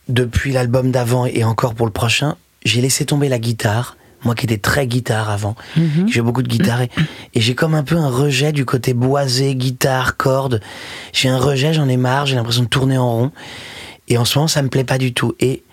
depuis 0.07 0.51
l'album 0.51 0.91
d'avant 0.91 1.25
et 1.25 1.43
encore 1.43 1.75
pour 1.75 1.85
le 1.85 1.91
prochain, 1.91 2.35
j'ai 2.65 2.81
laissé 2.81 3.05
tomber 3.05 3.29
la 3.29 3.39
guitare. 3.39 3.95
Moi 4.25 4.35
qui 4.35 4.45
étais 4.47 4.57
très 4.57 4.85
guitare 4.85 5.29
avant, 5.29 5.55
qui 6.05 6.11
jouais 6.11 6.21
beaucoup 6.23 6.41
de 6.43 6.49
guitare, 6.49 6.81
et, 6.81 6.89
et 7.35 7.39
j'ai 7.39 7.55
comme 7.55 7.73
un 7.73 7.83
peu 7.83 7.95
un 7.95 8.09
rejet 8.09 8.51
du 8.51 8.65
côté 8.65 8.93
boisé, 8.93 9.55
guitare, 9.55 10.17
cordes. 10.17 10.59
J'ai 11.13 11.29
un 11.29 11.37
rejet, 11.37 11.71
j'en 11.73 11.87
ai 11.87 11.95
marre, 11.95 12.25
j'ai 12.25 12.35
l'impression 12.35 12.63
de 12.63 12.67
tourner 12.67 12.97
en 12.97 13.09
rond. 13.09 13.31
Et 14.09 14.17
en 14.17 14.25
ce 14.25 14.37
moment, 14.37 14.49
ça 14.49 14.61
me 14.61 14.67
plaît 14.67 14.83
pas 14.83 14.97
du 14.97 15.13
tout. 15.13 15.35
Et, 15.39 15.63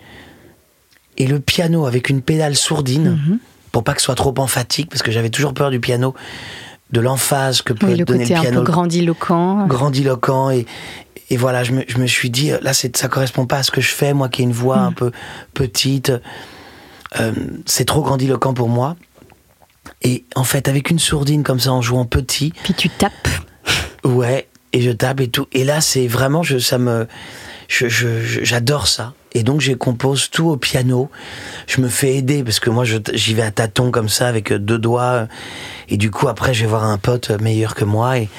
et 1.17 1.27
le 1.27 1.41
piano 1.41 1.87
avec 1.87 2.09
une 2.09 2.21
pédale 2.21 2.55
sourdine, 2.55 3.19
Mhm. 3.27 3.39
pour 3.73 3.83
pas 3.83 3.93
que 3.93 3.99
ce 3.99 4.05
soit 4.05 4.15
trop 4.15 4.33
emphatique, 4.37 4.89
parce 4.89 5.03
que 5.03 5.11
j'avais 5.11 5.29
toujours 5.29 5.53
peur 5.53 5.69
du 5.69 5.81
piano, 5.81 6.13
de 6.91 6.99
l'emphase 7.01 7.61
que 7.61 7.73
peut 7.73 7.87
Oui, 7.87 7.95
le 7.97 8.05
donner 8.05 8.23
côté 8.23 8.33
le 8.33 8.39
un 8.39 8.41
piano, 8.43 8.59
peu 8.63 8.71
grandiloquent. 8.71 9.67
grandiloquent. 9.67 10.49
Et, 10.51 10.65
et 11.29 11.37
voilà, 11.37 11.63
je 11.63 11.73
me, 11.73 11.83
je 11.87 11.97
me 11.97 12.07
suis 12.07 12.29
dit, 12.29 12.51
là, 12.61 12.73
c'est, 12.73 12.95
ça 12.95 13.07
correspond 13.09 13.45
pas 13.45 13.57
à 13.57 13.63
ce 13.63 13.71
que 13.71 13.81
je 13.81 13.89
fais, 13.93 14.13
moi 14.13 14.29
qui 14.29 14.41
ai 14.41 14.45
une 14.45 14.53
voix 14.53 14.77
Mm. 14.77 14.85
un 14.87 14.91
peu 14.93 15.11
petite. 15.53 16.11
Euh, 17.19 17.31
c'est 17.65 17.85
trop 17.85 18.01
grandiloquent 18.01 18.53
pour 18.53 18.69
moi. 18.69 18.95
Et 20.01 20.25
en 20.35 20.43
fait, 20.43 20.67
avec 20.67 20.89
une 20.89 20.99
sourdine 20.99 21.43
comme 21.43 21.59
ça, 21.59 21.71
en 21.71 21.81
jouant 21.81 22.05
petit, 22.05 22.53
Puis 22.63 22.73
tu 22.73 22.89
tapes. 22.89 23.27
Ouais, 24.03 24.47
et 24.73 24.81
je 24.81 24.91
tape 24.91 25.19
et 25.21 25.27
tout. 25.29 25.47
Et 25.53 25.63
là, 25.63 25.81
c'est 25.81 26.07
vraiment, 26.07 26.43
je, 26.43 26.59
ça 26.59 26.77
me, 26.77 27.07
je, 27.67 27.87
je- 27.89 28.21
je- 28.21 28.43
j'adore 28.43 28.87
ça. 28.87 29.13
Et 29.37 29.43
donc, 29.43 29.61
je 29.61 29.73
compose 29.73 30.31
tout 30.31 30.47
au 30.47 30.57
piano. 30.57 31.11
Je 31.67 31.79
me 31.79 31.89
fais 31.89 32.15
aider 32.15 32.43
parce 32.43 32.59
que 32.59 32.71
moi, 32.71 32.85
j'y 32.85 33.33
vais 33.35 33.43
à 33.43 33.51
tâtons 33.51 33.91
comme 33.91 34.09
ça 34.09 34.27
avec 34.27 34.51
euh, 34.51 34.57
deux 34.57 34.79
doigts. 34.79 35.27
Et 35.89 35.97
du 35.97 36.09
coup, 36.09 36.27
après, 36.27 36.55
je 36.55 36.61
vais 36.61 36.67
voir 36.69 36.83
un 36.83 36.97
pote 36.97 37.29
meilleur 37.39 37.75
que 37.75 37.85
moi 37.85 38.17
et, 38.17 38.29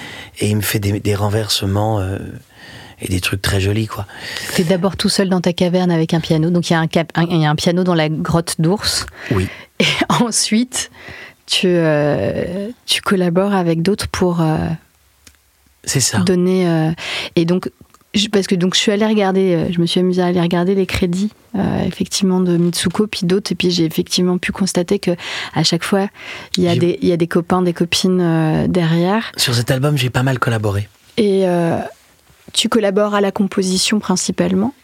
et 0.40 0.48
il 0.50 0.56
me 0.56 0.60
fait 0.60 0.80
des, 0.80 0.98
des 0.98 1.14
renversements 1.14 2.00
euh, 2.00 2.18
et 3.00 3.06
des 3.06 3.20
trucs 3.20 3.40
très 3.42 3.60
jolis, 3.60 3.86
quoi. 3.86 4.06
Tu 4.56 4.62
es 4.62 4.64
d'abord 4.64 4.96
tout 4.96 5.08
seul 5.08 5.28
dans 5.28 5.40
ta 5.40 5.52
caverne 5.52 5.92
avec 5.92 6.14
un 6.14 6.20
piano. 6.20 6.50
Donc 6.50 6.68
il 6.68 6.72
y, 6.72 6.76
a 6.76 6.80
un 6.80 6.88
cap- 6.88 7.12
un- 7.14 7.26
il 7.30 7.40
y 7.40 7.46
a 7.46 7.50
un 7.50 7.54
piano 7.54 7.84
dans 7.84 7.94
la 7.94 8.08
grotte 8.08 8.56
d'ours. 8.58 9.06
Oui. 9.30 9.46
Et 9.78 9.84
ensuite, 10.20 10.90
tu, 11.46 11.68
euh, 11.68 12.70
tu 12.86 13.02
collabores 13.02 13.54
avec 13.54 13.82
d'autres 13.82 14.08
pour 14.08 14.40
euh, 14.40 14.56
C'est 15.84 16.00
ça. 16.00 16.18
donner. 16.18 16.68
euh, 16.68 16.90
et 17.36 17.44
donc, 17.44 17.70
je- 18.14 18.28
parce 18.28 18.46
que 18.46 18.54
donc 18.54 18.74
je 18.74 18.80
suis 18.80 18.92
allée 18.92 19.06
regarder, 19.06 19.54
euh, 19.54 19.72
je 19.72 19.80
me 19.80 19.86
suis 19.86 20.00
amusée 20.00 20.22
à 20.22 20.26
aller 20.26 20.40
regarder 20.40 20.74
les 20.74 20.86
crédits, 20.86 21.30
euh, 21.56 21.84
effectivement, 21.86 22.40
de 22.40 22.56
Mitsuko, 22.56 23.06
puis 23.06 23.20
d'autres, 23.24 23.52
et 23.52 23.54
puis 23.54 23.70
j'ai 23.70 23.84
effectivement 23.84 24.38
pu 24.38 24.52
constater 24.52 24.98
que 24.98 25.12
à 25.54 25.62
chaque 25.64 25.84
fois, 25.84 26.08
il 26.56 26.64
y 26.64 26.68
a, 26.68 26.76
des, 26.76 26.98
il 27.02 27.08
y 27.08 27.12
a 27.12 27.16
des 27.16 27.26
copains, 27.26 27.62
des 27.62 27.72
copines 27.72 28.20
euh, 28.20 28.66
derrière. 28.66 29.32
Sur 29.36 29.54
cet 29.54 29.70
album, 29.70 29.96
j'ai 29.96 30.10
pas 30.10 30.22
mal 30.22 30.38
collaboré. 30.38 30.88
Et 31.16 31.46
euh, 31.46 31.78
tu 32.52 32.68
collabores 32.68 33.14
à 33.14 33.20
la 33.20 33.32
composition 33.32 34.00
principalement. 34.00 34.74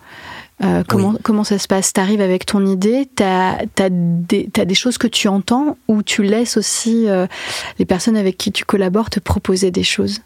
Comment, 0.89 1.17
comment 1.23 1.45
ça 1.45 1.59
se 1.59 1.67
passe? 1.67 1.93
T'arrives 1.93 2.23
avec 2.23 2.47
ton 2.47 2.65
idée, 2.65 3.07
t'as 3.15 3.59
as 3.79 3.91
des, 3.91 4.75
choses 4.75 4.97
que 4.97 5.09
tu 5.09 5.29
entends 5.29 5.77
ou 5.89 6.03
tu 6.03 6.23
laisses 6.23 6.57
aussi 6.57 7.07
les 7.79 7.85
personnes 7.85 8.17
avec 8.17 8.39
qui 8.39 8.51
tu 8.51 8.65
collabores 8.65 9.11
te 9.11 9.21
proposer 9.21 9.71
des 9.71 9.83
choses? 9.83 10.23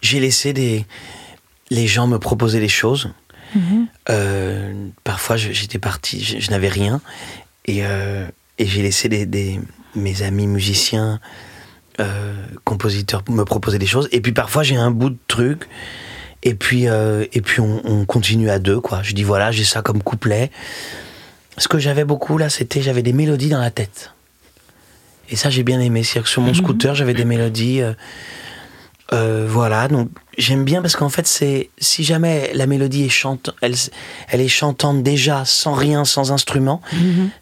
J'ai 0.00 0.18
laissé 0.18 0.54
des... 0.54 0.86
les 1.74 1.86
gens 1.86 2.06
me 2.06 2.18
proposer 2.18 2.60
des 2.60 2.68
choses. 2.68 3.10
Euh, 4.10 4.72
parfois, 5.04 5.36
j'étais 5.36 5.78
parti, 5.78 6.22
je, 6.24 6.38
je 6.38 6.50
n'avais 6.50 6.68
rien. 6.68 7.00
Et, 7.66 7.84
euh, 7.84 8.26
et 8.58 8.66
j'ai 8.66 8.82
laissé 8.82 9.08
des, 9.08 9.26
des- 9.26 9.60
mes 9.94 10.22
amis 10.22 10.46
musiciens, 10.46 11.20
euh, 12.00 12.34
compositeurs 12.64 13.22
me 13.28 13.44
proposer 13.44 13.78
des 13.78 13.86
choses. 13.86 14.08
Et 14.12 14.20
puis 14.20 14.32
parfois, 14.32 14.62
j'ai 14.62 14.76
un 14.76 14.90
bout 14.90 15.10
de 15.10 15.18
truc. 15.28 15.68
Et 16.44 16.54
puis, 16.54 16.86
et 16.86 17.40
puis 17.40 17.60
on, 17.60 17.80
on 17.84 18.04
continue 18.04 18.50
à 18.50 18.58
deux, 18.58 18.80
quoi. 18.80 19.00
Je 19.04 19.12
dis, 19.12 19.22
voilà, 19.22 19.52
j'ai 19.52 19.62
ça 19.64 19.80
comme 19.80 20.02
couplet. 20.02 20.50
Ce 21.56 21.68
que 21.68 21.78
j'avais 21.78 22.04
beaucoup, 22.04 22.36
là, 22.36 22.48
c'était, 22.48 22.82
j'avais 22.82 23.02
des 23.02 23.12
mélodies 23.12 23.48
dans 23.50 23.60
la 23.60 23.70
tête. 23.70 24.12
Et 25.30 25.36
ça, 25.36 25.50
j'ai 25.50 25.62
bien 25.62 25.78
aimé. 25.80 26.02
C'est-à-dire 26.02 26.24
que 26.24 26.28
sur 26.30 26.42
mon 26.42 26.52
scooter, 26.54 26.94
j'avais 26.96 27.14
des 27.14 27.24
mélodies. 27.24 27.80
Euh, 29.12 29.46
voilà, 29.48 29.88
donc 29.88 30.08
j'aime 30.38 30.64
bien 30.64 30.80
parce 30.80 30.96
qu'en 30.96 31.08
fait, 31.10 31.26
c'est 31.26 31.70
si 31.78 32.02
jamais 32.04 32.50
la 32.54 32.66
mélodie 32.66 33.04
est 33.04 33.08
chante, 33.10 33.50
elle, 33.60 33.74
elle 34.28 34.40
est 34.40 34.48
chantante 34.48 35.02
déjà, 35.02 35.44
sans 35.44 35.74
rien, 35.74 36.04
sans 36.04 36.32
instrument, 36.32 36.80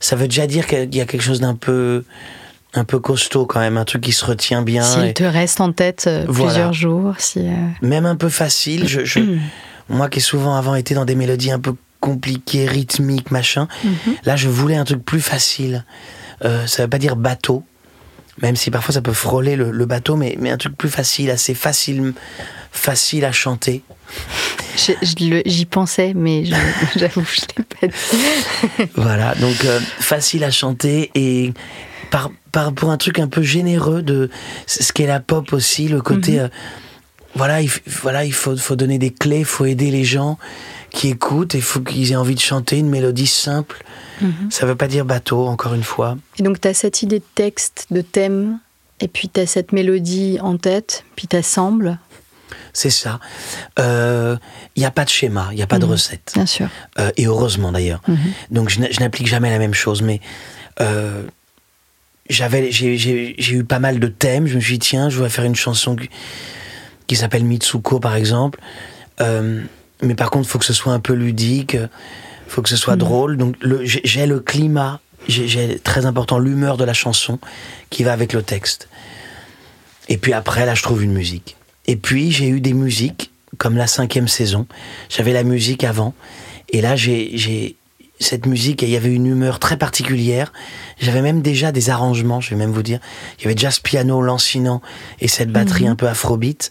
ça 0.01 0.17
veut 0.17 0.27
déjà 0.29 0.47
dire 0.47 0.67
qu'il 0.67 0.95
y 0.95 1.01
a 1.01 1.05
quelque 1.07 1.23
chose 1.23 1.41
d'un 1.41 1.55
peu, 1.55 2.05
un 2.75 2.85
peu 2.85 2.99
costaud 2.99 3.47
quand 3.47 3.61
même, 3.61 3.77
un 3.77 3.85
truc 3.85 4.03
qui 4.03 4.13
se 4.13 4.25
retient 4.25 4.63
bien, 4.63 4.83
S'il 4.83 5.05
et 5.05 5.15
te 5.15 5.23
reste 5.25 5.61
en 5.61 5.73
tête 5.73 6.05
euh, 6.09 6.25
Voilà. 6.29 6.51
plusieurs 6.53 6.73
jours, 6.73 7.15
si. 7.19 7.41
euh, 7.41 7.53
même 7.83 8.07
un 8.07 8.17
peu 8.17 8.29
facile. 8.29 8.89
Je, 8.89 9.05
je- 9.05 9.21
moi 9.89 10.09
qui 10.09 10.19
ai 10.19 10.23
souvent 10.23 10.55
avant 10.57 10.75
été 10.75 10.95
dans 10.95 11.05
des 11.05 11.15
mélodies 11.17 11.51
un 11.53 11.59
peu 11.61 11.75
compliquées, 12.01 12.67
rythmiques, 12.67 13.31
machin, 13.31 13.69
là 14.25 14.35
je 14.37 14.49
voulais 14.49 14.77
un 14.77 14.85
truc 14.85 15.05
plus 15.05 15.21
facile. 15.21 15.85
Ça 16.67 16.83
veut 16.85 16.89
pas 16.89 16.97
dire 16.99 17.17
bateau, 17.17 17.65
même 18.43 18.57
si 18.57 18.71
parfois 18.71 18.95
ça 18.95 19.03
peut 19.03 19.13
frôler 19.13 19.57
le, 19.57 19.71
le 19.71 19.87
bateau, 19.87 20.17
mais, 20.17 20.37
mais 20.41 20.51
un 20.51 20.57
truc 20.57 20.77
plus 20.77 20.89
facile, 20.91 21.31
assez 21.31 21.55
facile, 21.55 22.13
facile 22.73 23.25
à 23.25 23.33
chanter. 23.33 23.83
je- 24.77 24.93
je 25.03 25.25
le- 25.29 25.43
J'y 25.47 25.67
pensais, 25.67 26.13
mais 26.15 26.45
j'avoue, 26.97 27.25
je 27.25 27.41
l'ai 27.57 27.65
pas 27.65 27.87
dit. 27.87 28.89
Voilà, 28.97 29.35
donc 29.37 29.65
euh, 29.65 29.81
facile 29.99 30.45
à 30.45 30.51
chanter 30.51 31.11
et 31.15 31.53
par, 32.11 32.31
par, 32.53 32.73
pour 32.73 32.91
un 32.91 32.97
truc 32.97 33.19
un 33.19 33.29
peu 33.29 33.43
généreux 33.43 34.03
de 34.03 34.31
ce 34.67 34.93
qu'est 34.93 35.07
la 35.07 35.21
pop 35.21 35.53
aussi, 35.53 35.89
le 35.89 36.01
côté. 36.01 36.41
euh, 36.41 36.49
voilà, 37.37 37.61
il, 37.61 37.71
voilà, 38.03 38.25
il 38.25 38.33
faut, 38.33 38.57
faut 38.57 38.75
donner 38.75 38.99
des 38.99 39.13
clés, 39.13 39.41
il 39.41 39.45
faut 39.45 39.65
aider 39.65 39.91
les 39.93 40.03
gens 40.05 40.37
qui 40.91 41.09
écoutent, 41.11 41.55
il 41.55 41.63
faut 41.63 41.79
qu'ils 41.81 42.11
aient 42.11 42.17
envie 42.17 42.35
de 42.35 42.41
chanter 42.41 42.79
une 42.79 42.89
mélodie 42.89 43.29
simple. 43.29 43.85
Ça 44.51 44.67
veut 44.67 44.75
pas 44.77 44.89
dire 44.89 45.05
bateau, 45.05 45.47
encore 45.47 45.75
une 45.75 45.83
fois. 45.83 46.17
Et 46.39 46.43
donc, 46.43 46.61
tu 46.61 46.69
as 46.69 46.75
cette 46.75 47.03
idée 47.03 47.19
de 47.19 47.25
texte, 47.35 47.87
de 47.91 48.01
thème, 48.01 48.59
et 49.01 49.09
puis 49.09 49.29
tu 49.29 49.41
as 49.41 49.47
cette 49.47 49.73
mélodie 49.73 50.39
en 50.41 50.57
tête, 50.57 51.05
puis 51.17 51.27
tu 51.27 51.37
assembles, 51.37 51.99
C'est 52.73 52.91
ça. 52.91 53.19
Il 53.79 54.39
n'y 54.77 54.85
a 54.85 54.91
pas 54.91 55.05
de 55.05 55.09
schéma, 55.11 55.49
il 55.53 55.57
n'y 55.57 55.63
a 55.63 55.67
pas 55.67 55.79
de 55.79 55.85
recette. 55.87 56.33
bien 56.35 56.47
sûr. 56.47 56.69
Euh, 56.99 57.11
et 57.17 57.27
heureusement 57.27 57.73
d'ailleurs. 57.73 58.03
Donc 58.51 58.69
je 58.71 58.81
n'a- 58.81 58.91
je 58.91 59.01
n'applique 59.01 59.27
jamais 59.27 59.51
la 59.51 59.59
même 59.59 59.75
chose, 59.75 60.03
mais 60.03 60.21
euh, 60.81 61.23
j'avais, 62.29 62.71
j'ai, 62.71 63.35
eu 63.53 63.65
pas 63.65 63.79
mal 63.81 63.99
de 63.99 64.07
thèmes. 64.07 64.47
Je 64.47 64.57
me 64.57 64.61
suis 64.61 64.75
dit 64.75 64.87
tiens, 64.91 65.09
je 65.11 65.17
voudrais 65.17 65.31
faire 65.31 65.45
une 65.45 65.57
chanson 65.57 65.97
qui, 67.07 67.17
s'appelle 67.17 67.45
Mitsuko 67.45 67.99
par 68.01 68.15
exemple. 68.15 68.61
Euh, 69.21 69.63
mais 70.03 70.15
par 70.15 70.31
contre, 70.31 70.47
il 70.47 70.51
faut 70.51 70.59
que 70.59 70.65
ce 70.65 70.73
soit 70.73 70.93
un 70.93 71.01
peu 71.01 71.13
ludique, 71.13 71.77
faut 72.51 72.63
que 72.63 72.69
ce 72.69 72.77
soit 72.77 72.97
drôle. 72.97 73.37
Donc 73.37 73.57
j'ai, 73.85 74.27
le 74.27 74.41
climat, 74.41 75.01
j'ai, 75.29 75.79
très 75.79 76.05
important 76.05 76.39
l'humeur 76.39 76.77
de 76.77 76.85
la 76.85 76.93
chanson 76.93 77.39
qui 77.91 78.03
va 78.03 78.13
avec 78.13 78.33
le 78.33 78.43
texte. 78.43 78.89
Et 80.09 80.19
puis 80.19 80.33
après, 80.33 80.67
là, 80.67 80.75
je 80.75 80.83
trouve 80.83 81.03
une 81.03 81.13
musique. 81.13 81.57
Et 81.87 81.97
puis, 81.97 82.33
j'ai 82.33 82.49
eu 82.49 82.61
des 82.61 82.73
musiques, 82.73 83.31
comme 83.59 83.77
la 83.77 83.87
cinquième 83.87 84.29
saison. 84.29 84.67
J'avais 85.09 85.33
la 85.33 85.45
musique 85.45 85.85
avant. 85.85 86.15
Et 86.69 86.81
là, 86.81 86.97
j'ai, 86.97 87.77
cette 88.19 88.47
musique, 88.47 88.83
et 88.83 88.87
il 88.87 88.93
y 88.93 88.97
avait 88.97 89.15
une 89.15 89.27
humeur 89.27 89.61
très 89.61 89.77
particulière. 89.77 90.53
J'avais 91.01 91.23
même 91.23 91.43
déjà 91.43 91.71
des 91.71 91.89
arrangements, 91.89 92.41
je 92.41 92.51
vais 92.51 92.57
même 92.57 92.73
vous 92.73 92.83
dire. 92.83 92.99
Il 93.39 93.43
y 93.43 93.45
avait 93.47 93.55
déjà 93.55 93.71
ce 93.71 93.81
piano 93.81 94.21
lancinant 94.21 94.83
et 95.21 95.29
cette 95.29 95.51
batterie 95.53 95.87
un 95.87 95.97
peu 95.97 96.09
afrobeat. 96.09 96.71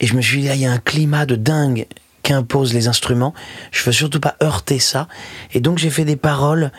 Et 0.00 0.06
je 0.06 0.14
me 0.14 0.20
suis 0.20 0.42
dit, 0.42 0.48
là, 0.48 0.54
il 0.54 0.60
y 0.60 0.66
a 0.66 0.72
un 0.72 0.78
climat 0.78 1.24
de 1.24 1.34
dingue 1.34 1.86
qu'imposent 2.28 2.74
les 2.74 2.86
instruments. 2.88 3.34
Je 3.72 3.82
veux 3.84 3.92
surtout 3.92 4.20
pas 4.20 4.36
heurter 4.42 4.78
ça. 4.78 5.08
Et 5.54 5.60
donc, 5.60 5.78
j'ai 5.78 5.90
fait 5.90 6.04
des 6.04 6.16
paroles 6.16 6.70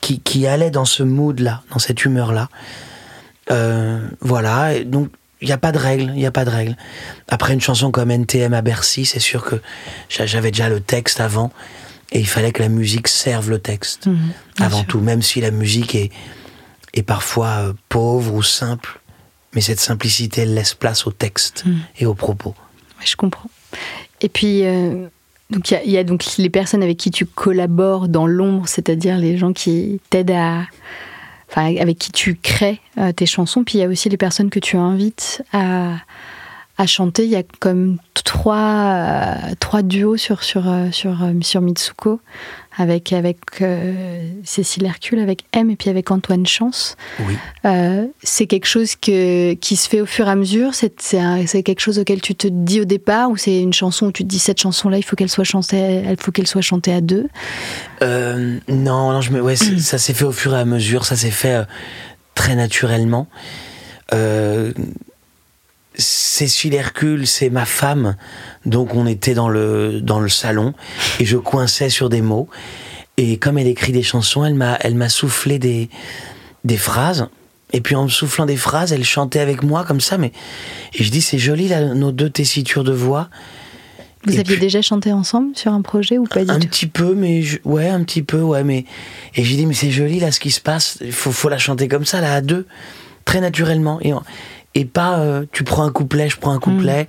qui, 0.00 0.20
qui 0.20 0.46
allaient 0.46 0.70
dans 0.70 0.84
ce 0.86 1.02
mood-là, 1.02 1.62
dans 1.70 1.78
cette 1.78 2.04
humeur-là. 2.04 2.48
Euh, 3.50 4.00
voilà, 4.20 4.74
et 4.74 4.84
donc 4.84 5.08
il 5.40 5.46
n'y 5.46 5.52
a 5.52 5.58
pas 5.58 5.72
de 5.72 5.78
règle, 5.78 6.04
il 6.14 6.20
n'y 6.20 6.26
a 6.26 6.30
pas 6.30 6.44
de 6.44 6.50
règle. 6.50 6.76
Après 7.28 7.52
une 7.52 7.60
chanson 7.60 7.90
comme 7.90 8.10
NTM 8.10 8.54
à 8.54 8.62
Bercy, 8.62 9.04
c'est 9.04 9.18
sûr 9.20 9.44
que 9.44 9.56
j'a- 10.08 10.26
j'avais 10.26 10.52
déjà 10.52 10.68
le 10.68 10.80
texte 10.80 11.20
avant 11.20 11.50
et 12.12 12.20
il 12.20 12.26
fallait 12.28 12.52
que 12.52 12.62
la 12.62 12.68
musique 12.68 13.08
serve 13.08 13.50
le 13.50 13.58
texte 13.58 14.08
bien 14.08 14.66
avant 14.66 14.78
sûr. 14.78 14.86
tout, 14.86 15.00
même 15.00 15.22
si 15.22 15.40
la 15.40 15.50
musique 15.50 15.94
est, 15.96 16.10
est 16.94 17.02
parfois 17.02 17.48
euh, 17.48 17.72
pauvre 17.88 18.32
ou 18.34 18.42
simple, 18.44 19.00
mais 19.54 19.60
cette 19.60 19.80
simplicité 19.80 20.42
elle 20.42 20.54
laisse 20.54 20.74
place 20.74 21.06
au 21.08 21.10
texte 21.12 21.64
et 21.98 22.06
aux 22.06 22.14
propos. 22.14 22.54
Ouais, 23.00 23.06
je 23.06 23.16
comprends. 23.16 23.50
Et 24.22 24.28
puis, 24.28 24.64
euh, 24.64 25.06
il 25.84 25.90
y 25.90 25.98
a- 25.98 26.04
donc 26.04 26.24
les 26.38 26.50
personnes 26.50 26.82
avec 26.82 26.96
qui 26.96 27.10
tu 27.10 27.26
collabores 27.26 28.08
dans 28.08 28.26
l'ombre, 28.26 28.66
c'est-à-dire 28.66 29.18
les 29.18 29.36
gens 29.36 29.52
qui 29.52 30.00
t'aident 30.10 30.30
à. 30.30 30.62
Enfin, 31.50 31.76
avec 31.76 31.98
qui 31.98 32.12
tu 32.12 32.34
crées 32.34 32.80
euh, 32.96 33.12
tes 33.12 33.26
chansons. 33.26 33.62
Puis 33.62 33.76
il 33.76 33.82
y 33.82 33.84
a 33.84 33.88
aussi 33.88 34.08
les 34.08 34.16
personnes 34.16 34.48
que 34.48 34.58
tu 34.58 34.78
invites 34.78 35.42
à, 35.52 35.98
chanter. 36.86 37.24
Il 37.24 37.30
y 37.30 37.36
a 37.36 37.42
comme 37.60 37.98
trois, 38.24 38.56
euh, 38.56 39.36
trois 39.60 39.82
duos 39.82 40.16
sur, 40.16 40.42
sur, 40.42 40.64
sur, 40.92 41.18
sur 41.42 41.60
Mitsuko, 41.60 42.20
avec, 42.76 43.12
avec 43.12 43.38
euh, 43.60 44.30
Cécile 44.44 44.86
Hercule, 44.86 45.18
avec 45.18 45.44
M 45.52 45.70
et 45.70 45.76
puis 45.76 45.90
avec 45.90 46.10
Antoine 46.10 46.46
Chance. 46.46 46.96
Oui. 47.20 47.36
Euh, 47.64 48.06
c'est 48.22 48.46
quelque 48.46 48.66
chose 48.66 48.96
que, 48.96 49.54
qui 49.54 49.76
se 49.76 49.88
fait 49.88 50.00
au 50.00 50.06
fur 50.06 50.26
et 50.26 50.30
à 50.30 50.34
mesure 50.34 50.74
C'est 50.74 50.94
c'est 51.00 51.62
quelque 51.62 51.80
chose 51.80 51.98
auquel 51.98 52.20
tu 52.20 52.34
te 52.34 52.46
dis 52.48 52.80
au 52.80 52.84
départ 52.84 53.30
Ou 53.30 53.36
c'est 53.36 53.60
une 53.60 53.72
chanson 53.72 54.06
où 54.06 54.12
tu 54.12 54.22
te 54.22 54.28
dis 54.28 54.38
cette 54.38 54.60
chanson-là, 54.60 54.98
il 54.98 55.02
faut 55.02 55.16
qu'elle 55.16 55.28
soit 55.28 55.44
chantée, 55.44 56.02
il 56.08 56.16
faut 56.18 56.32
qu'elle 56.32 56.46
soit 56.46 56.62
chantée 56.62 56.92
à 56.92 57.00
deux? 57.00 57.28
Euh, 58.02 58.58
non, 58.68 59.12
non, 59.12 59.20
je 59.20 59.32
me, 59.32 59.40
ouais, 59.40 59.56
ça 59.56 59.98
s'est 59.98 60.14
fait 60.14 60.24
au 60.24 60.32
fur 60.32 60.54
et 60.54 60.58
à 60.58 60.64
mesure, 60.64 61.04
ça 61.04 61.16
s'est 61.16 61.30
fait 61.30 61.62
très 62.34 62.54
naturellement. 62.56 63.28
Euh, 64.12 64.72
Cécile 65.96 66.74
Hercule, 66.74 67.26
c'est 67.26 67.50
ma 67.50 67.64
femme, 67.66 68.16
donc 68.64 68.94
on 68.94 69.06
était 69.06 69.34
dans 69.34 69.48
le 69.48 70.00
dans 70.00 70.20
le 70.20 70.28
salon 70.28 70.72
et 71.20 71.24
je 71.24 71.36
coinçais 71.36 71.90
sur 71.90 72.08
des 72.08 72.22
mots. 72.22 72.48
Et 73.18 73.36
comme 73.36 73.58
elle 73.58 73.66
écrit 73.66 73.92
des 73.92 74.02
chansons, 74.02 74.44
elle 74.44 74.54
m'a 74.54 74.76
elle 74.80 74.94
m'a 74.94 75.08
soufflé 75.10 75.58
des 75.58 75.90
des 76.64 76.76
phrases. 76.78 77.28
Et 77.74 77.80
puis 77.80 77.94
en 77.94 78.04
me 78.04 78.08
soufflant 78.08 78.46
des 78.46 78.56
phrases, 78.56 78.92
elle 78.92 79.04
chantait 79.04 79.40
avec 79.40 79.62
moi 79.62 79.84
comme 79.84 80.00
ça. 80.00 80.16
Mais 80.18 80.32
et 80.94 81.04
je 81.04 81.10
dis 81.10 81.20
c'est 81.22 81.38
joli 81.38 81.68
là, 81.68 81.94
nos 81.94 82.12
deux 82.12 82.30
tessitures 82.30 82.84
de 82.84 82.92
voix. 82.92 83.28
Vous 84.24 84.32
Et 84.34 84.38
aviez 84.38 84.54
puis- 84.56 84.60
déjà 84.64 84.80
chanté 84.82 85.12
ensemble 85.12 85.56
sur 85.56 85.72
un 85.72 85.82
projet 85.82 86.16
ou 86.16 86.24
pas 86.24 86.44
du 86.44 86.50
un 86.50 86.58
tout? 86.60 86.68
petit 86.68 86.86
peu, 86.86 87.14
mais 87.14 87.42
je- 87.42 87.58
ouais, 87.64 87.88
un 87.88 88.02
petit 88.04 88.22
peu, 88.22 88.40
ouais, 88.40 88.62
mais 88.62 88.84
et 89.34 89.42
j'ai 89.44 89.56
dit 89.56 89.66
mais 89.66 89.74
c'est 89.74 89.90
joli 89.90 90.20
là 90.20 90.30
ce 90.32 90.38
qui 90.40 90.50
se 90.52 90.60
passe. 90.60 90.98
Il 91.00 91.12
faut, 91.12 91.32
faut 91.32 91.48
la 91.48 91.58
chanter 91.58 91.88
comme 91.88 92.04
ça 92.06 92.20
là 92.20 92.34
à 92.34 92.40
deux, 92.40 92.66
très 93.24 93.40
naturellement 93.40 93.98
et 94.00 94.12
et 94.74 94.84
pas 94.84 95.18
euh, 95.18 95.44
tu 95.52 95.64
prends 95.64 95.84
un 95.84 95.92
couplet, 95.92 96.28
je 96.28 96.36
prends 96.36 96.52
un 96.52 96.58
couplet. 96.58 97.08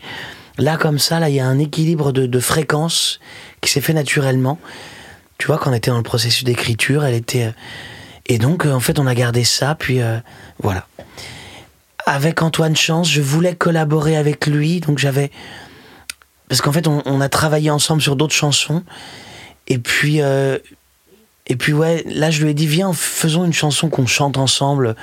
Là 0.58 0.78
comme 0.78 1.00
ça, 1.00 1.20
là 1.20 1.30
il 1.30 1.36
y 1.36 1.40
a 1.40 1.48
un 1.48 1.60
équilibre 1.60 2.12
de, 2.12 2.26
de 2.28 2.40
fréquence 2.40 3.20
qui 3.62 3.72
s'est 3.72 3.82
fait 3.82 3.94
naturellement. 3.94 4.60
Tu 5.38 5.48
vois, 5.48 5.58
quand 5.58 5.72
on 5.72 5.74
était 5.74 5.90
dans 5.92 5.98
le 5.98 6.04
processus 6.04 6.44
d'écriture, 6.44 7.04
elle 7.04 7.16
était 7.16 7.46
euh, 7.46 7.52
et 8.28 8.38
donc 8.38 8.66
euh, 8.66 8.72
en 8.72 8.80
fait 8.80 9.00
on 9.00 9.08
a 9.08 9.16
gardé 9.16 9.44
ça, 9.44 9.76
puis 9.76 10.02
euh, 10.02 10.20
voilà. 10.62 10.88
Avec 12.06 12.42
Antoine 12.42 12.76
Chance, 12.76 13.10
je 13.10 13.22
voulais 13.22 13.56
collaborer 13.56 14.18
avec 14.18 14.46
lui, 14.46 14.80
donc 14.80 15.00
j'avais 15.00 15.32
parce 16.50 16.62
qu'en 16.62 16.72
fait 16.72 16.88
on, 16.88 17.02
on 17.06 17.22
a 17.22 17.30
travaillé 17.30 17.70
ensemble 17.72 18.02
sur 18.02 18.16
d'autres 18.16 18.36
chansons 18.36 18.84
et 19.68 19.80
puis 19.80 20.22
euh, 20.22 20.58
et 21.48 21.56
puis 21.56 21.74
ouais, 21.74 22.04
là 22.08 22.32
je 22.32 22.44
lui 22.44 22.52
ai 22.52 22.54
dit 22.54 22.68
viens, 22.68 22.94
faisons 22.94 23.44
une 23.44 23.54
chanson 23.54 23.90
qu'on 23.90 24.06
chante 24.06 24.38
ensemble. 24.38 24.96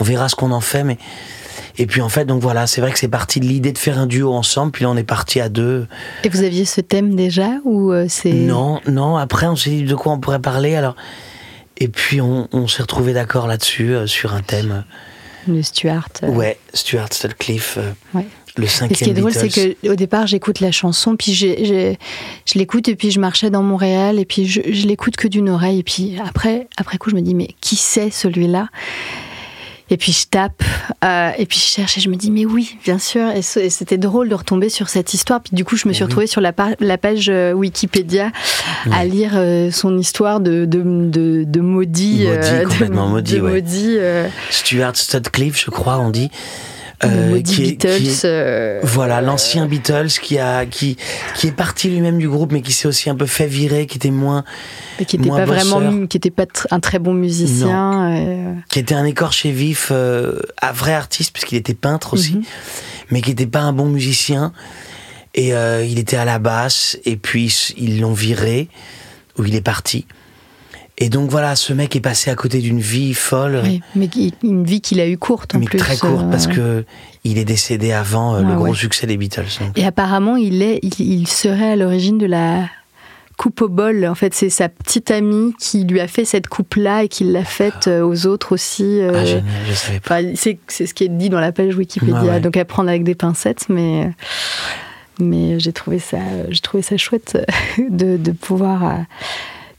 On 0.00 0.04
verra 0.04 0.28
ce 0.28 0.34
qu'on 0.34 0.50
en 0.50 0.60
fait, 0.60 0.82
mais 0.82 0.98
et 1.78 1.86
puis 1.86 2.00
en 2.00 2.08
fait, 2.08 2.24
donc 2.24 2.40
voilà, 2.42 2.66
c'est 2.66 2.80
vrai 2.80 2.92
que 2.92 2.98
c'est 2.98 3.08
parti 3.08 3.40
de 3.40 3.46
l'idée 3.46 3.72
de 3.72 3.78
faire 3.78 3.98
un 3.98 4.06
duo 4.06 4.32
ensemble, 4.32 4.72
puis 4.72 4.84
là 4.84 4.90
on 4.90 4.96
est 4.96 5.02
parti 5.04 5.40
à 5.40 5.48
deux. 5.48 5.86
Et 6.24 6.28
vous 6.28 6.42
aviez 6.42 6.64
ce 6.64 6.80
thème 6.80 7.14
déjà 7.14 7.50
ou 7.64 7.92
euh, 7.92 8.06
c'est 8.08 8.32
Non, 8.32 8.80
non. 8.86 9.16
Après, 9.16 9.46
on 9.46 9.56
s'est 9.56 9.70
dit 9.70 9.82
de 9.84 9.94
quoi 9.94 10.12
on 10.12 10.18
pourrait 10.20 10.40
parler. 10.40 10.74
Alors, 10.76 10.96
et 11.78 11.88
puis 11.88 12.20
on, 12.20 12.48
on 12.52 12.68
s'est 12.68 12.82
retrouvé 12.82 13.12
d'accord 13.12 13.46
là-dessus 13.46 13.94
euh, 13.94 14.06
sur 14.06 14.34
un 14.34 14.42
thème. 14.42 14.84
le 15.48 15.62
Stuart 15.62 16.08
euh, 16.22 16.28
Ouais, 16.28 16.58
Stuart 16.72 17.12
Sutcliffe. 17.12 17.78
euh, 17.78 17.90
Ouais. 18.14 18.26
Le 18.56 18.66
Et 18.66 18.68
cinquième 18.68 18.96
ce 18.96 19.02
qui 19.04 19.10
est 19.10 19.14
drôle, 19.14 19.32
c'est 19.32 19.48
que 19.48 19.88
au 19.88 19.96
départ, 19.96 20.28
j'écoute 20.28 20.60
la 20.60 20.70
chanson, 20.70 21.16
puis 21.16 21.34
je 21.34 21.96
l'écoute, 22.54 22.86
et 22.86 22.94
puis 22.94 23.10
je 23.10 23.18
marchais 23.18 23.50
dans 23.50 23.64
Montréal, 23.64 24.20
et 24.20 24.24
puis 24.24 24.46
je, 24.46 24.60
je 24.70 24.86
l'écoute 24.86 25.16
que 25.16 25.26
d'une 25.26 25.50
oreille, 25.50 25.80
et 25.80 25.82
puis 25.82 26.16
après, 26.24 26.68
après 26.76 26.96
coup, 26.98 27.10
je 27.10 27.16
me 27.16 27.20
dis, 27.20 27.34
mais 27.34 27.48
qui 27.60 27.74
c'est 27.74 28.10
celui-là? 28.10 28.68
Et 29.90 29.98
puis 29.98 30.12
je 30.12 30.26
tape, 30.26 30.62
euh, 31.04 31.30
et 31.36 31.44
puis 31.44 31.58
je 31.58 31.64
cherche, 31.64 31.98
et 31.98 32.00
je 32.00 32.08
me 32.08 32.16
dis, 32.16 32.30
mais 32.30 32.46
oui, 32.46 32.76
bien 32.84 32.98
sûr. 32.98 33.28
Et 33.30 33.42
c'était 33.42 33.98
drôle 33.98 34.30
de 34.30 34.34
retomber 34.34 34.70
sur 34.70 34.88
cette 34.88 35.12
histoire. 35.12 35.42
Puis 35.42 35.54
du 35.54 35.62
coup, 35.64 35.76
je 35.76 35.86
me 35.88 35.92
suis 35.92 36.02
oui. 36.02 36.06
retrouvée 36.06 36.26
sur 36.26 36.40
la, 36.40 36.54
pa- 36.54 36.74
la 36.80 36.96
page 36.96 37.28
euh, 37.28 37.52
Wikipédia 37.52 38.30
à 38.90 39.04
lire 39.04 39.32
euh, 39.34 39.70
son 39.70 39.98
histoire 39.98 40.40
de, 40.40 40.64
de, 40.64 40.80
de, 40.82 41.44
de 41.46 41.60
maudit. 41.60 42.24
Maudit, 42.24 42.26
euh, 42.28 42.60
de- 42.62 42.68
complètement 42.68 43.08
maudit, 43.08 43.34
de 43.36 43.40
ouais. 43.42 43.52
maudit, 43.52 43.96
euh, 43.98 44.26
Stuart 44.50 44.96
Sutcliffe, 44.96 45.62
je 45.62 45.70
crois, 45.70 45.98
on 45.98 46.08
dit. 46.10 46.30
Euh, 47.06 47.40
qui 47.42 47.62
est- 47.62 47.66
Beatles. 47.72 47.96
qui 47.98 48.08
est- 48.08 48.24
euh, 48.24 48.80
Voilà, 48.82 49.20
l'ancien 49.20 49.66
Beatles 49.66 50.08
qui 50.22 50.38
a 50.38 50.66
qui 50.66 50.96
qui 51.36 51.48
est 51.48 51.52
parti 51.52 51.88
lui-même 51.88 52.18
du 52.18 52.28
groupe, 52.28 52.52
mais 52.52 52.62
qui 52.62 52.72
s'est 52.72 52.88
aussi 52.88 53.10
un 53.10 53.14
peu 53.14 53.26
fait 53.26 53.46
virer, 53.46 53.86
qui 53.86 53.96
était 53.98 54.10
moins, 54.10 54.44
Mais 54.98 55.04
qui 55.04 55.18
n'était 55.18 55.30
pas 55.30 55.44
vraiment, 55.44 55.80
bosseur. 55.80 56.08
qui 56.08 56.16
était 56.16 56.30
pas 56.30 56.44
un 56.70 56.80
très 56.80 56.98
bon 56.98 57.14
musicien. 57.14 58.14
euh, 58.16 58.52
qui 58.68 58.78
était 58.78 58.94
un 58.94 59.04
écorché 59.04 59.50
vif, 59.52 59.88
euh, 59.92 60.38
un 60.62 60.72
vrai 60.72 60.94
artiste 60.94 61.32
puisqu'il 61.32 61.56
était 61.56 61.74
peintre 61.74 62.14
aussi, 62.14 62.34
Mhm. 62.36 62.42
mais 63.10 63.20
qui 63.22 63.30
n'était 63.30 63.46
pas 63.46 63.60
un 63.60 63.72
bon 63.72 63.86
musicien. 63.86 64.52
Et 65.36 65.52
euh, 65.54 65.84
il 65.84 65.98
était 65.98 66.16
à 66.16 66.24
la 66.24 66.38
basse, 66.38 66.96
et 67.04 67.16
puis 67.16 67.52
ils 67.76 68.00
l'ont 68.00 68.12
viré, 68.12 68.68
où 69.36 69.44
il 69.44 69.54
est 69.56 69.60
parti. 69.60 70.06
Et 70.96 71.08
donc 71.08 71.28
voilà, 71.28 71.56
ce 71.56 71.72
mec 71.72 71.96
est 71.96 72.00
passé 72.00 72.30
à 72.30 72.36
côté 72.36 72.60
d'une 72.60 72.78
vie 72.78 73.14
folle, 73.14 73.60
oui, 73.64 73.80
mais 73.96 74.08
une 74.44 74.64
vie 74.64 74.80
qu'il 74.80 75.00
a 75.00 75.08
eu 75.08 75.18
courte 75.18 75.56
en 75.56 75.58
mais 75.58 75.64
plus. 75.64 75.78
très 75.78 75.96
courte 75.96 76.22
euh, 76.24 76.30
parce 76.30 76.46
que 76.46 76.84
il 77.24 77.36
est 77.36 77.44
décédé 77.44 77.90
avant 77.92 78.36
euh, 78.36 78.42
le 78.42 78.54
gros 78.54 78.68
ouais. 78.68 78.74
succès 78.74 79.06
des 79.08 79.16
Beatles. 79.16 79.46
donc. 79.60 79.76
Et 79.76 79.84
apparemment, 79.84 80.36
il 80.36 80.62
est, 80.62 80.78
il, 80.82 81.00
il 81.00 81.26
serait 81.26 81.72
à 81.72 81.76
l'origine 81.76 82.16
de 82.16 82.26
la 82.26 82.68
coupe 83.36 83.60
au 83.62 83.68
bol. 83.68 84.06
En 84.06 84.14
fait, 84.14 84.34
c'est 84.34 84.50
sa 84.50 84.68
petite 84.68 85.10
amie 85.10 85.52
qui 85.58 85.82
lui 85.82 85.98
a 85.98 86.06
fait 86.06 86.24
cette 86.24 86.46
coupe-là 86.46 87.02
et 87.02 87.08
qui 87.08 87.24
l'a 87.24 87.44
faite 87.44 87.88
euh, 87.88 88.06
aux 88.06 88.26
autres 88.28 88.52
aussi. 88.52 89.00
Ah 89.02 89.24
génial, 89.24 89.44
je 89.68 89.72
savais 89.74 89.98
pas. 89.98 90.20
Enfin, 90.20 90.32
c'est 90.36 90.58
c'est 90.68 90.86
ce 90.86 90.94
qui 90.94 91.02
est 91.02 91.08
dit 91.08 91.28
dans 91.28 91.40
la 91.40 91.50
page 91.50 91.74
Wikipédia, 91.74 92.22
ouais. 92.22 92.40
donc 92.40 92.56
à 92.56 92.64
prendre 92.64 92.88
avec 92.88 93.02
des 93.02 93.16
pincettes, 93.16 93.66
mais 93.68 94.12
mais 95.18 95.58
j'ai 95.58 95.72
trouvé 95.72 95.98
ça, 95.98 96.18
j'ai 96.50 96.60
trouvé 96.60 96.84
ça 96.84 96.96
chouette 96.96 97.36
de, 97.90 98.16
de 98.16 98.30
pouvoir. 98.30 99.00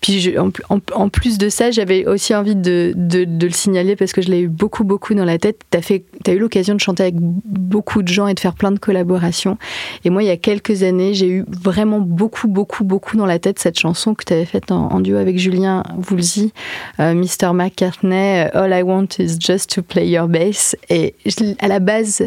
Puis 0.06 0.20
je- 0.20 0.38
en, 0.38 1.10
plus 1.10 1.39
de 1.39 1.49
ça, 1.49 1.72
j'avais 1.72 2.06
aussi 2.06 2.36
envie 2.36 2.56
de, 2.56 2.93
de- 2.95 3.24
de 3.24 3.47
le 3.47 3.51
signaler 3.51 3.95
parce 3.95 4.12
que 4.14 4.22
je 4.22 4.30
l'ai 4.30 4.41
eu 4.41 4.47
beaucoup 4.47 4.84
beaucoup 4.84 5.16
dans 5.16 5.26
la 5.26 5.39
tête. 5.39 5.62
Fait, 5.82 6.03
as 6.28 6.32
eu 6.32 6.38
l'occasion 6.38 6.76
de 6.76 6.80
chanter 6.80 7.01
avec 7.01 7.16
beaucoup 7.18 8.03
de 8.03 8.08
gens 8.08 8.28
et 8.28 8.36
de 8.36 8.39
faire 8.39 8.53
plein 8.53 8.72
de 8.72 8.78
collaborations. 8.78 9.58
Et 10.03 10.12
moi, 10.12 10.22
il 10.22 10.28
y 10.28 10.30
a 10.30 10.38
quelques 10.38 10.84
années, 10.84 11.16
j'ai 11.16 11.28
eu 11.28 11.43
vraiment 11.47 11.99
beaucoup 12.01 12.47
beaucoup 12.47 12.84
beaucoup 12.84 13.18
dans 13.18 13.26
la 13.26 13.39
tête 13.39 13.58
cette 13.58 13.80
chanson 13.80 14.14
que 14.14 14.24
tu 14.24 14.34
avais 14.34 14.45
faite 14.45 14.72
en, 14.72 14.89
en 14.91 14.99
duo 14.99 15.18
avec 15.18 15.39
Julien 15.39 15.82
Woolsey, 16.12 16.51
euh, 16.99 17.16
Mr 17.16 17.53
McCartney, 17.56 18.45
euh, 18.45 18.49
All 18.53 18.78
I 18.78 18.84
Want 18.84 19.08
Is 19.18 19.38
Just 19.39 19.74
to 19.74 19.82
Play 19.82 20.10
Your 20.10 20.28
Bass. 20.28 20.76
Et 20.91 21.16
je- 21.26 21.56
à 21.58 21.68
la 21.68 21.80
base, 21.80 22.22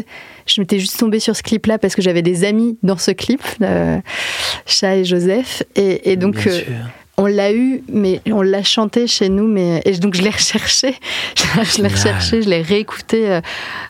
je 0.47 0.59
m'étais 0.59 0.79
juste 0.79 0.99
tombée 0.99 1.19
sur 1.21 1.33
ce 1.33 1.43
clip-là 1.43 1.77
parce 1.77 1.95
que 1.95 2.01
j'avais 2.01 2.23
des 2.23 2.43
amis 2.43 2.77
dans 2.83 2.97
ce 2.97 3.11
clip, 3.11 3.41
euh, 3.61 3.99
Chat 4.65 4.97
et 4.97 5.05
Joseph. 5.05 5.63
Et, 5.77 6.11
et 6.11 6.17
donc, 6.17 6.35
Bien 6.43 6.51
euh. 6.51 6.61
On 7.19 7.25
l'a 7.25 7.51
eu, 7.51 7.83
mais 7.91 8.21
on 8.31 8.41
l'a 8.41 8.63
chanté 8.63 9.05
chez 9.05 9.29
nous, 9.29 9.47
mais 9.47 9.81
et 9.85 9.91
donc 9.97 10.15
je 10.15 10.21
l'ai 10.21 10.29
recherché, 10.39 10.95
je 11.35 11.81
l'ai 11.81 11.89
recherché, 11.89 12.41
je 12.41 12.49
l'ai 12.49 12.61
réécouté 12.61 13.29
euh, 13.29 13.41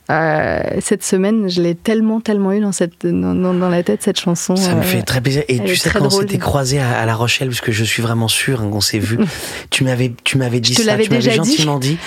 euh, 0.09 0.61
cette 0.81 1.03
semaine. 1.03 1.49
Je 1.49 1.61
l'ai 1.61 1.75
tellement, 1.75 2.21
tellement 2.21 2.51
eu 2.53 2.59
dans 2.59 2.71
cette, 2.71 3.05
dans, 3.05 3.69
la 3.69 3.83
tête 3.83 4.01
cette 4.01 4.19
chanson. 4.19 4.55
Ça 4.55 4.73
me 4.73 4.79
euh, 4.79 4.83
fait 4.83 5.03
très 5.03 5.21
plaisir. 5.21 5.43
Et 5.47 5.57
elle 5.57 5.65
tu 5.65 5.75
sais, 5.75 5.91
quand 5.91 6.05
on 6.05 6.09
s'était 6.09 6.39
croisés 6.39 6.79
à, 6.79 6.99
à 6.99 7.05
La 7.05 7.15
Rochelle, 7.15 7.49
parce 7.49 7.61
que 7.61 7.71
je 7.71 7.83
suis 7.83 8.01
vraiment 8.01 8.27
sûr 8.27 8.61
hein, 8.61 8.69
qu'on 8.71 8.81
s'est 8.81 8.99
vu, 8.99 9.19
tu 9.69 9.83
m'avais, 9.83 10.13
tu 10.23 10.37
m'avais 10.37 10.59
dit 10.59 10.73
te 10.73 10.81
ça, 10.81 10.97
tu 10.97 11.09
m'avais 11.09 11.21
dit 11.21 11.31
gentiment 11.31 11.79
dit. 11.79 11.97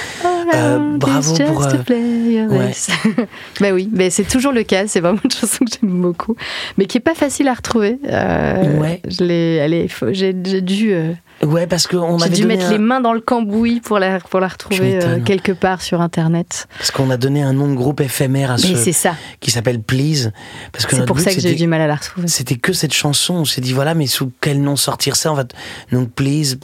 Euh, 0.55 0.97
bravo 0.99 1.34
pour, 1.47 1.62
euh, 1.66 2.49
ouais. 2.49 2.72
bah 3.61 3.68
oui, 3.72 3.88
mais 3.93 4.11
c'est 4.11 4.24
toujours 4.24 4.53
le 4.53 4.62
cas. 4.62 4.86
C'est 4.86 5.01
vraiment 5.01 5.20
une 5.24 5.30
chanson 5.30 5.64
que 5.64 5.70
j'aime 5.80 6.01
beaucoup, 6.03 6.36
mais 6.78 6.86
qui 6.86 6.99
est 6.99 7.03
pas 7.03 7.14
facile 7.14 7.49
à 7.49 7.55
retrouver. 7.55 7.99
Euh, 8.09 8.78
Ouais. 8.80 9.01
Je 9.09 9.24
l'ai, 9.24 9.88
j'ai, 10.12 10.34
j'ai 10.45 10.61
dû, 10.61 10.93
euh, 10.93 11.12
Ouais, 11.45 11.66
parce 11.66 11.86
qu'on 11.86 12.18
j'ai 12.18 12.24
avait 12.26 12.34
dû 12.36 12.47
mettre 12.47 12.66
un- 12.66 12.70
les 12.70 12.78
mains 12.78 13.01
dans 13.01 13.12
le 13.12 13.20
cambouis 13.20 13.80
pour 13.80 13.99
la, 13.99 14.20
pour 14.20 14.38
la 14.40 14.49
retrouver 14.49 15.03
euh, 15.03 15.20
quelque 15.20 15.53
part 15.53 15.82
sur 15.82 16.01
internet. 16.01 16.66
parce 16.78 16.90
qu'on 16.93 17.11
a 17.11 17.16
donné 17.16 17.43
un 17.43 17.53
nom 17.53 17.68
de 17.68 17.74
groupe 17.74 18.01
éphémère 18.01 18.51
à 18.53 18.55
Mais 18.55 18.61
ce 18.61 18.76
c'est 18.76 18.93
ça. 18.93 19.14
qui 19.40 19.51
s'appelle 19.51 19.80
Please, 19.80 20.30
parce 20.72 20.86
que 20.86 20.97
C'est 20.97 21.05
pour 21.07 21.18
ça 21.20 21.34
que 21.34 21.40
j'ai 21.40 21.55
du 21.55 21.66
mal 21.66 21.80
à 21.80 21.86
la 21.86 21.97
retrouver. 21.97 22.28
C'était 22.28 22.57
que 22.57 22.72
cette 22.72 22.93
chanson. 22.93 23.34
On 23.34 23.45
s'est 23.45 23.61
dit 23.61 23.72
voilà, 23.72 23.95
mais 23.95 24.07
sous 24.07 24.30
quel 24.40 24.61
nom 24.62 24.76
sortir 24.76 25.16
ça 25.16 25.32
On 25.32 25.34
va 25.34 25.45
t- 25.45 25.57
donc 25.90 26.11
Please, 26.12 26.57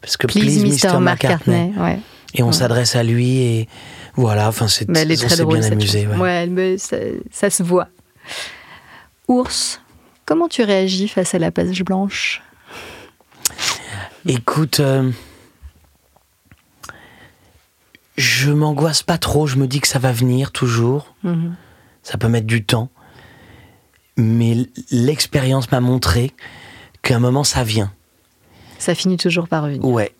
parce 0.00 0.16
que 0.16 0.26
Please, 0.26 0.64
Mr. 0.64 0.98
McCartney. 0.98 1.72
Ouais. 1.78 1.98
Et 2.34 2.42
on 2.42 2.46
Ouais. 2.46 2.52
s'adresse 2.52 2.96
à 2.96 3.02
lui 3.02 3.38
et 3.38 3.68
voilà. 4.14 4.48
Enfin, 4.48 4.68
c'est 4.68 4.88
on 4.88 4.92
très 4.92 5.16
s'est 5.16 5.44
bien 5.44 5.62
amusé. 5.62 6.06
ouais. 6.06 6.46
Ouais, 6.48 6.76
ça, 6.78 6.96
ça 7.30 7.50
se 7.50 7.62
voit. 7.62 7.88
Ours, 9.28 9.80
comment 10.26 10.48
tu 10.48 10.62
réagis 10.62 11.08
face 11.08 11.34
à 11.34 11.38
la 11.38 11.50
page 11.50 11.82
blanche? 11.84 12.42
Écoute, 14.26 14.80
euh, 14.80 15.10
je 18.16 18.50
m'angoisse 18.50 19.02
pas 19.02 19.18
trop. 19.18 19.46
Je 19.46 19.56
me 19.56 19.66
dis 19.66 19.80
que 19.80 19.88
ça 19.88 19.98
va 19.98 20.12
venir 20.12 20.52
toujours. 20.52 21.14
Mhm. 21.22 21.54
Ça 22.02 22.18
peut 22.18 22.28
mettre 22.28 22.46
du 22.46 22.64
temps, 22.64 22.88
mais 24.16 24.56
l'expérience 24.90 25.70
m'a 25.70 25.80
montré 25.80 26.32
qu'à 27.02 27.16
un 27.16 27.20
moment 27.20 27.44
ça 27.44 27.62
vient. 27.62 27.92
Ça 28.78 28.94
finit 28.96 29.16
toujours 29.16 29.46
par 29.46 29.66
venir. 29.66 29.84
Ouais. 29.84 30.12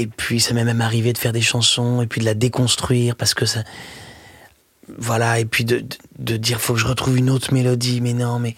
Et 0.00 0.06
puis 0.06 0.38
ça 0.38 0.54
m'est 0.54 0.64
même 0.64 0.80
arrivé 0.80 1.12
de 1.12 1.18
faire 1.18 1.32
des 1.32 1.40
chansons 1.40 2.02
et 2.02 2.06
puis 2.06 2.20
de 2.20 2.24
la 2.24 2.34
déconstruire 2.34 3.16
parce 3.16 3.34
que 3.34 3.46
ça. 3.46 3.64
Voilà, 4.96 5.38
et 5.40 5.44
puis 5.44 5.64
de, 5.64 5.80
de, 5.80 5.86
de 6.18 6.36
dire 6.36 6.60
faut 6.60 6.72
que 6.74 6.78
je 6.80 6.86
retrouve 6.86 7.18
une 7.18 7.30
autre 7.30 7.52
mélodie, 7.52 8.00
mais 8.00 8.12
non, 8.14 8.38
mais. 8.38 8.54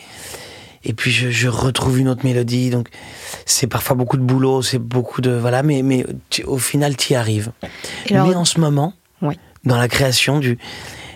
Et 0.84 0.92
puis 0.94 1.10
je, 1.10 1.30
je 1.30 1.48
retrouve 1.48 1.98
une 1.98 2.08
autre 2.08 2.24
mélodie, 2.24 2.70
donc 2.70 2.88
c'est 3.46 3.66
parfois 3.66 3.96
beaucoup 3.96 4.16
de 4.16 4.22
boulot, 4.22 4.62
c'est 4.62 4.78
beaucoup 4.78 5.20
de. 5.22 5.30
Voilà, 5.30 5.62
mais, 5.62 5.82
mais 5.82 6.04
au 6.44 6.58
final 6.58 6.96
tu 6.96 7.14
y 7.14 7.16
arrives. 7.16 7.52
Et 8.06 8.14
alors- 8.14 8.28
mais 8.28 8.34
en 8.34 8.44
ce 8.44 8.60
moment, 8.60 8.92
Oui. 9.22 9.38
dans 9.64 9.76
la 9.78 9.88
création 9.88 10.38
du. 10.38 10.58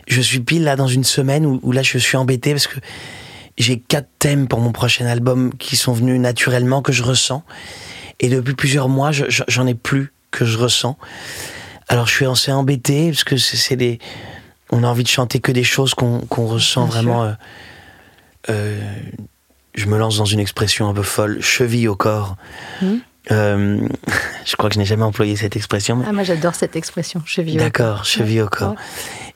Je 0.08 0.20
suis 0.20 0.40
pile 0.40 0.64
là 0.64 0.74
dans 0.76 0.88
une 0.88 1.04
semaine 1.04 1.46
où, 1.46 1.60
où 1.62 1.72
là 1.72 1.82
je 1.82 1.96
suis 1.98 2.16
embêté 2.16 2.52
parce 2.52 2.66
que 2.66 2.78
j'ai 3.56 3.78
quatre 3.78 4.08
thèmes 4.18 4.48
pour 4.48 4.60
mon 4.60 4.72
prochain 4.72 5.06
album 5.06 5.52
qui 5.58 5.76
sont 5.76 5.92
venus 5.92 6.18
naturellement, 6.20 6.82
que 6.82 6.92
je 6.92 7.02
ressens. 7.02 7.42
Et 8.20 8.28
depuis 8.28 8.54
plusieurs 8.54 8.88
mois, 8.88 9.12
je- 9.12 9.28
je- 9.28 9.42
j'en 9.48 9.66
ai 9.66 9.74
plus 9.74 10.12
que 10.34 10.44
je 10.44 10.58
ressens. 10.58 10.96
Alors 11.88 12.06
je 12.06 12.12
suis 12.14 12.26
assez 12.26 12.52
embêté 12.52 13.10
parce 13.10 13.24
que 13.24 13.36
c'est 13.36 13.76
des. 13.76 13.98
On 14.70 14.82
a 14.84 14.86
envie 14.88 15.02
de 15.04 15.08
chanter 15.08 15.40
que 15.40 15.52
des 15.52 15.64
choses 15.64 15.94
qu'on 15.94 16.20
ressent 16.46 16.84
Bien 16.86 16.92
vraiment. 16.94 17.24
euh, 17.24 17.32
euh, 18.50 18.80
je 19.74 19.86
me 19.86 19.98
lance 19.98 20.16
dans 20.18 20.24
une 20.24 20.40
expression 20.40 20.88
un 20.88 20.94
peu 20.94 21.02
folle, 21.02 21.40
cheville 21.40 21.88
au 21.88 21.96
corps. 21.96 22.36
Mhm. 22.82 23.00
Euh, 23.30 23.88
je 24.44 24.56
crois 24.56 24.68
que 24.68 24.74
je 24.74 24.78
n'ai 24.80 24.84
jamais 24.84 25.02
employé 25.02 25.36
cette 25.36 25.56
expression. 25.56 25.96
mais- 25.96 26.04
Ah, 26.08 26.12
moi 26.12 26.24
j'adore 26.24 26.54
cette 26.54 26.76
expression, 26.76 27.22
cheville. 27.24 27.56
au 27.56 27.62
D'accord, 27.62 27.96
corps. 27.96 28.04
cheville 28.04 28.42
au 28.42 28.48
corps. 28.48 28.70
Ouais. 28.72 28.76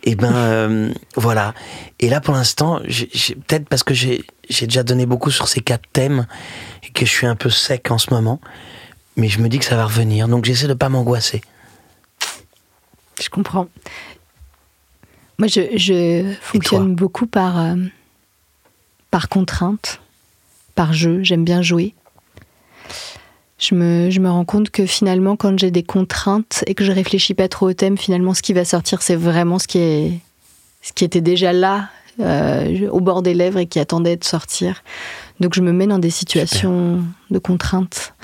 Et 0.05 0.15
ben 0.15 0.33
euh, 0.35 0.93
voilà. 1.17 1.55
Et 2.01 2.09
là 2.09 2.21
pour 2.21 2.35
l'instant, 2.35 2.81
peut-être 2.81 3.69
parce 3.69 3.83
que 3.83 3.95
j'ai 3.95 4.25
déjà 4.49 4.83
donné 4.83 5.07
beaucoup 5.07 5.31
sur 5.31 5.49
ces 5.49 5.61
quatre 5.61 5.89
thèmes 5.93 6.27
et 6.87 6.91
que 6.93 7.05
je 7.07 7.11
suis 7.11 7.27
un 7.27 7.37
peu 7.37 7.51
sec 7.51 7.91
en 7.91 7.99
ce 7.99 8.13
moment, 8.13 8.41
mais 9.19 9.29
je 9.29 9.41
me 9.41 9.49
dis 9.49 9.59
que 9.59 9.65
ça 9.65 9.77
va 9.77 9.85
revenir. 9.85 10.29
Donc 10.29 10.47
j'essaie 10.47 10.69
de 10.69 10.75
pas 10.75 10.89
m'angoisser. 10.89 11.43
Je 13.21 13.29
comprends. 13.29 13.69
Moi, 15.39 15.49
je, 15.49 15.77
je 15.77 16.35
fonctionne 16.41 16.95
beaucoup 16.95 17.27
par, 17.27 17.61
euh, 17.61 17.77
par 19.11 19.29
contrainte, 19.29 20.01
par 20.75 20.93
jeu. 20.93 21.23
J'aime 21.23 21.45
bien 21.45 21.63
jouer. 21.63 21.95
Je 23.59 23.75
me, 23.75 24.11
je 24.11 24.21
me 24.21 24.31
rends 24.31 24.45
compte 24.45 24.71
que 24.71 24.87
finalement, 24.87 25.37
quand 25.37 25.59
j'ai 25.59 25.73
des 25.73 25.83
contraintes 25.83 26.63
et 26.67 26.75
que 26.75 26.85
je 26.85 26.93
réfléchis 26.93 27.35
pas 27.35 27.49
trop 27.49 27.69
au 27.69 27.73
thème, 27.73 27.99
finalement, 27.99 28.35
ce 28.35 28.43
qui 28.43 28.53
va 28.53 28.65
sortir, 28.65 29.03
c'est 29.03 29.17
vraiment 29.17 29.59
ce 29.59 29.67
qui, 29.67 29.79
est, 29.79 30.21
ce 30.83 30.93
qui 30.93 31.05
était 31.05 31.21
déjà 31.21 31.53
là, 31.53 31.89
euh, 32.21 32.89
au 32.91 33.01
bord 33.01 33.23
des 33.23 33.35
lèvres 33.35 33.59
et 33.59 33.67
qui 33.67 33.81
attendait 33.81 34.17
de 34.17 34.25
sortir. 34.25 34.83
Donc, 35.41 35.55
je 35.55 35.61
me 35.61 35.73
mets 35.73 35.89
dans 35.89 35.99
des 35.99 36.11
situations 36.11 37.05
de 37.31 37.39
contraintes 37.39 38.15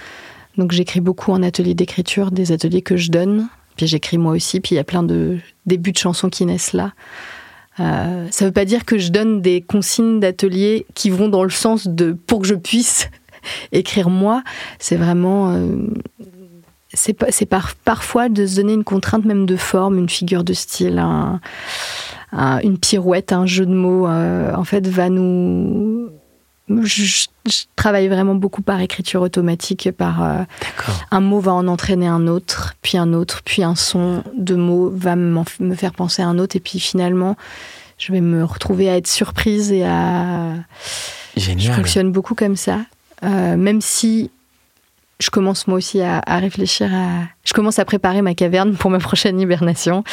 Donc 0.59 0.73
j'écris 0.73 1.01
beaucoup 1.01 1.33
en 1.33 1.43
atelier 1.43 1.75
d'écriture, 1.75 2.31
des 2.31 2.53
ateliers 2.53 2.83
que 2.83 2.97
je 2.97 3.11
donne. 3.11 3.49
Puis 3.77 3.87
j'écris 3.87 4.19
moi 4.19 4.33
aussi. 4.33 4.61
Puis 4.61 4.75
il 4.75 4.77
y 4.77 4.81
a 4.81 4.85
plein 4.85 5.03
de 5.03 5.39
débuts 5.67 5.93
de 5.93 5.99
chansons 5.99 6.31
qui 6.31 6.47
naissent 6.47 6.73
là. 6.73 6.93
Euh, 7.81 8.29
ça 8.31 8.45
ne 8.45 8.51
veut 8.51 8.53
pas 8.53 8.65
dire 8.65 8.85
que 8.85 8.99
je 8.99 9.11
donne 9.11 9.41
des 9.41 9.61
consignes 9.61 10.21
d'atelier 10.21 10.87
qui 10.95 11.11
vont 11.11 11.29
dans 11.29 11.43
le 11.43 11.51
sens 11.51 11.89
de 11.89 12.13
pour 12.13 12.43
que 12.43 12.47
je 12.47 12.55
puisse 12.55 13.11
écrire 13.73 14.11
moi. 14.11 14.43
C'est 14.79 14.97
vraiment. 14.97 15.53
Euh, 15.53 15.89
c'est 16.97 17.49
parfois 17.85 18.29
de 18.29 18.47
se 18.47 18.55
donner 18.55 18.75
une 18.75 18.85
contrainte 18.85 19.25
même 19.25 19.47
de 19.47 19.57
forme, 19.57 19.99
une 19.99 20.09
figure 20.09 20.45
de 20.45 20.53
style, 20.53 21.03
une 22.33 22.79
pirouette, 22.79 23.33
un 23.33 23.47
jeu 23.47 23.67
de 23.67 23.75
mots. 23.75 24.07
Euh, 24.07 24.55
en 24.55 24.63
fait, 24.63 24.87
va 24.87 25.09
nous 25.09 26.11
je, 26.69 27.27
travaille 27.77 28.09
vraiment 28.09 28.35
beaucoup 28.35 28.63
par 28.63 28.81
écriture 28.81 29.23
automatique, 29.23 29.91
par 29.93 30.23
euh, 30.23 30.43
un 31.11 31.21
mot 31.21 31.41
va 31.41 31.53
en 31.53 31.69
entraîner 31.69 32.07
un 32.07 32.27
autre, 32.27 32.75
puis 32.81 32.97
un 32.97 33.13
autre, 33.13 33.43
puis 33.45 33.63
un 33.63 33.75
son 33.75 34.23
de 34.37 34.55
mots 34.55 34.91
va 34.95 35.17
me 35.17 35.75
faire 35.75 35.93
penser 35.93 36.23
à 36.23 36.27
un 36.27 36.39
autre, 36.39 36.57
et 36.57 36.61
puis 36.61 36.81
finalement, 36.81 37.37
je 37.99 38.13
vais 38.13 38.21
me 38.21 38.45
retrouver 38.45 38.89
à 38.91 38.97
être 38.97 39.07
surprise 39.07 39.73
et 39.73 39.85
à. 39.85 40.55
Génial. 41.37 41.73
Je 41.73 41.73
fonctionne 41.73 42.13
beaucoup 42.13 42.35
comme 42.35 42.57
ça, 42.57 42.81
euh, 43.23 43.57
même 43.57 43.81
si 43.81 44.31
je 45.21 45.31
commence 45.31 45.67
moi 45.67 45.79
aussi 45.79 46.01
à, 46.01 46.21
à, 46.25 46.39
réfléchir 46.39 46.93
à. 46.93 47.25
Je 47.45 47.53
commence 47.53 47.79
à 47.79 47.85
préparer 47.85 48.23
ma 48.23 48.35
caverne 48.35 48.75
pour 48.75 48.91
ma 48.91 48.99
prochaine 48.99 49.41
hibernation. 49.41 50.05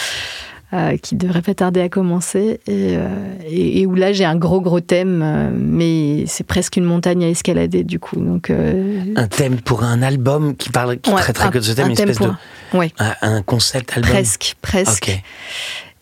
Euh, 0.74 0.96
qui 0.96 1.16
devrait 1.16 1.42
pas 1.42 1.54
tarder 1.54 1.82
à 1.82 1.90
commencer 1.90 2.62
euh, 2.70 3.36
et, 3.46 3.82
et, 3.82 3.86
où 3.86 3.94
là 3.94 4.14
j'ai 4.14 4.24
un 4.24 4.38
gros 4.38 4.62
gros 4.62 4.80
thème, 4.80 5.22
euh, 5.22 5.50
mais 5.54 6.24
c'est 6.28 6.46
presque 6.46 6.78
une 6.78 6.86
montagne 6.86 7.26
à 7.26 7.28
escalader 7.28 7.84
du 7.84 8.00
coup. 8.00 8.16
Donc 8.16 8.50
un 8.50 9.28
thème 9.28 9.60
pour 9.60 9.84
un 9.84 10.02
album 10.02 10.56
qui 10.56 10.70
parle, 10.70 10.98
qui 11.00 11.12
traiterait 11.12 11.50
que 11.50 11.58
de 11.58 11.64
ce 11.64 11.74
thème, 11.74 11.88
une 11.88 11.92
espèce 11.92 12.20
de, 12.20 12.32
ouais. 12.74 12.94
un, 13.00 13.42
concept 13.42 13.98
album. 13.98 14.12
Presque, 14.12 14.56
presque. 14.62 15.22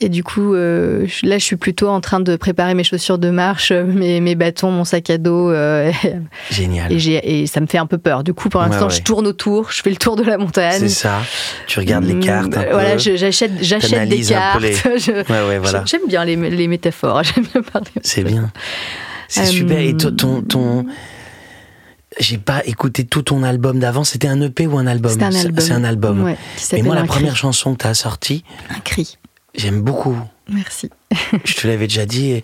Et 0.01 0.07
du 0.07 0.23
coup, 0.23 0.53
euh, 0.53 1.05
là, 1.23 1.37
je 1.37 1.43
suis 1.43 1.57
plutôt 1.57 1.89
en 1.89 1.99
train 1.99 2.21
de 2.21 2.37
préparer 2.37 2.73
mes 2.73 2.85
chaussures 2.85 3.17
de 3.17 3.29
marche, 3.29 3.73
mes, 3.73 4.21
mes 4.21 4.35
bâtons, 4.35 4.71
mon 4.71 4.85
sac 4.85 5.09
à 5.09 5.17
dos. 5.17 5.51
Euh, 5.51 5.91
Génial. 6.51 6.91
Et, 6.91 7.41
et, 7.41 7.47
ça 7.47 7.59
me 7.59 7.67
fait 7.67 7.77
un 7.77 7.85
peu 7.85 7.97
peur. 7.97 8.23
Du 8.23 8.33
coup, 8.33 8.47
pour 8.47 8.61
l'instant, 8.61 8.87
je 8.87 9.01
tourne 9.01 9.27
autour, 9.27 9.71
je 9.71 9.81
fais 9.81 9.89
le 9.89 9.97
tour 9.97 10.15
de 10.15 10.23
la 10.23 10.37
montagne. 10.37 10.79
C'est 10.79 10.89
ça. 10.89 11.19
Tu 11.67 11.79
regardes 11.79 12.05
les 12.05 12.19
cartes. 12.19 12.55
Un 12.55 12.71
voilà, 12.71 12.97
j'achète, 12.97 13.51
j'achète 13.61 14.07
des 14.07 14.21
cartes. 14.21 14.63
J'aime 15.85 16.07
bien 16.07 16.23
les, 16.23 16.35
les 16.35 16.67
métaphores. 16.67 17.23
J'aime 17.35 17.45
bien 17.51 17.61
parler. 17.61 17.91
C'est 18.01 18.23
bien. 18.23 18.51
C'est 19.27 19.45
super. 19.45 19.79
Et 19.79 19.97
ton, 19.97 20.41
ton, 20.41 20.85
j'ai 22.19 22.37
pas 22.37 22.65
écouté 22.65 23.05
tout 23.05 23.21
ton 23.21 23.43
album 23.43 23.79
d'avant. 23.79 24.03
C'était 24.03 24.27
un 24.27 24.41
EP 24.41 24.65
ou 24.65 24.77
un 24.77 24.87
album? 24.87 25.11
C'est 25.11 25.23
un 25.23 25.35
album. 25.35 25.59
C'est 25.59 25.73
un 25.73 25.83
album. 25.83 26.23
Ouais, 26.23 26.37
Et 26.71 26.81
moi, 26.83 26.95
la 26.95 27.03
première 27.03 27.35
chanson 27.35 27.75
que 27.75 27.83
tu 27.83 27.87
as 27.87 27.93
sortie. 27.93 28.43
Un 28.69 28.79
cri. 28.79 29.18
J'aime 29.55 29.81
beaucoup. 29.81 30.15
Merci. 30.49 30.89
je 31.43 31.53
te 31.55 31.67
l'avais 31.67 31.87
déjà 31.87 32.05
dit. 32.05 32.41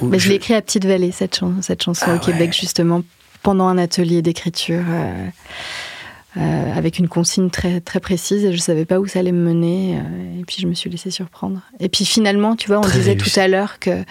Mais 0.00 0.18
je, 0.18 0.28
l'ai 0.28 0.36
écrit 0.36 0.54
à 0.54 0.62
Petite 0.62 0.84
Vallée, 0.84 1.12
cette, 1.12 1.40
cette 1.60 1.82
chanson 1.82 2.06
ah 2.08 2.14
au 2.16 2.18
Québec, 2.18 2.56
justement, 2.58 3.02
pendant 3.42 3.68
un 3.68 3.78
atelier 3.78 4.22
d'écriture. 4.22 4.84
Euh, 4.88 5.26
euh, 6.38 6.72
avec 6.74 6.98
une 6.98 7.08
consigne 7.08 7.50
très, 7.50 7.82
très 7.82 8.00
précise 8.00 8.42
et 8.46 8.54
je 8.54 8.56
savais 8.56 8.86
pas 8.86 8.98
où 8.98 9.06
ça 9.06 9.18
allait 9.18 9.32
me 9.32 9.44
mener 9.44 9.98
euh, 9.98 10.40
et 10.40 10.44
puis 10.44 10.56
je 10.62 10.66
me 10.66 10.72
suis 10.72 10.88
laissée 10.88 11.10
surprendre. 11.10 11.60
Et 11.78 11.90
puis 11.90 12.06
finalement, 12.06 12.56
tu 12.56 12.68
vois, 12.68 12.78
on 12.78 12.88
disait 12.88 13.16
tout 13.16 13.28
à 13.38 13.48
l'heure 13.48 13.78
que 13.78 14.02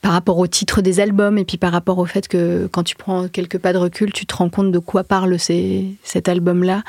par 0.00 0.10
rapport 0.10 0.38
au 0.38 0.48
titre 0.48 0.82
des 0.82 0.98
albums 0.98 1.38
et 1.38 1.44
puis 1.44 1.58
par 1.58 1.70
rapport 1.70 1.98
au 1.98 2.06
fait 2.06 2.26
que 2.26 2.66
quand 2.72 2.82
tu 2.82 2.96
prends 2.96 3.28
quelques 3.28 3.58
pas 3.58 3.72
de 3.72 3.78
recul, 3.78 4.12
tu 4.12 4.26
te 4.26 4.34
rends 4.34 4.48
compte 4.48 4.72
de 4.72 4.80
quoi 4.80 5.04
parle 5.04 5.38
ces, 5.38 5.94
cet 6.02 6.28
album-là. 6.28 6.82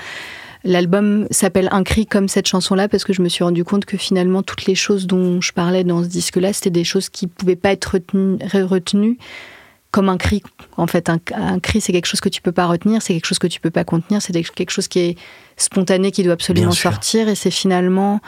L'album 0.65 1.27
s'appelle 1.29 1.67
Un 1.71 1.83
cri 1.83 2.05
comme 2.05 2.29
cette 2.29 2.47
chanson-là 2.47 2.87
parce 2.87 3.03
que 3.03 3.11
je 3.11 3.21
me 3.21 3.27
suis 3.27 3.43
rendu 3.43 3.65
compte 3.65 3.85
que 3.85 3.97
finalement 3.97 4.43
toutes 4.43 4.65
les 4.65 4.75
choses 4.75 5.07
dont 5.07 5.41
je 5.41 5.51
parlais 5.51 5.83
dans 5.83 6.03
ce 6.03 6.07
disque-là, 6.07 6.53
c'était 6.53 6.69
des 6.69 6.85
choses 6.85 7.09
qui 7.09 7.27
pouvaient 7.27 7.57
pas 7.57 7.71
être 7.71 7.99
retenues, 8.53 9.17
comme 9.91 10.09
un 10.09 10.17
cri. 10.17 10.41
En 10.77 10.87
fait, 10.87 11.09
un, 11.09 11.59
cri, 11.59 11.81
c'est 11.81 11.91
quelque 11.91 12.07
chose 12.07 12.21
que 12.21 12.29
tu 12.29 12.41
peux 12.41 12.51
pas 12.51 12.65
retenir, 12.65 13.01
c'est 13.01 13.13
quelque 13.13 13.27
chose 13.27 13.39
que 13.39 13.47
tu 13.47 13.59
peux 13.59 13.69
pas 13.69 13.83
contenir, 13.83 14.21
c'est 14.21 14.33
quelque 14.33 14.71
chose 14.71 14.87
qui 14.87 14.99
est 14.99 15.17
spontané, 15.57 16.11
qui 16.11 16.23
doit 16.23 16.33
absolument 16.33 16.71
sortir. 16.71 17.27
Et 17.27 17.35
c'est 17.35 17.51
finalement 17.51 18.21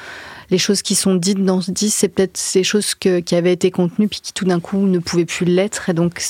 les 0.52 0.58
choses 0.58 0.82
qui 0.82 0.94
sont 0.94 1.16
dites 1.16 1.44
dans 1.44 1.62
ce 1.62 1.72
disque, 1.72 1.98
c'est 1.98 2.10
peut-être 2.10 2.38
ces 2.38 2.64
choses 2.64 2.96
qui 2.96 3.36
avaient 3.36 3.54
été 3.54 3.72
contenues 3.72 4.10
puis 4.10 4.20
qui 4.22 4.34
tout 4.34 4.46
d'un 4.46 4.60
coup 4.60 4.86
ne 4.86 5.00
pouvaient 5.00 5.26
plus 5.26 5.46
l'être. 5.46 5.90
Et 5.90 5.94
donc, 5.94 6.22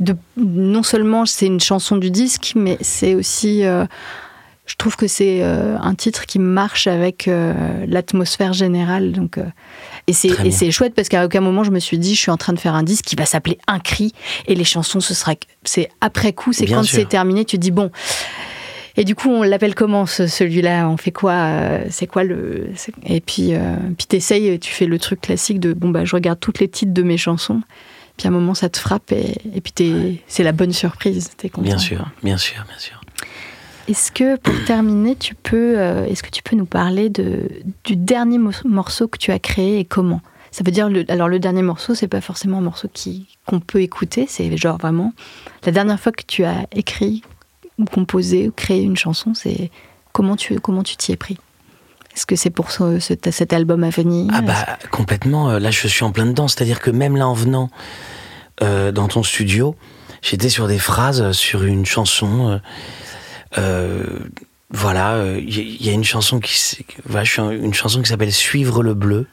de, 0.00 0.16
non 0.36 0.82
seulement 0.82 1.24
c'est 1.26 1.46
une 1.46 1.60
chanson 1.60 1.96
du 1.96 2.10
disque, 2.10 2.54
mais 2.56 2.78
c'est 2.80 3.14
aussi 3.14 3.64
euh, 3.64 3.84
je 4.68 4.76
trouve 4.76 4.96
que 4.96 5.06
c'est 5.06 5.42
euh, 5.42 5.78
un 5.78 5.94
titre 5.94 6.26
qui 6.26 6.38
marche 6.38 6.86
avec 6.86 7.26
euh, 7.26 7.54
l'atmosphère 7.86 8.52
générale. 8.52 9.12
Donc, 9.12 9.38
euh, 9.38 9.44
et 10.06 10.12
c'est 10.12 10.70
chouette 10.70 10.94
parce 10.94 11.08
qu'à 11.08 11.24
aucun 11.24 11.40
moment 11.40 11.64
je 11.64 11.70
me 11.70 11.80
suis 11.80 11.98
dit 11.98 12.14
je 12.14 12.20
suis 12.20 12.30
en 12.30 12.36
train 12.36 12.52
de 12.52 12.60
faire 12.60 12.74
un 12.74 12.82
disque 12.82 13.06
qui 13.06 13.16
va 13.16 13.24
s'appeler 13.24 13.58
Un 13.66 13.78
cri 13.78 14.12
et 14.46 14.54
les 14.54 14.64
chansons 14.64 15.00
ce 15.00 15.14
sera 15.14 15.32
c'est 15.64 15.88
après 16.00 16.34
coup, 16.34 16.52
c'est 16.52 16.66
quand 16.66 16.84
c'est 16.84 17.08
terminé, 17.08 17.44
tu 17.44 17.56
te 17.56 17.62
dis 17.62 17.70
bon. 17.70 17.90
Et 18.96 19.04
du 19.04 19.14
coup, 19.14 19.30
on 19.30 19.42
l'appelle 19.42 19.76
comment 19.76 20.06
celui-là? 20.06 20.88
On 20.88 20.96
fait 20.96 21.12
quoi 21.12 21.52
C'est 21.88 22.08
quoi 22.08 22.24
le 22.24 22.70
Et 23.06 23.20
puis, 23.20 23.52
puis 23.96 24.06
t'essayes, 24.06 24.58
tu 24.58 24.72
fais 24.72 24.86
le 24.86 24.98
truc 24.98 25.20
classique 25.20 25.60
de 25.60 25.72
bon 25.72 25.88
bah 25.88 26.04
je 26.04 26.14
regarde 26.14 26.40
toutes 26.40 26.58
les 26.58 26.68
titres 26.68 26.92
de 26.92 27.02
mes 27.02 27.16
chansons. 27.16 27.62
Puis 28.16 28.26
à 28.26 28.30
un 28.30 28.32
moment, 28.32 28.54
ça 28.54 28.68
te 28.68 28.78
frappe 28.78 29.12
et, 29.12 29.36
et 29.54 29.60
puis 29.60 30.20
c'est 30.26 30.42
la 30.42 30.52
bonne 30.52 30.72
surprise. 30.72 31.30
Content. 31.40 31.62
Bien 31.62 31.78
sûr, 31.78 32.10
bien 32.22 32.36
sûr, 32.36 32.64
bien 32.68 32.78
sûr. 32.78 32.97
Est-ce 33.88 34.12
que 34.12 34.36
pour 34.36 34.54
terminer, 34.66 35.16
tu 35.16 35.34
peux, 35.34 35.78
euh, 35.78 36.06
est-ce 36.06 36.22
que 36.22 36.30
tu 36.30 36.42
peux 36.42 36.56
nous 36.56 36.66
parler 36.66 37.08
de, 37.08 37.48
du 37.84 37.96
dernier 37.96 38.38
morceau 38.64 39.08
que 39.08 39.18
tu 39.18 39.32
as 39.32 39.38
créé 39.38 39.78
et 39.78 39.84
comment? 39.84 40.20
Ça 40.50 40.64
veut 40.64 40.72
dire, 40.72 40.88
le, 40.88 41.04
alors 41.08 41.28
le 41.28 41.38
dernier 41.38 41.62
morceau, 41.62 41.94
c'est 41.94 42.08
pas 42.08 42.20
forcément 42.20 42.58
un 42.58 42.62
morceau 42.62 42.88
qui 42.92 43.26
qu'on 43.46 43.60
peut 43.60 43.82
écouter, 43.82 44.26
c'est 44.28 44.54
genre 44.56 44.78
vraiment 44.78 45.12
la 45.64 45.72
dernière 45.72 46.00
fois 46.00 46.12
que 46.12 46.24
tu 46.26 46.44
as 46.44 46.66
écrit 46.72 47.22
ou 47.78 47.84
composé 47.84 48.48
ou 48.48 48.52
créé 48.52 48.82
une 48.82 48.96
chanson, 48.96 49.34
c'est 49.34 49.70
comment 50.12 50.36
tu 50.36 50.58
comment 50.60 50.82
tu 50.82 50.96
t'y 50.96 51.12
es 51.12 51.16
pris? 51.16 51.38
Est-ce 52.14 52.26
que 52.26 52.34
c'est 52.34 52.50
pour 52.50 52.72
ce, 52.72 52.98
cet 52.98 53.52
album 53.52 53.84
à 53.84 53.90
venir? 53.90 54.28
Ah 54.34 54.40
bah 54.40 54.66
complètement. 54.90 55.50
Euh, 55.50 55.58
là, 55.60 55.70
je 55.70 55.86
suis 55.86 56.02
en 56.02 56.10
plein 56.10 56.26
dedans. 56.26 56.48
C'est-à-dire 56.48 56.80
que 56.80 56.90
même 56.90 57.16
là, 57.16 57.28
en 57.28 57.32
venant 57.32 57.70
euh, 58.60 58.90
dans 58.90 59.06
ton 59.06 59.22
studio, 59.22 59.76
j'étais 60.20 60.48
sur 60.48 60.66
des 60.66 60.80
phrases, 60.80 61.30
sur 61.30 61.62
une 61.62 61.86
chanson. 61.86 62.48
Euh, 62.50 62.58
voilà, 64.70 65.16
il 65.38 65.58
euh, 65.58 65.76
y, 65.80 65.88
a 65.88 65.92
une 65.92 66.04
chanson 66.04 66.40
qui, 66.40 66.84
voilà, 67.06 67.24
une 67.52 67.72
chanson 67.72 68.02
qui 68.02 68.08
s'appelle 68.08 68.32
Suivre 68.32 68.82
le 68.82 68.94
bleu, 68.94 69.26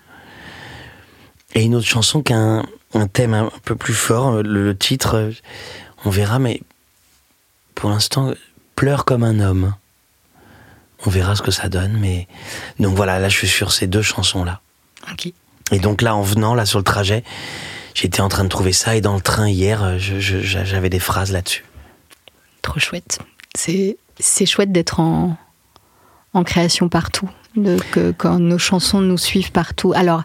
et 1.53 1.63
une 1.63 1.75
autre 1.75 1.87
chanson 1.87 2.21
qui 2.21 2.33
a 2.33 2.63
un, 2.93 3.07
thème 3.07 3.33
un 3.33 3.51
peu 3.63 3.75
plus 3.75 3.93
fort. 3.93 4.43
Le, 4.43 4.77
titre, 4.77 5.31
on 6.05 6.09
verra, 6.09 6.39
mais 6.39 6.61
pour 7.73 7.89
l'instant, 7.89 8.33
pleure 8.75 9.05
comme 9.05 9.23
un 9.23 9.39
homme. 9.39 9.73
On 11.05 11.09
verra 11.09 11.35
ce 11.35 11.41
que 11.41 11.51
ça 11.51 11.69
donne, 11.69 11.97
mais 11.99 12.27
donc 12.79 12.95
voilà, 12.95 13.19
là 13.19 13.29
je 13.29 13.37
suis 13.37 13.47
sur 13.47 13.71
ces 13.71 13.85
deux 13.85 14.01
chansons 14.01 14.43
là. 14.43 14.61
Ok. 15.11 15.31
Et 15.71 15.79
donc 15.79 16.01
là, 16.01 16.15
en 16.15 16.21
venant 16.21 16.55
là 16.55 16.65
sur 16.65 16.79
le 16.79 16.83
trajet, 16.83 17.23
j'étais 17.93 18.21
en 18.21 18.29
train 18.29 18.43
de 18.43 18.49
trouver 18.49 18.73
ça 18.73 18.95
et 18.95 19.01
dans 19.01 19.15
le 19.15 19.21
train 19.21 19.49
hier, 19.49 19.99
j'avais 19.99 20.89
des 20.89 20.99
phrases 20.99 21.31
là-dessus. 21.31 21.65
Trop 22.61 22.79
chouette. 22.79 23.19
C'est 23.55 23.97
c'est 24.19 24.45
chouette 24.45 24.71
d'être 24.71 24.99
en, 24.99 25.37
en 26.33 26.43
création 26.43 26.89
partout, 26.89 27.29
de, 27.55 27.77
que, 27.91 28.11
quand 28.11 28.39
nos 28.39 28.57
chansons 28.57 29.01
nous 29.01 29.17
suivent 29.17 29.51
partout. 29.51 29.93
Alors, 29.95 30.23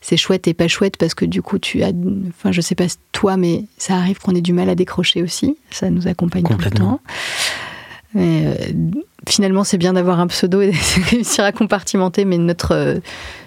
c'est 0.00 0.16
chouette 0.16 0.48
et 0.48 0.54
pas 0.54 0.68
chouette 0.68 0.96
parce 0.96 1.14
que 1.14 1.24
du 1.24 1.42
coup, 1.42 1.58
tu 1.58 1.82
as. 1.82 1.92
Enfin, 2.28 2.52
je 2.52 2.60
sais 2.60 2.74
pas 2.74 2.86
toi, 3.12 3.36
mais 3.36 3.64
ça 3.78 3.94
arrive 3.94 4.18
qu'on 4.18 4.34
ait 4.34 4.40
du 4.40 4.52
mal 4.52 4.68
à 4.68 4.74
décrocher 4.74 5.22
aussi. 5.22 5.56
Ça 5.70 5.90
nous 5.90 6.08
accompagne 6.08 6.42
tout 6.42 6.58
le 6.58 6.70
temps. 6.70 7.00
Mais 8.14 8.44
euh, 8.46 8.54
finalement, 9.26 9.64
c'est 9.64 9.78
bien 9.78 9.94
d'avoir 9.94 10.20
un 10.20 10.26
pseudo 10.26 10.60
et 10.60 10.72
de 10.72 11.10
réussir 11.10 11.44
à 11.44 11.52
compartimenter, 11.52 12.24
mais 12.24 12.36
notre, 12.36 13.00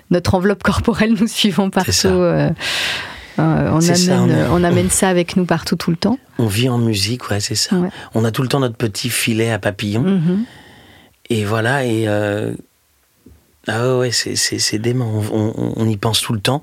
notre 0.10 0.34
enveloppe 0.34 0.64
corporelle 0.64 1.14
nous 1.20 1.28
suivant 1.28 1.70
partout. 1.70 2.08
Euh, 3.38 3.70
on, 3.72 3.82
amène, 3.82 3.96
ça, 3.96 4.22
on, 4.52 4.64
amène, 4.64 4.90
ça 4.90 5.10
avec 5.10 5.36
nous 5.36 5.46
partout 5.46 5.76
tout 5.76 5.92
le 5.92 5.98
temps. 5.98 6.18
On 6.38 6.48
vit 6.48 6.70
en 6.70 6.78
musique, 6.78 7.30
ouais, 7.30 7.40
c'est 7.40 7.56
ça. 7.56 7.76
On 8.14 8.24
a 8.24 8.32
tout 8.32 8.42
le 8.42 8.48
temps 8.48 8.60
notre 8.60 8.78
petit 8.78 9.10
filet 9.10 9.52
à 9.52 9.60
papillon. 9.60 10.04
Mm-hmm. 10.04 10.40
Et 11.30 11.46
voilà, 11.46 11.86
et. 11.86 12.08
Euh, 12.08 12.54
ah 13.68 13.98
ouais, 13.98 14.12
c'est 14.12 14.80
dément. 14.80 15.22
On, 15.32 15.88
y 15.90 15.98
pense 15.98 16.22
tout 16.22 16.34
le 16.34 16.40
temps. 16.40 16.62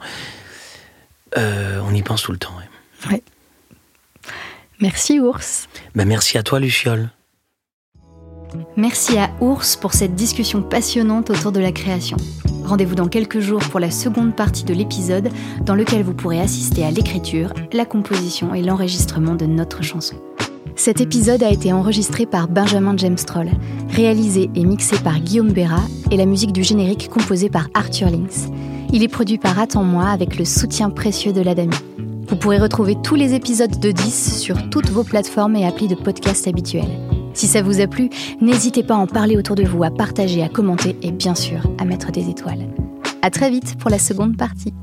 Euh, 1.36 1.80
on 1.84 1.94
y 1.94 2.02
pense 2.02 2.22
tout 2.22 2.32
le 2.32 2.38
temps, 2.38 2.52
ouais. 3.10 3.22
Merci, 4.80 5.20
Ours. 5.20 5.68
Ben, 5.94 6.06
merci 6.06 6.38
à 6.38 6.42
toi, 6.42 6.58
Luciole. 6.58 7.10
Merci 8.76 9.16
à 9.16 9.30
Ours 9.40 9.76
pour 9.76 9.94
cette 9.94 10.14
discussion 10.14 10.62
passionnante 10.62 11.30
autour 11.30 11.52
de 11.52 11.60
la 11.60 11.72
création. 11.72 12.16
Rendez-vous 12.64 12.94
dans 12.94 13.08
quelques 13.08 13.40
jours 13.40 13.60
pour 13.60 13.80
la 13.80 13.90
seconde 13.90 14.34
partie 14.34 14.64
de 14.64 14.72
l'épisode 14.74 15.28
dans 15.64 15.74
lequel 15.74 16.02
vous 16.02 16.14
pourrez 16.14 16.40
assister 16.40 16.84
à 16.84 16.90
l'écriture, 16.90 17.52
la 17.72 17.84
composition 17.84 18.54
et 18.54 18.62
l'enregistrement 18.62 19.34
de 19.34 19.46
notre 19.46 19.82
chanson. 19.82 20.16
Cet 20.74 21.00
épisode 21.00 21.42
a 21.42 21.50
été 21.50 21.72
enregistré 21.72 22.24
par 22.24 22.48
Benjamin 22.48 22.96
James 22.96 23.16
Troll, 23.16 23.50
réalisé 23.90 24.50
et 24.54 24.64
mixé 24.64 24.96
par 24.98 25.20
Guillaume 25.20 25.52
Béra 25.52 25.82
et 26.10 26.16
la 26.16 26.24
musique 26.24 26.52
du 26.52 26.62
générique 26.62 27.10
composée 27.10 27.50
par 27.50 27.68
Arthur 27.74 28.10
Links. 28.10 28.50
Il 28.92 29.02
est 29.02 29.08
produit 29.08 29.38
par 29.38 29.58
Attends-moi 29.58 30.06
avec 30.06 30.38
le 30.38 30.44
soutien 30.44 30.90
précieux 30.90 31.32
de 31.32 31.40
l'Adami. 31.40 31.76
Vous 32.26 32.36
pourrez 32.36 32.58
retrouver 32.58 32.96
tous 33.02 33.14
les 33.14 33.34
épisodes 33.34 33.78
de 33.78 33.90
10 33.90 34.40
sur 34.40 34.70
toutes 34.70 34.88
vos 34.88 35.04
plateformes 35.04 35.56
et 35.56 35.66
applis 35.66 35.88
de 35.88 35.94
podcast 35.94 36.48
habituels. 36.48 36.98
Si 37.34 37.46
ça 37.46 37.62
vous 37.62 37.80
a 37.80 37.86
plu, 37.86 38.10
n'hésitez 38.40 38.82
pas 38.82 38.94
à 38.94 38.98
en 38.98 39.06
parler 39.06 39.36
autour 39.36 39.56
de 39.56 39.64
vous, 39.64 39.84
à 39.84 39.90
partager, 39.90 40.42
à 40.42 40.48
commenter 40.48 40.96
et 41.02 41.10
bien 41.10 41.34
sûr 41.34 41.60
à 41.78 41.84
mettre 41.84 42.12
des 42.12 42.28
étoiles. 42.28 42.68
À 43.22 43.30
très 43.30 43.50
vite 43.50 43.78
pour 43.78 43.90
la 43.90 43.98
seconde 43.98 44.36
partie. 44.36 44.74